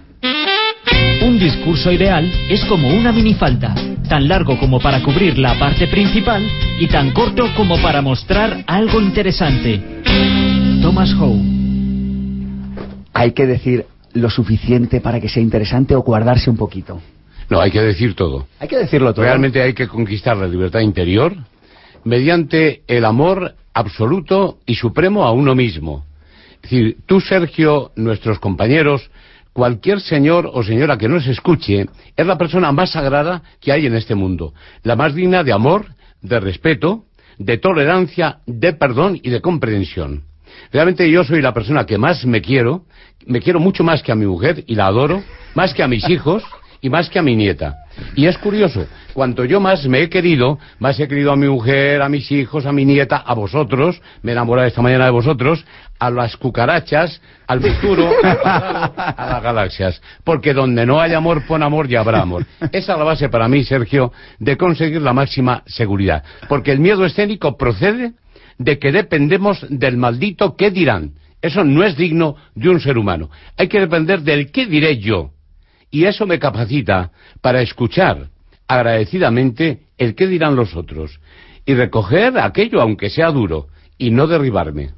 Un 1.21 1.39
discurso 1.39 1.91
ideal 1.91 2.31
es 2.49 2.63
como 2.65 2.87
una 2.87 3.11
minifalda, 3.11 3.75
tan 4.07 4.27
largo 4.27 4.57
como 4.57 4.79
para 4.79 5.01
cubrir 5.01 5.37
la 5.37 5.57
parte 5.59 5.87
principal 5.87 6.47
y 6.79 6.87
tan 6.87 7.11
corto 7.11 7.47
como 7.57 7.81
para 7.81 8.01
mostrar 8.01 8.63
algo 8.67 9.01
interesante. 9.01 9.81
Thomas 10.81 11.13
Howe. 11.13 11.41
Hay 13.13 13.31
que 13.31 13.45
decir 13.45 13.85
lo 14.13 14.29
suficiente 14.29 15.01
para 15.01 15.19
que 15.19 15.29
sea 15.29 15.43
interesante 15.43 15.95
o 15.95 16.01
guardarse 16.01 16.49
un 16.49 16.57
poquito. 16.57 17.01
No, 17.49 17.59
hay 17.59 17.71
que 17.71 17.81
decir 17.81 18.15
todo. 18.15 18.47
Hay 18.59 18.67
que 18.67 18.77
decirlo 18.77 19.13
todo. 19.13 19.25
Realmente 19.25 19.61
hay 19.61 19.73
que 19.73 19.87
conquistar 19.87 20.37
la 20.37 20.47
libertad 20.47 20.81
interior 20.81 21.35
mediante 22.03 22.83
el 22.87 23.05
amor 23.05 23.55
absoluto 23.73 24.59
y 24.65 24.75
supremo 24.75 25.25
a 25.25 25.31
uno 25.31 25.55
mismo. 25.55 26.05
Es 26.55 26.69
decir, 26.69 26.97
tú, 27.05 27.19
Sergio, 27.21 27.91
nuestros 27.95 28.39
compañeros, 28.39 29.09
cualquier 29.53 29.99
señor 29.99 30.49
o 30.53 30.63
señora 30.63 30.97
que 30.97 31.09
nos 31.09 31.25
escuche, 31.27 31.87
es 32.15 32.27
la 32.27 32.37
persona 32.37 32.71
más 32.71 32.91
sagrada 32.91 33.41
que 33.59 33.71
hay 33.71 33.87
en 33.87 33.95
este 33.95 34.13
mundo. 34.13 34.53
La 34.83 34.95
más 34.95 35.15
digna 35.15 35.43
de 35.43 35.51
amor, 35.51 35.87
de 36.21 36.39
respeto, 36.39 37.05
de 37.39 37.57
tolerancia, 37.57 38.39
de 38.45 38.73
perdón 38.73 39.19
y 39.23 39.29
de 39.29 39.41
comprensión. 39.41 40.23
Realmente 40.71 41.09
yo 41.09 41.23
soy 41.23 41.41
la 41.41 41.53
persona 41.53 41.85
que 41.85 41.97
más 41.97 42.25
me 42.25 42.41
quiero, 42.41 42.83
me 43.25 43.41
quiero 43.41 43.59
mucho 43.59 43.83
más 43.83 44.03
que 44.03 44.11
a 44.11 44.15
mi 44.15 44.25
mujer 44.25 44.63
y 44.67 44.75
la 44.75 44.87
adoro, 44.87 45.23
más 45.55 45.73
que 45.73 45.81
a 45.81 45.87
mis 45.87 46.07
hijos 46.09 46.43
y 46.81 46.89
más 46.89 47.09
que 47.09 47.19
a 47.19 47.21
mi 47.21 47.35
nieta. 47.35 47.77
Y 48.15 48.27
es 48.27 48.37
curioso, 48.37 48.87
cuanto 49.13 49.45
yo 49.45 49.59
más 49.59 49.85
me 49.87 50.01
he 50.01 50.09
querido, 50.09 50.59
más 50.79 50.99
he 50.99 51.07
querido 51.07 51.31
a 51.31 51.35
mi 51.35 51.47
mujer, 51.47 52.01
a 52.01 52.09
mis 52.09 52.31
hijos, 52.31 52.65
a 52.65 52.71
mi 52.71 52.85
nieta, 52.85 53.17
a 53.17 53.33
vosotros, 53.33 54.01
me 54.21 54.31
he 54.31 54.33
enamorado 54.33 54.67
esta 54.67 54.81
mañana 54.81 55.05
de 55.05 55.11
vosotros, 55.11 55.65
a 55.99 56.09
las 56.09 56.37
cucarachas, 56.37 57.21
al 57.47 57.61
futuro, 57.61 58.09
al 58.23 58.37
pasado, 58.43 58.93
a 58.95 59.29
las 59.29 59.43
galaxias. 59.43 60.01
Porque 60.23 60.53
donde 60.53 60.85
no 60.85 61.01
hay 61.01 61.13
amor, 61.13 61.45
pon 61.45 61.61
amor 61.61 61.91
y 61.91 61.95
habrá 61.95 62.21
amor. 62.21 62.45
Esa 62.71 62.93
es 62.93 62.97
la 62.99 63.03
base 63.03 63.29
para 63.29 63.47
mí, 63.47 63.63
Sergio, 63.63 64.13
de 64.39 64.55
conseguir 64.55 65.01
la 65.01 65.13
máxima 65.13 65.63
seguridad. 65.65 66.23
Porque 66.47 66.71
el 66.71 66.79
miedo 66.79 67.05
escénico 67.05 67.57
procede 67.57 68.13
de 68.57 68.79
que 68.79 68.91
dependemos 68.91 69.65
del 69.69 69.97
maldito 69.97 70.55
qué 70.55 70.71
dirán. 70.71 71.13
Eso 71.41 71.63
no 71.63 71.83
es 71.83 71.95
digno 71.95 72.35
de 72.55 72.69
un 72.69 72.81
ser 72.81 72.97
humano. 72.97 73.29
Hay 73.57 73.67
que 73.67 73.79
depender 73.79 74.21
del 74.21 74.51
qué 74.51 74.65
diré 74.65 74.99
yo. 74.99 75.31
Y 75.91 76.05
eso 76.05 76.25
me 76.27 76.39
capacita 76.39 77.11
para 77.41 77.61
escuchar 77.61 78.27
agradecidamente 78.67 79.79
el 79.97 80.15
qué 80.15 80.27
dirán 80.27 80.55
los 80.55 80.75
otros 80.75 81.19
y 81.65 81.73
recoger 81.73 82.37
aquello, 82.39 82.81
aunque 82.81 83.09
sea 83.09 83.31
duro, 83.31 83.67
y 83.97 84.11
no 84.11 84.27
derribarme. 84.27 84.91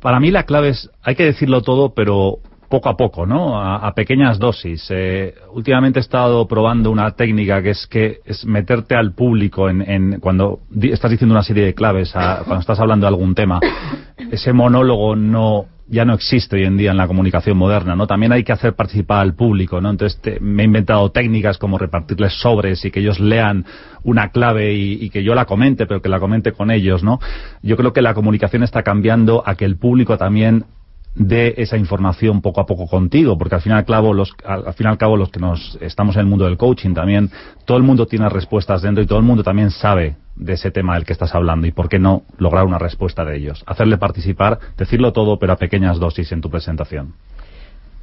Para, 0.00 0.18
mí 0.20 0.30
la 0.30 0.44
clave 0.44 0.70
es, 0.70 0.90
hay 1.02 1.14
que 1.14 1.24
decirlo 1.24 1.60
todo, 1.62 1.92
pero 1.94 2.38
poco 2.70 2.88
a 2.88 2.96
poco, 2.96 3.26
¿no? 3.26 3.60
A, 3.60 3.76
a 3.86 3.94
pequeñas 3.94 4.38
dosis. 4.38 4.86
Eh, 4.90 5.34
últimamente 5.52 5.98
he 5.98 6.02
estado 6.02 6.46
probando 6.48 6.90
una 6.90 7.12
técnica 7.12 7.62
que 7.62 7.70
es 7.70 7.86
que 7.86 8.20
es 8.24 8.44
meterte 8.44 8.94
al 8.94 9.12
público 9.12 9.68
en, 9.70 9.82
en 9.82 10.20
cuando 10.20 10.60
di- 10.70 10.90
estás 10.90 11.10
diciendo 11.10 11.34
una 11.34 11.42
serie 11.42 11.64
de 11.64 11.74
claves, 11.74 12.14
a- 12.16 12.42
cuando 12.44 12.60
estás 12.60 12.80
hablando 12.80 13.04
de 13.04 13.08
algún 13.08 13.34
tema. 13.34 13.60
Ese 14.30 14.52
monólogo 14.52 15.16
no 15.16 15.66
ya 15.88 16.04
no 16.04 16.14
existe 16.14 16.56
hoy 16.56 16.64
en 16.64 16.76
día 16.76 16.90
en 16.90 16.96
la 16.96 17.06
comunicación 17.06 17.56
moderna, 17.56 17.96
¿no? 17.96 18.06
También 18.06 18.32
hay 18.32 18.44
que 18.44 18.52
hacer 18.52 18.74
participar 18.74 19.20
al 19.20 19.34
público, 19.34 19.80
¿no? 19.80 19.90
Entonces 19.90 20.20
me 20.40 20.62
he 20.62 20.66
inventado 20.66 21.10
técnicas 21.10 21.56
como 21.58 21.78
repartirles 21.78 22.34
sobres 22.40 22.84
y 22.84 22.90
que 22.90 23.00
ellos 23.00 23.18
lean 23.18 23.64
una 24.04 24.30
clave 24.30 24.74
y, 24.74 25.08
que 25.10 25.22
yo 25.24 25.34
la 25.34 25.46
comente, 25.46 25.86
pero 25.86 26.02
que 26.02 26.08
la 26.08 26.20
comente 26.20 26.52
con 26.52 26.70
ellos, 26.70 27.02
¿no? 27.02 27.20
Yo 27.62 27.76
creo 27.76 27.92
que 27.92 28.02
la 28.02 28.14
comunicación 28.14 28.62
está 28.62 28.82
cambiando 28.82 29.42
a 29.46 29.54
que 29.54 29.64
el 29.64 29.76
público 29.76 30.18
también 30.18 30.66
de 31.14 31.54
esa 31.56 31.76
información 31.76 32.42
poco 32.42 32.60
a 32.60 32.66
poco 32.66 32.86
contigo, 32.86 33.38
porque 33.38 33.56
al 33.56 33.62
fin 33.62 33.72
y 33.72 33.74
al 33.74 33.84
cabo 33.84 34.12
los, 34.12 34.34
al, 34.44 34.66
al 34.66 34.74
fin 34.74 34.86
y 34.86 34.90
al 34.90 34.98
cabo 34.98 35.16
los 35.16 35.30
que 35.30 35.40
nos 35.40 35.78
estamos 35.80 36.14
en 36.16 36.20
el 36.20 36.26
mundo 36.26 36.44
del 36.44 36.58
coaching 36.58 36.94
también, 36.94 37.30
todo 37.64 37.76
el 37.78 37.82
mundo 37.82 38.06
tiene 38.06 38.28
respuestas 38.28 38.82
dentro 38.82 39.02
y 39.02 39.06
todo 39.06 39.18
el 39.18 39.24
mundo 39.24 39.42
también 39.42 39.70
sabe 39.70 40.16
de 40.38 40.54
ese 40.54 40.70
tema 40.70 40.94
del 40.94 41.04
que 41.04 41.12
estás 41.12 41.34
hablando 41.34 41.66
y 41.66 41.72
por 41.72 41.88
qué 41.88 41.98
no 41.98 42.22
lograr 42.38 42.64
una 42.64 42.78
respuesta 42.78 43.24
de 43.24 43.36
ellos. 43.36 43.62
Hacerle 43.66 43.98
participar, 43.98 44.58
decirlo 44.76 45.12
todo, 45.12 45.38
pero 45.38 45.52
a 45.52 45.56
pequeñas 45.56 45.98
dosis 45.98 46.32
en 46.32 46.40
tu 46.40 46.50
presentación. 46.50 47.14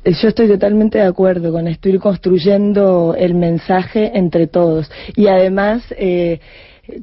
Eh, 0.03 0.13
Yo 0.13 0.27
estoy 0.27 0.47
totalmente 0.47 0.97
de 0.97 1.05
acuerdo 1.05 1.51
con 1.51 1.67
esto, 1.67 1.89
ir 1.89 1.99
construyendo 1.99 3.15
el 3.17 3.35
mensaje 3.35 4.11
entre 4.17 4.47
todos. 4.47 4.91
Y 5.15 5.27
además, 5.27 5.83
eh, 5.97 6.39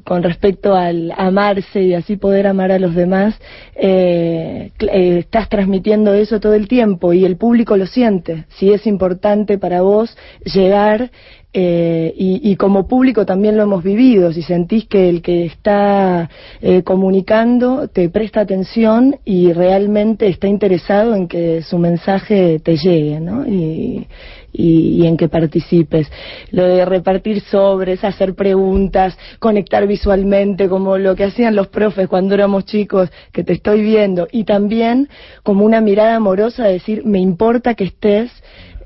con 0.03 0.23
respecto 0.23 0.75
al 0.75 1.13
amarse 1.17 1.81
y 1.81 1.93
así 1.93 2.15
poder 2.15 2.47
amar 2.47 2.71
a 2.71 2.79
los 2.79 2.95
demás, 2.95 3.35
eh, 3.75 4.71
eh, 4.79 5.17
estás 5.19 5.49
transmitiendo 5.49 6.13
eso 6.13 6.39
todo 6.39 6.53
el 6.53 6.67
tiempo 6.67 7.13
y 7.13 7.25
el 7.25 7.37
público 7.37 7.75
lo 7.77 7.85
siente. 7.85 8.45
Si 8.49 8.71
es 8.71 8.87
importante 8.87 9.57
para 9.57 9.81
vos 9.81 10.15
llegar 10.45 11.11
eh, 11.55 12.11
y, 12.17 12.55
como 12.55 12.87
público 12.87 13.27
también 13.27 13.55
lo 13.55 13.63
hemos 13.63 13.83
vivido, 13.83 14.33
si 14.33 14.41
sentís 14.41 14.87
que 14.87 15.07
el 15.07 15.21
que 15.21 15.45
está 15.45 16.27
eh, 16.61 16.81
comunicando 16.81 17.87
te 17.89 18.09
presta 18.09 18.41
atención 18.41 19.17
y 19.23 19.53
realmente 19.53 20.27
está 20.27 20.47
interesado 20.47 21.13
en 21.13 21.27
que 21.27 21.61
su 21.61 21.77
mensaje 21.77 22.59
te 22.59 22.75
llegue, 22.75 23.19
¿no? 23.19 23.45
Y, 23.45 24.07
en 24.55 25.17
que 25.17 25.29
participes. 25.29 26.07
Lo 26.51 26.63
de 26.65 26.85
repartir 26.85 27.41
sobres, 27.41 28.03
hacer 28.03 28.35
preguntas, 28.35 29.17
conectar 29.39 29.85
visualmente, 29.87 30.69
como 30.69 30.97
lo 30.97 31.15
que 31.15 31.25
hacían 31.25 31.55
los 31.55 31.67
profes 31.67 32.07
cuando 32.07 32.35
éramos 32.35 32.65
chicos, 32.65 33.09
que 33.31 33.43
te 33.43 33.53
estoy 33.53 33.81
viendo, 33.81 34.27
y 34.31 34.43
también 34.43 35.09
como 35.43 35.65
una 35.65 35.81
mirada 35.81 36.15
amorosa, 36.15 36.65
decir, 36.65 37.03
me 37.03 37.19
importa 37.19 37.73
que 37.73 37.85
estés 37.85 38.31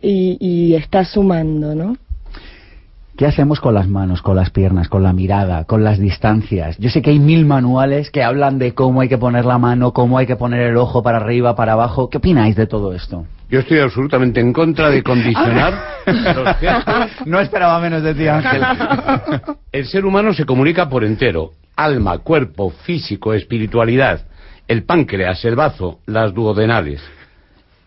y, 0.01 0.37
y 0.39 0.75
estás 0.75 1.11
sumando, 1.11 1.75
¿no? 1.75 1.97
¿Qué 3.17 3.25
hacemos 3.25 3.59
con 3.59 3.73
las 3.73 3.87
manos, 3.87 4.21
con 4.21 4.35
las 4.35 4.51
piernas, 4.51 4.89
con 4.89 5.01
la 5.01 5.11
mirada, 5.11 5.63
con 5.63 5.83
las 5.83 5.97
distancias? 5.97 6.77
Yo 6.77 6.91
sé 6.91 7.01
que 7.01 7.09
hay 7.09 7.17
mil 7.17 7.47
manuales 7.47 8.11
que 8.11 8.21
hablan 8.21 8.59
de 8.59 8.75
cómo 8.75 9.01
hay 9.01 9.09
que 9.09 9.17
poner 9.17 9.43
la 9.43 9.57
mano, 9.57 9.91
cómo 9.91 10.19
hay 10.19 10.27
que 10.27 10.35
poner 10.35 10.61
el 10.61 10.77
ojo 10.77 11.01
para 11.01 11.17
arriba, 11.17 11.55
para 11.55 11.73
abajo. 11.73 12.11
¿Qué 12.11 12.19
opináis 12.19 12.55
de 12.55 12.67
todo 12.67 12.93
esto? 12.93 13.25
Yo 13.49 13.61
estoy 13.61 13.79
absolutamente 13.79 14.39
en 14.39 14.53
contra 14.53 14.91
de 14.91 15.01
condicionar 15.01 15.73
los 16.05 16.57
gestos. 16.57 17.09
No 17.25 17.39
esperaba 17.39 17.79
menos 17.79 18.03
de 18.03 18.13
ti, 18.13 18.27
Ángel. 18.27 18.61
El 19.71 19.87
ser 19.87 20.05
humano 20.05 20.31
se 20.35 20.45
comunica 20.45 20.87
por 20.87 21.03
entero. 21.03 21.53
Alma, 21.75 22.19
cuerpo, 22.19 22.69
físico, 22.69 23.33
espiritualidad. 23.33 24.27
El 24.67 24.83
páncreas, 24.83 25.43
el 25.43 25.55
bazo, 25.55 26.01
las 26.05 26.35
duodenales. 26.35 27.01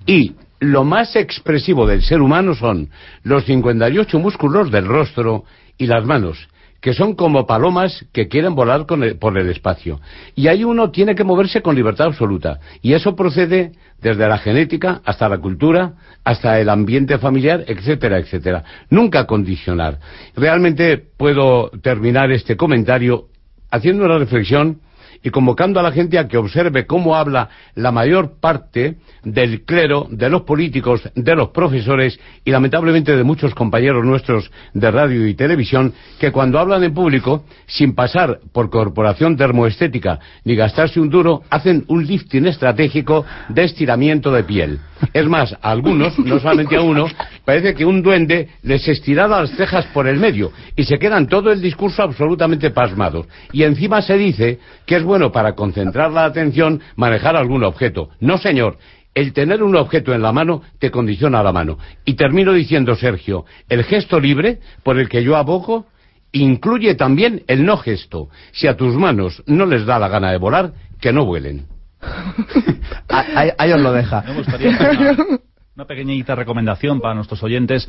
Y 0.07 0.35
lo 0.61 0.85
más 0.85 1.17
expresivo 1.17 1.87
del 1.87 2.03
ser 2.03 2.21
humano 2.21 2.55
son 2.55 2.91
los 3.23 3.45
58 3.45 4.19
músculos 4.19 4.71
del 4.71 4.87
rostro 4.87 5.45
y 5.79 5.87
las 5.87 6.05
manos, 6.05 6.49
que 6.81 6.93
son 6.95 7.15
como 7.15 7.47
palomas 7.47 8.07
que 8.13 8.29
quieren 8.29 8.55
volar 8.55 8.87
con 8.87 9.03
el- 9.03 9.17
por 9.17 9.37
el 9.39 9.49
espacio. 9.49 10.01
Y 10.35 10.49
ahí 10.49 10.65
uno 10.65 10.91
tiene 10.91 11.15
que 11.15 11.25
moverse 11.25 11.63
con 11.63 11.75
libertad 11.75 12.09
absoluta. 12.09 12.61
Y 12.83 12.93
eso 12.93 13.17
procede 13.17 13.73
desde 14.01 14.29
la 14.29 14.39
genética 14.39 15.01
hasta 15.05 15.29
la 15.29 15.39
cultura, 15.39 15.95
hasta 16.25 16.61
el 16.61 16.69
ambiente 16.69 17.19
familiar, 17.19 17.65
etcétera, 17.67 18.19
etcétera. 18.19 18.65
Nunca 18.91 19.27
condicionar. 19.27 19.99
Realmente 20.37 21.03
puedo 21.17 21.71
terminar 21.83 22.31
este 22.33 22.57
comentario 22.57 23.27
haciendo 23.71 24.05
una 24.05 24.19
reflexión 24.19 24.81
y 25.23 25.31
convocando 25.31 25.81
a 25.81 25.83
la 25.83 25.93
gente 25.93 26.19
a 26.19 26.29
que 26.29 26.39
observe 26.39 26.87
cómo 26.87 27.15
habla 27.15 27.49
la 27.75 27.93
mayor 27.93 28.41
parte 28.41 28.97
del 29.23 29.65
clero, 29.65 30.07
de 30.11 30.31
los 30.31 30.43
políticos, 30.43 31.03
de 31.15 31.35
los 31.35 31.51
profesores 31.51 32.19
y 32.45 32.51
lamentablemente 32.51 33.17
de 33.17 33.25
muchos 33.25 33.55
compañeros 33.55 34.05
nuestros 34.05 34.51
de 34.73 34.91
radio 34.91 35.27
y 35.27 35.35
televisión 35.35 35.93
que 36.19 36.33
cuando 36.33 36.59
hablan 36.59 36.83
en 36.85 36.95
público, 36.95 37.45
sin 37.67 37.95
pasar 37.95 38.41
por 38.53 38.71
corporación 38.71 39.37
termoestética 39.37 40.19
ni 40.45 40.55
gastarse 40.55 41.01
un 41.01 41.11
duro, 41.11 41.43
hacen 41.51 41.85
un 41.89 42.07
lifting 42.07 42.47
estratégico 42.47 43.25
de 43.49 43.65
estiramiento 43.65 44.33
de 44.33 44.45
piel. 44.45 44.81
Es 45.13 45.27
más, 45.27 45.53
a 45.61 45.71
algunos, 45.71 46.19
no 46.19 46.39
solamente 46.39 46.77
a 46.77 46.83
uno, 46.83 47.07
parece 47.45 47.75
que 47.75 47.85
un 47.85 48.03
duende 48.03 48.49
les 48.63 48.87
estirara 48.87 49.41
las 49.41 49.51
cejas 49.51 49.87
por 49.87 50.07
el 50.07 50.19
medio 50.19 50.53
y 50.77 50.85
se 50.85 50.99
quedan 50.99 51.27
todo 51.27 51.51
el 51.51 51.61
discurso 51.61 52.03
absolutamente 52.03 52.71
pasmados. 52.71 53.27
Y 53.53 53.63
encima 53.63 54.03
se 54.03 54.17
dice 54.17 54.59
que 54.87 54.97
es 54.97 55.05
bueno 55.11 55.33
para 55.33 55.57
concentrar 55.57 56.13
la 56.13 56.25
atención 56.25 56.81
manejar 56.95 57.35
algún 57.35 57.65
objeto. 57.65 58.11
No, 58.21 58.39
señor. 58.39 58.79
El 59.13 59.33
tener 59.33 59.61
un 59.65 59.75
objeto 59.75 60.15
en 60.15 60.23
la 60.23 60.31
mano 60.31 60.63
te 60.79 60.93
condiciona 60.93 61.43
la 61.43 61.51
mano. 61.51 61.79
Y 62.05 62.15
termino 62.15 62.53
diciendo, 62.53 62.95
Sergio, 62.95 63.45
el 63.69 63.83
gesto 63.83 64.21
libre 64.21 64.61
por 64.85 65.01
el 65.01 65.09
que 65.09 65.25
yo 65.25 65.35
abogo 65.35 65.87
incluye 66.31 66.95
también 66.95 67.43
el 67.49 67.65
no 67.65 67.77
gesto. 67.77 68.29
Si 68.53 68.69
a 68.69 68.77
tus 68.77 68.95
manos 68.95 69.43
no 69.47 69.67
les 69.67 69.85
da 69.85 69.99
la 69.99 70.07
gana 70.07 70.31
de 70.31 70.39
volar, 70.39 70.75
que 71.01 71.13
no 71.13 71.25
vuelen. 71.25 71.67
Ahí, 73.09 73.51
ahí 73.59 73.73
os 73.73 73.81
lo 73.81 73.93
deja. 73.93 74.23
Me 74.23 74.35
gustaría 74.35 74.71
una, 74.71 75.41
una 75.75 75.85
pequeñita 75.85 76.37
recomendación 76.37 77.01
para 77.01 77.15
nuestros 77.17 77.43
oyentes. 77.43 77.89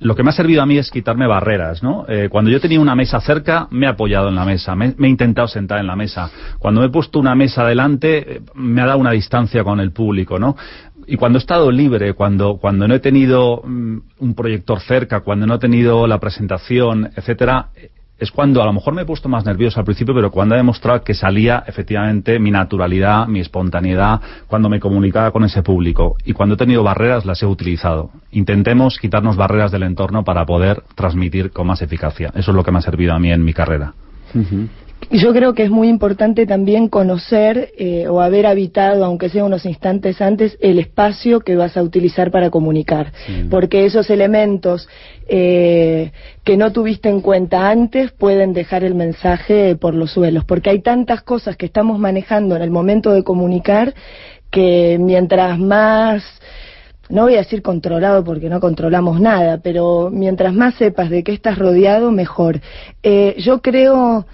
Lo 0.00 0.14
que 0.16 0.22
me 0.22 0.30
ha 0.30 0.32
servido 0.32 0.60
a 0.60 0.66
mí 0.66 0.76
es 0.76 0.90
quitarme 0.90 1.26
barreras, 1.26 1.82
¿no? 1.82 2.04
Eh, 2.08 2.28
cuando 2.28 2.50
yo 2.50 2.60
tenía 2.60 2.80
una 2.80 2.96
mesa 2.96 3.20
cerca, 3.20 3.68
me 3.70 3.86
he 3.86 3.88
apoyado 3.88 4.28
en 4.28 4.34
la 4.34 4.44
mesa, 4.44 4.74
me, 4.74 4.94
me 4.98 5.06
he 5.06 5.10
intentado 5.10 5.46
sentar 5.46 5.78
en 5.78 5.86
la 5.86 5.94
mesa. 5.94 6.30
Cuando 6.58 6.80
me 6.80 6.88
he 6.88 6.90
puesto 6.90 7.20
una 7.20 7.34
mesa 7.34 7.64
delante, 7.64 8.36
eh, 8.36 8.40
me 8.54 8.82
ha 8.82 8.86
dado 8.86 8.98
una 8.98 9.12
distancia 9.12 9.62
con 9.62 9.78
el 9.78 9.92
público, 9.92 10.38
¿no? 10.38 10.56
Y 11.06 11.16
cuando 11.16 11.38
he 11.38 11.40
estado 11.40 11.70
libre, 11.70 12.14
cuando, 12.14 12.56
cuando 12.56 12.88
no 12.88 12.94
he 12.94 13.00
tenido 13.00 13.62
mm, 13.64 13.98
un 14.18 14.34
proyector 14.34 14.80
cerca, 14.80 15.20
cuando 15.20 15.46
no 15.46 15.54
he 15.54 15.58
tenido 15.58 16.06
la 16.06 16.18
presentación, 16.18 17.10
etcétera, 17.16 17.68
es 18.24 18.32
cuando 18.32 18.62
a 18.62 18.66
lo 18.66 18.72
mejor 18.72 18.94
me 18.94 19.02
he 19.02 19.04
puesto 19.06 19.28
más 19.28 19.44
nervioso 19.44 19.78
al 19.78 19.86
principio, 19.86 20.14
pero 20.14 20.30
cuando 20.30 20.54
he 20.54 20.58
demostrado 20.58 21.02
que 21.02 21.14
salía 21.14 21.62
efectivamente 21.66 22.38
mi 22.38 22.50
naturalidad, 22.50 23.26
mi 23.28 23.40
espontaneidad, 23.40 24.20
cuando 24.46 24.68
me 24.68 24.80
comunicaba 24.80 25.30
con 25.30 25.44
ese 25.44 25.62
público. 25.62 26.16
Y 26.24 26.32
cuando 26.32 26.56
he 26.56 26.58
tenido 26.58 26.82
barreras, 26.82 27.24
las 27.24 27.42
he 27.42 27.46
utilizado. 27.46 28.10
Intentemos 28.32 28.98
quitarnos 28.98 29.36
barreras 29.36 29.70
del 29.70 29.84
entorno 29.84 30.24
para 30.24 30.44
poder 30.44 30.82
transmitir 30.94 31.50
con 31.50 31.66
más 31.66 31.82
eficacia. 31.82 32.32
Eso 32.34 32.50
es 32.50 32.54
lo 32.56 32.64
que 32.64 32.72
me 32.72 32.78
ha 32.78 32.82
servido 32.82 33.14
a 33.14 33.18
mí 33.18 33.30
en 33.30 33.44
mi 33.44 33.52
carrera. 33.52 33.94
Y 35.10 35.18
Yo 35.18 35.32
creo 35.32 35.54
que 35.54 35.64
es 35.64 35.70
muy 35.70 35.88
importante 35.88 36.46
también 36.46 36.88
conocer 36.88 37.72
eh, 37.78 38.08
o 38.08 38.20
haber 38.20 38.46
habitado, 38.46 39.04
aunque 39.04 39.28
sea 39.28 39.44
unos 39.44 39.66
instantes 39.66 40.20
antes, 40.20 40.56
el 40.60 40.78
espacio 40.78 41.40
que 41.40 41.56
vas 41.56 41.76
a 41.76 41.82
utilizar 41.82 42.30
para 42.30 42.50
comunicar. 42.50 43.12
Porque 43.50 43.84
esos 43.84 44.08
elementos 44.10 44.88
eh, 45.28 46.12
que 46.44 46.56
no 46.56 46.72
tuviste 46.72 47.08
en 47.08 47.20
cuenta 47.20 47.70
antes 47.70 48.12
pueden 48.12 48.52
dejar 48.52 48.84
el 48.84 48.94
mensaje 48.94 49.76
por 49.76 49.94
los 49.94 50.12
suelos. 50.12 50.44
Porque 50.44 50.70
hay 50.70 50.80
tantas 50.80 51.22
cosas 51.22 51.56
que 51.56 51.66
estamos 51.66 51.98
manejando 51.98 52.56
en 52.56 52.62
el 52.62 52.70
momento 52.70 53.12
de 53.12 53.24
comunicar 53.24 53.94
que 54.50 54.98
mientras 55.00 55.58
más 55.58 56.22
no 57.08 57.22
voy 57.22 57.34
a 57.34 57.38
decir 57.38 57.62
controlado 57.62 58.24
porque 58.24 58.48
no 58.48 58.60
controlamos 58.60 59.20
nada, 59.20 59.58
pero 59.58 60.10
mientras 60.12 60.54
más 60.54 60.74
sepas 60.74 61.10
de 61.10 61.22
qué 61.22 61.32
estás 61.32 61.58
rodeado, 61.58 62.10
mejor. 62.10 62.60
Eh, 63.02 63.36
yo 63.38 63.60
creo 63.60 64.26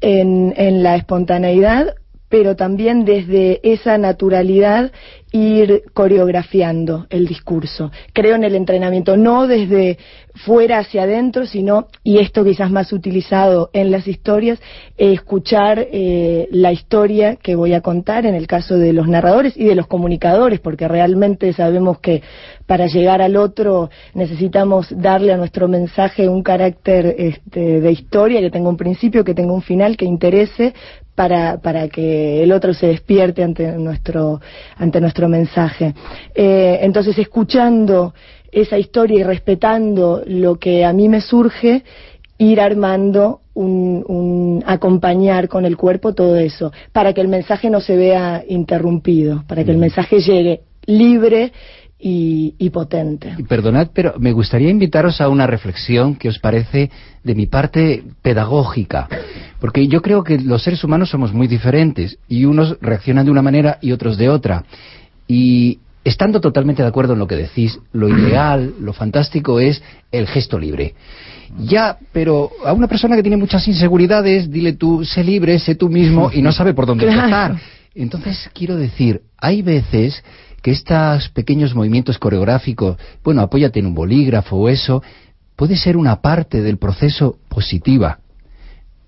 en, 0.00 0.54
en 0.56 0.82
la 0.82 0.96
espontaneidad, 0.96 1.94
pero 2.28 2.56
también 2.56 3.04
desde 3.04 3.60
esa 3.62 3.98
naturalidad 3.98 4.92
ir 5.32 5.82
coreografiando 5.92 7.06
el 7.10 7.26
discurso. 7.26 7.90
Creo 8.12 8.36
en 8.36 8.44
el 8.44 8.54
entrenamiento, 8.54 9.16
no 9.16 9.46
desde 9.46 9.98
fuera 10.34 10.78
hacia 10.78 11.02
adentro, 11.02 11.46
sino, 11.46 11.88
y 12.02 12.18
esto 12.18 12.44
quizás 12.44 12.70
más 12.70 12.92
utilizado 12.92 13.70
en 13.72 13.90
las 13.90 14.06
historias, 14.06 14.60
escuchar 14.96 15.86
eh, 15.90 16.48
la 16.50 16.72
historia 16.72 17.36
que 17.36 17.54
voy 17.54 17.74
a 17.74 17.80
contar 17.80 18.26
en 18.26 18.34
el 18.34 18.46
caso 18.46 18.76
de 18.76 18.92
los 18.92 19.08
narradores 19.08 19.56
y 19.56 19.64
de 19.64 19.74
los 19.74 19.86
comunicadores, 19.86 20.60
porque 20.60 20.88
realmente 20.88 21.52
sabemos 21.52 21.98
que 21.98 22.22
para 22.66 22.86
llegar 22.86 23.22
al 23.22 23.36
otro 23.36 23.90
necesitamos 24.14 24.86
darle 24.90 25.32
a 25.32 25.36
nuestro 25.36 25.68
mensaje 25.68 26.28
un 26.28 26.42
carácter 26.42 27.14
este, 27.18 27.80
de 27.80 27.92
historia, 27.92 28.40
que 28.40 28.50
tenga 28.50 28.68
un 28.68 28.76
principio, 28.76 29.24
que 29.24 29.34
tenga 29.34 29.52
un 29.52 29.62
final, 29.62 29.96
que 29.96 30.04
interese, 30.04 30.74
para, 31.16 31.56
para 31.56 31.88
que 31.88 32.42
el 32.44 32.52
otro 32.52 32.72
se 32.74 32.86
despierte 32.86 33.42
ante 33.42 33.72
nuestro, 33.72 34.40
ante 34.76 35.00
nuestro 35.00 35.28
mensaje. 35.28 35.94
Eh, 36.34 36.78
entonces, 36.82 37.18
escuchando 37.18 38.14
esa 38.52 38.78
historia 38.78 39.20
y 39.20 39.22
respetando 39.24 40.22
lo 40.26 40.56
que 40.56 40.84
a 40.84 40.92
mí 40.92 41.08
me 41.08 41.20
surge, 41.20 41.82
ir 42.38 42.60
armando 42.60 43.40
un, 43.54 44.04
un, 44.06 44.62
acompañar 44.66 45.48
con 45.48 45.64
el 45.64 45.76
cuerpo 45.78 46.12
todo 46.12 46.36
eso, 46.36 46.70
para 46.92 47.14
que 47.14 47.22
el 47.22 47.28
mensaje 47.28 47.70
no 47.70 47.80
se 47.80 47.96
vea 47.96 48.44
interrumpido, 48.46 49.42
para 49.48 49.64
que 49.64 49.70
el 49.70 49.78
mensaje 49.78 50.20
llegue 50.20 50.60
libre 50.84 51.52
y, 51.98 52.54
y, 52.58 52.70
potente. 52.70 53.34
Perdonad, 53.48 53.88
pero 53.94 54.14
me 54.18 54.32
gustaría 54.32 54.68
invitaros 54.70 55.20
a 55.20 55.28
una 55.28 55.46
reflexión 55.46 56.14
que 56.14 56.28
os 56.28 56.38
parece 56.38 56.90
de 57.24 57.34
mi 57.34 57.46
parte 57.46 58.02
pedagógica, 58.22 59.08
porque 59.60 59.88
yo 59.88 60.02
creo 60.02 60.22
que 60.22 60.38
los 60.38 60.62
seres 60.62 60.84
humanos 60.84 61.08
somos 61.08 61.32
muy 61.32 61.46
diferentes 61.48 62.18
y 62.28 62.44
unos 62.44 62.76
reaccionan 62.82 63.24
de 63.24 63.30
una 63.30 63.42
manera 63.42 63.78
y 63.80 63.92
otros 63.92 64.18
de 64.18 64.28
otra. 64.28 64.64
Y 65.26 65.78
estando 66.04 66.40
totalmente 66.40 66.82
de 66.82 66.88
acuerdo 66.88 67.14
en 67.14 67.18
lo 67.18 67.26
que 67.26 67.36
decís, 67.36 67.80
lo 67.92 68.08
ideal, 68.08 68.74
lo 68.78 68.92
fantástico 68.92 69.58
es 69.58 69.82
el 70.12 70.26
gesto 70.26 70.58
libre. 70.58 70.94
Ya, 71.60 71.96
pero 72.12 72.50
a 72.64 72.72
una 72.72 72.88
persona 72.88 73.16
que 73.16 73.22
tiene 73.22 73.36
muchas 73.36 73.66
inseguridades, 73.68 74.50
dile 74.50 74.74
tú, 74.74 75.04
sé 75.04 75.24
libre, 75.24 75.58
sé 75.58 75.74
tú 75.74 75.88
mismo 75.88 76.30
y 76.32 76.42
no 76.42 76.52
sabe 76.52 76.74
por 76.74 76.86
dónde 76.86 77.06
Claro. 77.06 77.54
empezar. 77.54 77.56
Entonces, 77.94 78.50
quiero 78.52 78.76
decir, 78.76 79.22
hay 79.38 79.62
veces 79.62 80.22
que 80.66 80.72
estos 80.72 81.28
pequeños 81.28 81.76
movimientos 81.76 82.18
coreográficos, 82.18 82.96
bueno, 83.22 83.40
apóyate 83.40 83.78
en 83.78 83.86
un 83.86 83.94
bolígrafo 83.94 84.56
o 84.56 84.68
eso, 84.68 85.00
puede 85.54 85.76
ser 85.76 85.96
una 85.96 86.20
parte 86.20 86.60
del 86.60 86.76
proceso 86.76 87.38
positiva. 87.48 88.18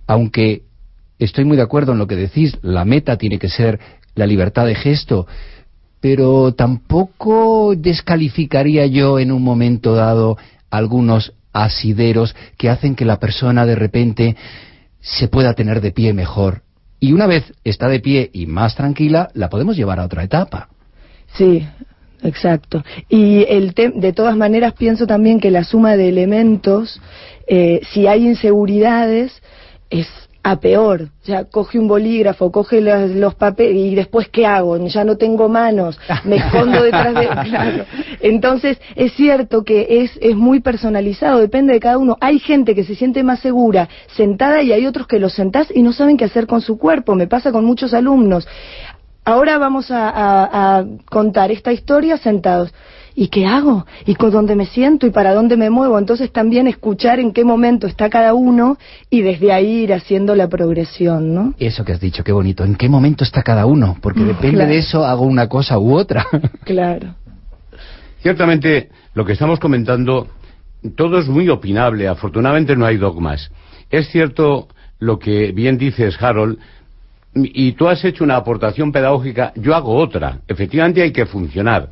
Aunque 0.06 0.62
estoy 1.18 1.44
muy 1.44 1.56
de 1.56 1.64
acuerdo 1.64 1.90
en 1.90 1.98
lo 1.98 2.06
que 2.06 2.14
decís, 2.14 2.56
la 2.62 2.84
meta 2.84 3.16
tiene 3.16 3.40
que 3.40 3.48
ser 3.48 3.80
la 4.14 4.24
libertad 4.24 4.66
de 4.66 4.76
gesto, 4.76 5.26
pero 5.98 6.54
tampoco 6.54 7.74
descalificaría 7.76 8.86
yo 8.86 9.18
en 9.18 9.32
un 9.32 9.42
momento 9.42 9.96
dado 9.96 10.38
algunos 10.70 11.32
asideros 11.52 12.36
que 12.56 12.70
hacen 12.70 12.94
que 12.94 13.04
la 13.04 13.18
persona 13.18 13.66
de 13.66 13.74
repente 13.74 14.36
se 15.00 15.26
pueda 15.26 15.54
tener 15.54 15.80
de 15.80 15.90
pie 15.90 16.12
mejor. 16.12 16.62
Y 17.00 17.14
una 17.14 17.26
vez 17.26 17.52
está 17.64 17.88
de 17.88 17.98
pie 17.98 18.30
y 18.32 18.46
más 18.46 18.76
tranquila, 18.76 19.30
la 19.34 19.48
podemos 19.48 19.76
llevar 19.76 19.98
a 19.98 20.04
otra 20.04 20.22
etapa. 20.22 20.68
Sí, 21.34 21.66
exacto. 22.22 22.84
Y 23.08 23.44
el 23.48 23.72
de 23.74 24.12
todas 24.12 24.36
maneras 24.36 24.74
pienso 24.74 25.06
también 25.06 25.40
que 25.40 25.50
la 25.50 25.64
suma 25.64 25.96
de 25.96 26.08
elementos, 26.08 27.00
eh, 27.46 27.80
si 27.92 28.06
hay 28.06 28.26
inseguridades, 28.26 29.42
es 29.90 30.08
a 30.42 30.60
peor. 30.60 31.10
O 31.22 31.26
sea, 31.26 31.44
coge 31.44 31.78
un 31.78 31.88
bolígrafo, 31.88 32.50
coge 32.50 32.80
los, 32.80 33.10
los 33.10 33.34
papeles 33.34 33.76
y 33.76 33.94
después 33.94 34.28
¿qué 34.28 34.46
hago? 34.46 34.78
Ya 34.86 35.04
no 35.04 35.16
tengo 35.16 35.48
manos, 35.48 35.98
me 36.24 36.36
escondo 36.36 36.82
detrás 36.82 37.14
de... 37.14 37.28
Claro. 37.48 37.84
Entonces, 38.20 38.78
es 38.96 39.12
cierto 39.12 39.62
que 39.64 40.02
es, 40.02 40.18
es 40.20 40.36
muy 40.36 40.60
personalizado, 40.60 41.38
depende 41.38 41.72
de 41.72 41.80
cada 41.80 41.98
uno. 41.98 42.16
Hay 42.20 42.38
gente 42.38 42.74
que 42.74 42.84
se 42.84 42.94
siente 42.94 43.22
más 43.22 43.40
segura 43.40 43.88
sentada 44.16 44.62
y 44.62 44.72
hay 44.72 44.86
otros 44.86 45.06
que 45.06 45.18
los 45.18 45.34
sentás 45.34 45.68
y 45.74 45.82
no 45.82 45.92
saben 45.92 46.16
qué 46.16 46.24
hacer 46.24 46.46
con 46.46 46.60
su 46.60 46.78
cuerpo. 46.78 47.14
Me 47.14 47.26
pasa 47.26 47.52
con 47.52 47.64
muchos 47.64 47.94
alumnos. 47.94 48.46
Ahora 49.28 49.58
vamos 49.58 49.90
a, 49.90 50.08
a- 50.08 50.78
a 50.78 50.84
contar 51.10 51.50
esta 51.50 51.70
historia 51.72 52.16
sentados. 52.16 52.72
¿Y 53.14 53.28
qué 53.28 53.46
hago? 53.46 53.84
¿Y 54.06 54.14
con 54.14 54.30
dónde 54.30 54.54
me 54.54 54.64
siento? 54.64 55.04
¿Y 55.06 55.10
para 55.10 55.34
dónde 55.34 55.56
me 55.56 55.70
muevo? 55.70 55.98
Entonces 55.98 56.32
también 56.32 56.68
escuchar 56.68 57.18
en 57.18 57.32
qué 57.32 57.44
momento 57.44 57.86
está 57.88 58.08
cada 58.08 58.32
uno 58.32 58.78
y 59.10 59.22
desde 59.22 59.52
ahí 59.52 59.82
ir 59.84 59.92
haciendo 59.92 60.36
la 60.36 60.46
progresión, 60.48 61.34
¿no? 61.34 61.52
Eso 61.58 61.84
que 61.84 61.92
has 61.92 62.00
dicho, 62.00 62.22
qué 62.22 62.30
bonito. 62.32 62.64
¿En 62.64 62.76
qué 62.76 62.88
momento 62.88 63.24
está 63.24 63.42
cada 63.42 63.66
uno? 63.66 63.96
Porque 64.00 64.20
depende 64.22 64.58
Claro. 64.58 64.70
de 64.70 64.78
eso 64.78 65.04
hago 65.04 65.24
una 65.26 65.48
cosa 65.48 65.78
u 65.78 65.94
otra. 65.94 66.24
Claro. 66.64 67.14
Ciertamente, 68.22 68.88
lo 69.14 69.24
que 69.24 69.32
estamos 69.32 69.58
comentando, 69.60 70.28
todo 70.96 71.18
es 71.18 71.28
muy 71.28 71.48
opinable. 71.48 72.08
Afortunadamente 72.08 72.76
no 72.76 72.86
hay 72.86 72.96
dogmas. 72.96 73.50
Es 73.90 74.08
cierto 74.10 74.68
lo 75.00 75.18
que 75.18 75.52
bien 75.52 75.76
dices, 75.78 76.16
Harold, 76.22 76.58
y 77.34 77.72
tú 77.72 77.88
has 77.88 78.04
hecho 78.04 78.24
una 78.24 78.36
aportación 78.36 78.90
pedagógica, 78.90 79.52
yo 79.56 79.74
hago 79.74 79.94
otra. 79.94 80.40
Efectivamente 80.48 81.02
hay 81.02 81.12
que 81.12 81.26
funcionar. 81.26 81.90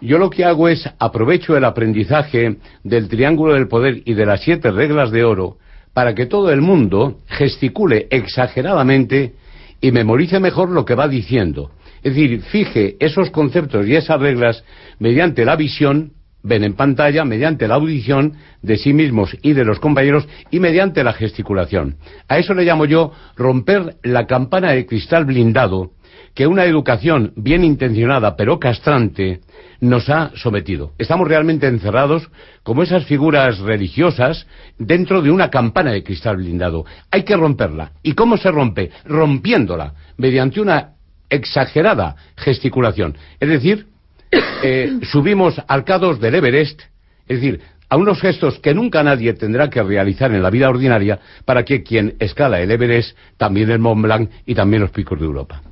Yo 0.00 0.18
lo 0.18 0.30
que 0.30 0.44
hago 0.44 0.68
es 0.68 0.88
aprovecho 0.98 1.56
el 1.56 1.64
aprendizaje 1.64 2.56
del 2.82 3.08
triángulo 3.08 3.54
del 3.54 3.68
poder 3.68 4.02
y 4.04 4.14
de 4.14 4.26
las 4.26 4.42
siete 4.42 4.70
reglas 4.70 5.10
de 5.10 5.24
oro 5.24 5.56
para 5.92 6.14
que 6.14 6.26
todo 6.26 6.50
el 6.50 6.60
mundo 6.60 7.20
gesticule 7.26 8.08
exageradamente 8.10 9.34
y 9.80 9.92
memorice 9.92 10.40
mejor 10.40 10.70
lo 10.70 10.84
que 10.84 10.94
va 10.94 11.08
diciendo. 11.08 11.70
Es 12.02 12.14
decir, 12.14 12.42
fije 12.42 12.96
esos 13.00 13.30
conceptos 13.30 13.86
y 13.86 13.94
esas 13.94 14.20
reglas 14.20 14.64
mediante 14.98 15.44
la 15.44 15.56
visión, 15.56 16.12
ven 16.44 16.62
en 16.62 16.74
pantalla, 16.74 17.24
mediante 17.24 17.66
la 17.66 17.74
audición 17.74 18.34
de 18.62 18.76
sí 18.76 18.92
mismos 18.92 19.36
y 19.42 19.54
de 19.54 19.64
los 19.64 19.80
compañeros 19.80 20.28
y 20.50 20.60
mediante 20.60 21.02
la 21.02 21.14
gesticulación. 21.14 21.96
A 22.28 22.38
eso 22.38 22.54
le 22.54 22.64
llamo 22.64 22.84
yo 22.84 23.10
romper 23.34 23.96
la 24.04 24.26
campana 24.26 24.70
de 24.72 24.86
cristal 24.86 25.24
blindado 25.24 25.90
que 26.34 26.46
una 26.46 26.64
educación 26.64 27.32
bien 27.36 27.64
intencionada 27.64 28.36
pero 28.36 28.58
castrante 28.58 29.40
nos 29.80 30.08
ha 30.10 30.32
sometido. 30.34 30.92
Estamos 30.98 31.28
realmente 31.28 31.66
encerrados 31.66 32.28
como 32.62 32.82
esas 32.82 33.04
figuras 33.06 33.58
religiosas 33.58 34.46
dentro 34.78 35.22
de 35.22 35.30
una 35.30 35.50
campana 35.50 35.92
de 35.92 36.02
cristal 36.02 36.36
blindado. 36.36 36.84
Hay 37.10 37.22
que 37.22 37.36
romperla. 37.36 37.92
¿Y 38.02 38.12
cómo 38.12 38.36
se 38.36 38.50
rompe? 38.50 38.90
Rompiéndola 39.04 39.94
mediante 40.16 40.60
una 40.60 40.94
exagerada 41.30 42.16
gesticulación. 42.36 43.16
Es 43.40 43.48
decir, 43.48 43.93
eh, 44.32 44.98
subimos 45.02 45.60
arcados 45.68 46.20
del 46.20 46.34
Everest, 46.34 46.80
es 47.28 47.40
decir, 47.40 47.60
a 47.88 47.96
unos 47.96 48.20
gestos 48.20 48.58
que 48.58 48.74
nunca 48.74 49.02
nadie 49.02 49.32
tendrá 49.34 49.70
que 49.70 49.82
realizar 49.82 50.32
en 50.32 50.42
la 50.42 50.50
vida 50.50 50.68
ordinaria 50.68 51.20
para 51.44 51.64
que 51.64 51.82
quien 51.82 52.16
escala 52.18 52.60
el 52.60 52.70
Everest, 52.70 53.16
también 53.36 53.70
el 53.70 53.78
Mont 53.78 54.02
Blanc 54.02 54.30
y 54.46 54.54
también 54.54 54.82
los 54.82 54.90
picos 54.90 55.18
de 55.18 55.26
Europa. 55.26 55.62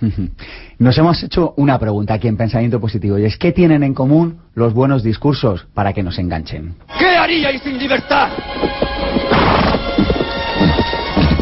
Nos 0.78 0.96
hemos 0.98 1.22
hecho 1.22 1.54
una 1.56 1.78
pregunta 1.78 2.14
aquí 2.14 2.28
en 2.28 2.36
Pensamiento 2.36 2.80
Positivo 2.80 3.18
y 3.18 3.24
es 3.24 3.36
¿qué 3.36 3.52
tienen 3.52 3.82
en 3.82 3.94
común 3.94 4.40
los 4.54 4.72
buenos 4.72 5.02
discursos 5.02 5.66
para 5.74 5.92
que 5.92 6.02
nos 6.02 6.18
enganchen? 6.18 6.74
¿Qué 6.98 7.06
haríais 7.06 7.62
sin 7.62 7.78
libertad? 7.78 8.30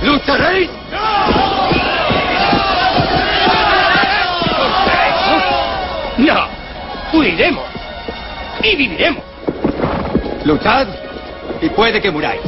¿Lucharéis? 0.03 0.71
Huiremos 7.19 7.65
y 8.63 8.77
viviremos. 8.77 9.23
Luchad 10.45 10.87
y 11.61 11.69
puede 11.71 12.01
que 12.01 12.11
muráis. 12.11 12.43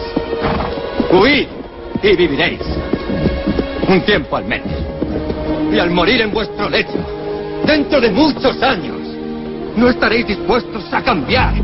Huid 1.10 1.46
y 2.02 2.16
viviréis. 2.16 2.60
Un 3.88 4.00
tiempo 4.02 4.36
al 4.36 4.44
menos. 4.44 4.68
Y 5.72 5.78
al 5.78 5.90
morir 5.90 6.20
en 6.20 6.32
vuestro 6.32 6.68
lecho, 6.68 6.98
dentro 7.66 8.00
de 8.00 8.10
muchos 8.10 8.62
años, 8.62 8.98
no 9.76 9.88
estaréis 9.88 10.26
dispuestos 10.26 10.84
a 10.92 11.02
cambiar. 11.02 11.54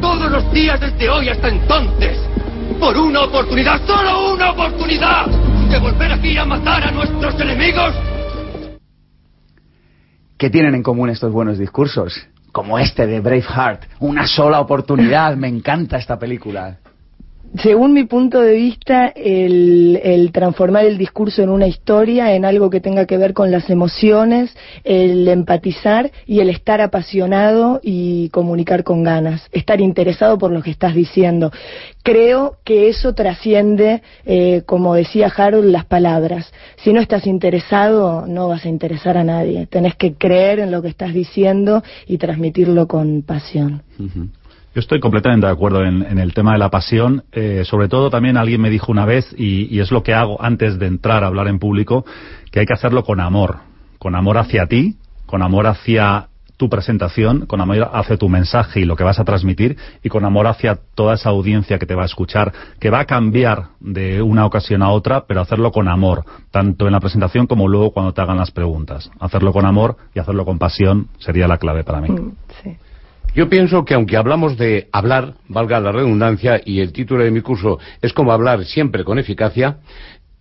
Todos 0.00 0.30
los 0.30 0.52
días 0.52 0.78
desde 0.80 1.08
hoy 1.08 1.28
hasta 1.28 1.48
entonces, 1.48 2.18
por 2.78 2.96
una 2.96 3.22
oportunidad, 3.22 3.80
solo 3.86 4.34
una 4.34 4.50
oportunidad, 4.50 5.26
de 5.26 5.78
volver 5.78 6.12
aquí 6.12 6.36
a 6.36 6.44
matar 6.44 6.84
a 6.84 6.90
nuestros 6.90 7.38
enemigos. 7.40 7.92
¿Qué 10.38 10.50
tienen 10.50 10.76
en 10.76 10.84
común 10.84 11.10
estos 11.10 11.32
buenos 11.32 11.58
discursos? 11.58 12.28
Como 12.52 12.78
este 12.78 13.08
de 13.08 13.18
Braveheart, 13.18 13.82
una 13.98 14.28
sola 14.28 14.60
oportunidad, 14.60 15.36
me 15.36 15.48
encanta 15.48 15.98
esta 15.98 16.16
película. 16.16 16.78
Según 17.56 17.94
mi 17.94 18.04
punto 18.04 18.40
de 18.40 18.54
vista, 18.54 19.06
el, 19.08 19.98
el, 20.02 20.32
transformar 20.32 20.84
el 20.84 20.98
discurso 20.98 21.42
en 21.42 21.48
una 21.48 21.66
historia, 21.66 22.34
en 22.34 22.44
algo 22.44 22.68
que 22.68 22.80
tenga 22.80 23.06
que 23.06 23.16
ver 23.16 23.32
con 23.32 23.50
las 23.50 23.70
emociones, 23.70 24.54
el 24.84 25.26
empatizar 25.28 26.10
y 26.26 26.40
el 26.40 26.50
estar 26.50 26.80
apasionado 26.80 27.80
y 27.82 28.28
comunicar 28.30 28.84
con 28.84 29.02
ganas, 29.02 29.48
estar 29.50 29.80
interesado 29.80 30.36
por 30.36 30.52
lo 30.52 30.62
que 30.62 30.70
estás 30.70 30.94
diciendo. 30.94 31.50
Creo 32.02 32.58
que 32.64 32.88
eso 32.88 33.14
trasciende, 33.14 34.02
eh, 34.26 34.62
como 34.66 34.94
decía 34.94 35.32
Harold, 35.34 35.70
las 35.70 35.86
palabras. 35.86 36.52
Si 36.76 36.92
no 36.92 37.00
estás 37.00 37.26
interesado, 37.26 38.26
no 38.26 38.48
vas 38.48 38.66
a 38.66 38.68
interesar 38.68 39.16
a 39.16 39.24
nadie. 39.24 39.66
Tenés 39.66 39.94
que 39.96 40.14
creer 40.14 40.60
en 40.60 40.70
lo 40.70 40.82
que 40.82 40.88
estás 40.88 41.14
diciendo 41.14 41.82
y 42.06 42.18
transmitirlo 42.18 42.86
con 42.86 43.22
pasión. 43.22 43.82
Yo 44.74 44.80
estoy 44.80 45.00
completamente 45.00 45.46
de 45.46 45.52
acuerdo 45.52 45.84
en, 45.84 46.18
el 46.18 46.34
tema 46.34 46.52
de 46.52 46.58
la 46.58 46.70
pasión. 46.70 47.24
Eh, 47.32 47.62
sobre 47.64 47.88
todo 47.88 48.10
también 48.10 48.36
alguien 48.36 48.60
me 48.60 48.70
dijo 48.70 48.92
una 48.92 49.06
vez, 49.06 49.34
y, 49.36 49.80
es 49.80 49.90
lo 49.90 50.02
que 50.02 50.14
hago 50.14 50.42
antes 50.42 50.78
de 50.78 50.86
entrar 50.86 51.24
a 51.24 51.28
hablar 51.28 51.48
en 51.48 51.58
público, 51.58 52.04
que 52.50 52.60
hay 52.60 52.66
que 52.66 52.74
hacerlo 52.74 53.02
con 53.02 53.20
amor. 53.20 53.56
Con 53.98 54.14
amor 54.14 54.38
hacia 54.38 54.66
ti, 54.66 54.96
con 55.26 55.42
amor 55.42 55.66
hacia 55.66 56.28
tu 56.56 56.68
presentación, 56.68 57.46
con 57.46 57.60
amor 57.60 57.88
hacia 57.92 58.16
tu 58.16 58.28
mensaje 58.28 58.80
y 58.80 58.84
lo 58.84 58.96
que 58.96 59.04
vas 59.04 59.18
a 59.18 59.24
transmitir, 59.24 59.76
y 60.02 60.08
con 60.08 60.24
amor 60.24 60.46
hacia 60.48 60.78
toda 60.94 61.14
esa 61.14 61.30
audiencia 61.30 61.78
que 61.78 61.86
te 61.86 61.94
va 61.94 62.02
a 62.02 62.06
escuchar, 62.06 62.52
que 62.78 62.90
va 62.90 63.00
a 63.00 63.04
cambiar 63.06 63.68
de 63.80 64.20
una 64.22 64.44
ocasión 64.44 64.82
a 64.82 64.90
otra, 64.90 65.24
pero 65.26 65.40
hacerlo 65.40 65.72
con 65.72 65.88
amor, 65.88 66.24
tanto 66.50 66.86
en 66.86 66.92
la 66.92 67.00
presentación 67.00 67.46
como 67.46 67.68
luego 67.68 67.92
cuando 67.92 68.12
te 68.12 68.20
hagan 68.20 68.36
las 68.36 68.50
preguntas. 68.50 69.10
Hacerlo 69.20 69.52
con 69.52 69.66
amor 69.66 69.96
y 70.14 70.18
hacerlo 70.18 70.44
con 70.44 70.58
pasión 70.58 71.08
sería 71.18 71.48
la 71.48 71.58
clave 71.58 71.84
para 71.84 72.00
mí. 72.00 72.10
Mm, 72.10 72.32
sí. 72.62 72.76
Yo 73.38 73.48
pienso 73.48 73.84
que 73.84 73.94
aunque 73.94 74.16
hablamos 74.16 74.56
de 74.56 74.88
hablar, 74.90 75.34
valga 75.46 75.78
la 75.78 75.92
redundancia, 75.92 76.60
y 76.64 76.80
el 76.80 76.92
título 76.92 77.22
de 77.22 77.30
mi 77.30 77.40
curso 77.40 77.78
es 78.02 78.12
como 78.12 78.32
hablar 78.32 78.64
siempre 78.64 79.04
con 79.04 79.16
eficacia, 79.16 79.78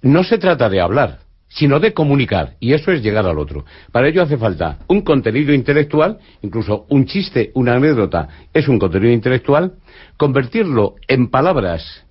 no 0.02 0.24
se 0.24 0.40
trata 0.40 0.68
de 0.68 0.82
hablar, 0.82 1.20
sino 1.48 1.80
de 1.80 1.94
comunicar, 1.94 2.56
y 2.60 2.74
eso 2.74 2.92
es 2.92 3.04
llegar 3.04 3.28
al 3.28 3.38
otro. 3.38 3.66
Para 3.92 4.08
ello 4.08 4.24
hace 4.24 4.36
falta 4.36 4.80
un 4.88 5.02
contenido 5.02 5.54
intelectual, 5.54 6.18
incluso 6.42 6.88
un 6.90 7.06
chiste, 7.06 7.52
una 7.54 7.76
anécdota, 7.76 8.30
es 8.52 8.68
un 8.68 8.80
contenido 8.80 9.14
intelectual, 9.14 9.74
convertirlo 10.18 10.96
en 11.08 11.30
palabras 11.30 12.04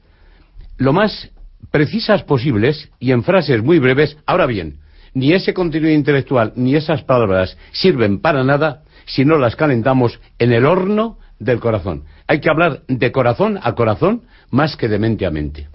lo 0.76 0.92
más 0.92 1.32
precisas 1.72 2.22
posibles 2.22 2.92
y 3.00 3.10
en 3.10 3.24
frases 3.24 3.60
muy 3.60 3.80
breves. 3.80 4.18
Ahora 4.24 4.46
bien, 4.46 4.78
ni 5.14 5.32
ese 5.32 5.52
contenido 5.52 5.90
intelectual 5.90 6.52
ni 6.54 6.76
esas 6.76 7.02
palabras 7.02 7.58
sirven 7.72 8.20
para 8.20 8.44
nada 8.44 8.84
si 9.06 9.24
no 9.24 9.38
las 9.38 9.56
calentamos 9.56 10.20
en 10.38 10.52
el 10.52 10.66
horno 10.66 11.18
del 11.38 11.60
corazón. 11.60 12.04
Hay 12.26 12.40
que 12.40 12.50
hablar 12.50 12.82
de 12.88 13.12
corazón 13.12 13.58
a 13.62 13.74
corazón 13.74 14.22
más 14.50 14.76
que 14.76 14.88
de 14.88 14.98
mente 14.98 15.26
a 15.26 15.30
mente. 15.30 15.68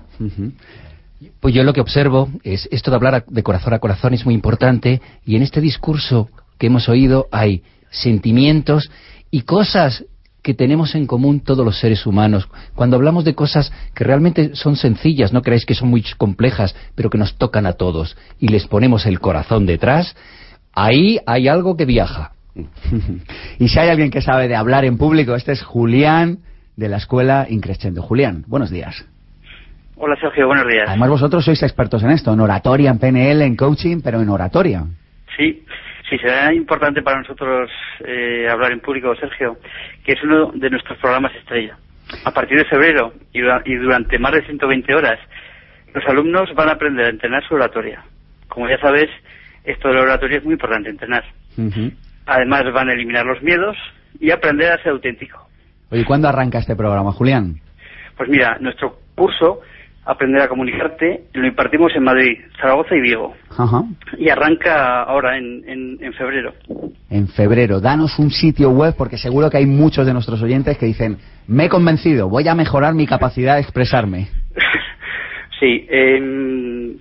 Pues 1.40 1.54
yo 1.54 1.64
lo 1.64 1.74
que 1.74 1.82
observo 1.82 2.30
es 2.44 2.68
esto 2.72 2.92
de 2.92 2.96
hablar 2.96 3.26
de 3.28 3.44
corazón 3.44 3.74
a 3.74 3.80
corazón 3.80 4.14
es 4.14 4.26
muy 4.26 4.34
importante 4.34 5.02
y 5.26 5.36
en 5.36 5.42
este 5.42 5.62
discurso 5.62 6.30
que 6.58 6.68
hemos 6.68 6.90
oído 6.90 7.28
hay 7.32 7.64
sentimientos 7.90 8.92
y 9.32 9.42
cosas 9.42 10.06
que 10.42 10.54
tenemos 10.54 10.96
en 10.96 11.06
común 11.06 11.40
todos 11.40 11.64
los 11.66 11.80
seres 11.80 12.06
humanos. 12.06 12.50
Cuando 12.76 12.96
hablamos 12.96 13.24
de 13.24 13.36
cosas 13.36 13.72
que 13.94 14.04
realmente 14.04 14.56
son 14.56 14.76
sencillas, 14.76 15.34
no 15.34 15.42
creáis 15.42 15.66
que 15.66 15.76
son 15.76 15.90
muy 15.90 16.04
complejas, 16.18 16.76
pero 16.96 17.10
que 17.10 17.18
nos 17.18 17.36
tocan 17.36 17.66
a 17.66 17.74
todos, 17.74 18.18
y 18.40 18.48
les 18.48 18.66
ponemos 18.66 19.06
el 19.06 19.20
corazón 19.20 19.66
detrás, 19.66 20.16
ahí 20.74 21.20
hay 21.28 21.48
algo 21.48 21.78
que 21.78 21.86
viaja. 21.86 22.34
y 23.60 23.68
si 23.68 23.80
hay 23.80 23.90
alguien 23.90 24.12
que 24.12 24.22
sabe 24.22 24.48
de 24.48 24.56
hablar 24.56 24.86
en 24.86 24.98
público, 24.98 25.36
este 25.36 25.54
es 25.54 25.64
Julián 25.64 26.40
de 26.76 26.90
la 26.90 26.98
escuela 26.98 27.48
Increscendo. 27.50 28.02
Julián, 28.02 28.44
buenos 28.48 28.70
días. 28.70 29.06
Hola 29.96 30.16
Sergio, 30.20 30.48
buenos 30.48 30.68
días. 30.68 30.86
Además 30.88 31.10
vosotros 31.10 31.46
sois 31.46 31.62
expertos 31.62 32.04
en 32.04 32.10
esto, 32.10 32.34
en 32.34 32.40
oratoria, 32.40 32.90
en 32.90 32.98
PNL, 32.98 33.44
en 33.44 33.56
coaching, 33.56 34.02
pero 34.04 34.20
en 34.20 34.30
oratoria. 34.30 34.84
Sí, 35.38 35.64
sí, 36.10 36.18
será 36.18 36.52
importante 36.54 37.04
para 37.04 37.20
nosotros 37.20 37.70
eh, 38.04 38.48
hablar 38.50 38.72
en 38.72 38.80
público, 38.80 39.16
Sergio, 39.16 39.58
que 40.04 40.14
es 40.14 40.24
uno 40.24 40.52
de 40.56 40.72
nuestros 40.72 40.98
programas 40.98 41.36
estrella. 41.36 41.78
A 42.26 42.32
partir 42.32 42.58
de 42.58 42.66
febrero 42.66 43.14
y, 43.32 43.76
durante 43.76 44.18
más 44.18 44.34
de 44.34 44.42
120 44.42 44.96
horas, 44.96 45.20
los 45.94 46.04
alumnos 46.08 46.54
van 46.56 46.70
a 46.70 46.74
aprender 46.74 47.06
a 47.06 47.10
entrenar 47.10 47.48
su 47.48 47.54
oratoria. 47.54 48.04
Como 48.48 48.68
ya 48.68 48.80
sabes, 48.80 49.10
esto 49.64 49.90
de 49.90 49.94
la 49.94 50.02
oratoria 50.02 50.40
es 50.40 50.44
muy 50.44 50.54
importante, 50.54 50.90
entrenar. 50.90 51.24
Además 52.32 52.64
van 52.74 52.90
a 52.90 52.94
eliminar 52.94 53.26
los 53.26 53.42
miedos 53.42 53.76
y 54.20 54.32
aprender 54.32 54.72
a 54.72 54.78
ser 54.78 54.94
auténtico. 54.94 55.48
Oye, 55.90 56.06
¿cuándo 56.06 56.30
arranca 56.30 56.60
este 56.60 56.76
programa, 56.76 57.12
Julián? 57.12 57.60
Pues 58.16 58.30
mira, 58.30 58.58
nuestro 58.60 58.98
curso 59.16 59.62
Aprender 60.04 60.42
a 60.42 60.48
comunicarte 60.48 61.26
lo 61.34 61.46
impartimos 61.46 61.92
en 61.96 62.04
Madrid, 62.04 62.40
Zaragoza 62.60 62.96
y 62.96 63.02
Vigo. 63.02 63.36
Ajá. 63.56 63.84
Y 64.18 64.30
arranca 64.30 65.04
ahora 65.04 65.38
en, 65.38 65.64
en, 65.68 66.00
febrero. 66.14 66.56
En 67.12 67.28
febrero. 67.28 67.80
Danos 67.80 68.18
un 68.18 68.32
sitio 68.32 68.72
web 68.72 68.96
porque 68.98 69.18
seguro 69.18 69.52
que 69.52 69.58
hay 69.58 69.68
muchos 69.68 70.08
de 70.08 70.14
nuestros 70.14 70.42
oyentes 70.42 70.80
que 70.80 70.88
dicen, 70.88 71.20
me 71.48 71.66
he 71.66 71.70
convencido, 71.70 72.30
voy 72.30 72.48
a 72.48 72.56
mejorar 72.56 72.96
mi 72.96 73.06
capacidad 73.06 73.54
de 73.56 73.62
expresarme. 73.62 74.30
sí, 75.60 75.88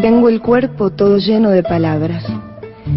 Tengo 0.01 0.30
el 0.30 0.39
cuerpo 0.39 0.91
todo 0.91 1.18
lleno 1.18 1.49
de 1.49 1.63
palabras 1.63 2.26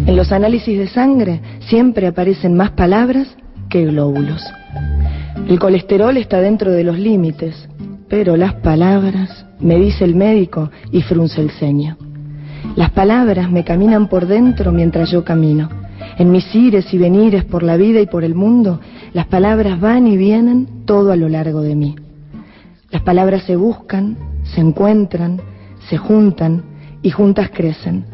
en 0.05 0.15
los 0.15 0.31
análisis 0.31 0.77
de 0.77 0.87
sangre 0.87 1.41
siempre 1.67 2.07
aparecen 2.07 2.55
más 2.55 2.71
palabras 2.71 3.27
que 3.69 3.85
glóbulos. 3.85 4.43
El 5.47 5.59
colesterol 5.59 6.17
está 6.17 6.41
dentro 6.41 6.71
de 6.71 6.83
los 6.83 6.97
límites, 6.97 7.69
pero 8.09 8.35
las 8.35 8.55
palabras, 8.55 9.45
me 9.59 9.75
dice 9.75 10.03
el 10.03 10.15
médico 10.15 10.71
y 10.91 11.01
frunce 11.01 11.39
el 11.41 11.51
ceño. 11.51 11.97
Las 12.75 12.91
palabras 12.91 13.51
me 13.51 13.63
caminan 13.63 14.07
por 14.07 14.25
dentro 14.25 14.71
mientras 14.71 15.11
yo 15.11 15.23
camino. 15.23 15.69
En 16.17 16.31
mis 16.31 16.53
ires 16.53 16.93
y 16.93 16.97
venires 16.97 17.45
por 17.45 17.63
la 17.63 17.77
vida 17.77 18.01
y 18.01 18.07
por 18.07 18.23
el 18.23 18.35
mundo, 18.35 18.79
las 19.13 19.27
palabras 19.27 19.79
van 19.79 20.07
y 20.07 20.17
vienen 20.17 20.85
todo 20.85 21.11
a 21.11 21.15
lo 21.15 21.29
largo 21.29 21.61
de 21.61 21.75
mí. 21.75 21.95
Las 22.89 23.03
palabras 23.03 23.43
se 23.43 23.55
buscan, 23.55 24.17
se 24.43 24.61
encuentran, 24.61 25.39
se 25.89 25.97
juntan 25.97 26.63
y 27.01 27.11
juntas 27.11 27.49
crecen 27.53 28.05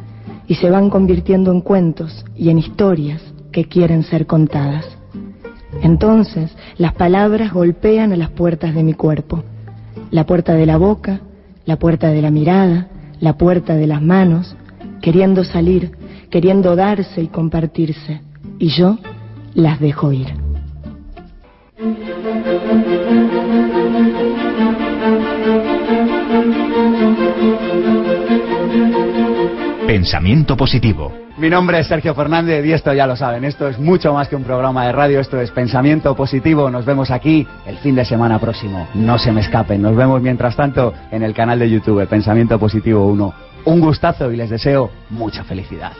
y 0.48 0.56
se 0.56 0.70
van 0.70 0.90
convirtiendo 0.90 1.52
en 1.52 1.62
cuentos 1.62 2.26
y 2.36 2.50
en 2.50 2.60
historias 2.60 3.22
que 3.52 3.66
quieren 3.66 4.04
ser 4.04 4.26
contadas. 4.26 4.86
Entonces 5.82 6.56
las 6.78 6.94
palabras 6.94 7.54
golpean 7.54 8.14
a 8.14 8.18
las 8.18 8.30
puertas 8.30 8.74
de 8.74 8.84
mi 8.84 8.94
cuerpo, 8.94 9.44
la 10.12 10.26
puerta 10.26 10.54
de 10.54 10.66
la 10.66 10.78
boca, 10.78 11.22
la 11.66 11.78
puerta 11.78 12.10
de 12.10 12.22
la 12.22 12.32
mirada, 12.32 12.88
la 13.20 13.38
puerta 13.38 13.76
de 13.76 13.88
las 13.88 14.02
manos, 14.02 14.56
queriendo 15.02 15.44
salir, 15.44 15.92
queriendo 16.30 16.76
darse 16.76 17.22
y 17.22 17.28
compartirse, 17.28 18.22
y 18.60 18.70
yo 18.70 18.98
las 19.54 19.80
dejo 19.80 20.12
ir. 20.14 20.28
Pensamiento 29.88 30.58
positivo. 30.58 31.14
Mi 31.38 31.50
nombre 31.50 31.80
es 31.80 31.88
Sergio 31.88 32.14
Fernández 32.14 32.66
y 32.66 32.74
esto 32.74 32.94
ya 32.94 33.08
lo 33.08 33.16
saben, 33.16 33.46
esto 33.46 33.70
es 33.70 33.80
mucho 33.80 34.14
más 34.14 34.28
que 34.28 34.36
un 34.36 34.44
programa 34.44 34.86
de 34.86 34.92
radio, 34.92 35.22
esto 35.22 35.40
es 35.40 35.50
Pensamiento 35.52 36.14
positivo. 36.14 36.70
Nos 36.70 36.84
vemos 36.84 37.10
aquí 37.10 37.48
el 37.66 37.78
fin 37.78 37.96
de 37.96 38.04
semana 38.04 38.38
próximo. 38.38 38.86
No 38.96 39.18
se 39.18 39.32
me 39.32 39.40
escapen, 39.40 39.82
nos 39.82 39.96
vemos 39.96 40.22
mientras 40.22 40.58
tanto 40.58 40.94
en 41.10 41.24
el 41.24 41.34
canal 41.34 41.60
de 41.60 41.70
YouTube 41.70 42.06
Pensamiento 42.06 42.60
Positivo 42.60 43.08
1. 43.08 43.34
Un 43.64 43.80
gustazo 43.80 44.30
y 44.30 44.36
les 44.36 44.50
deseo 44.50 44.92
mucha 45.10 45.46
felicidad. 45.46 45.94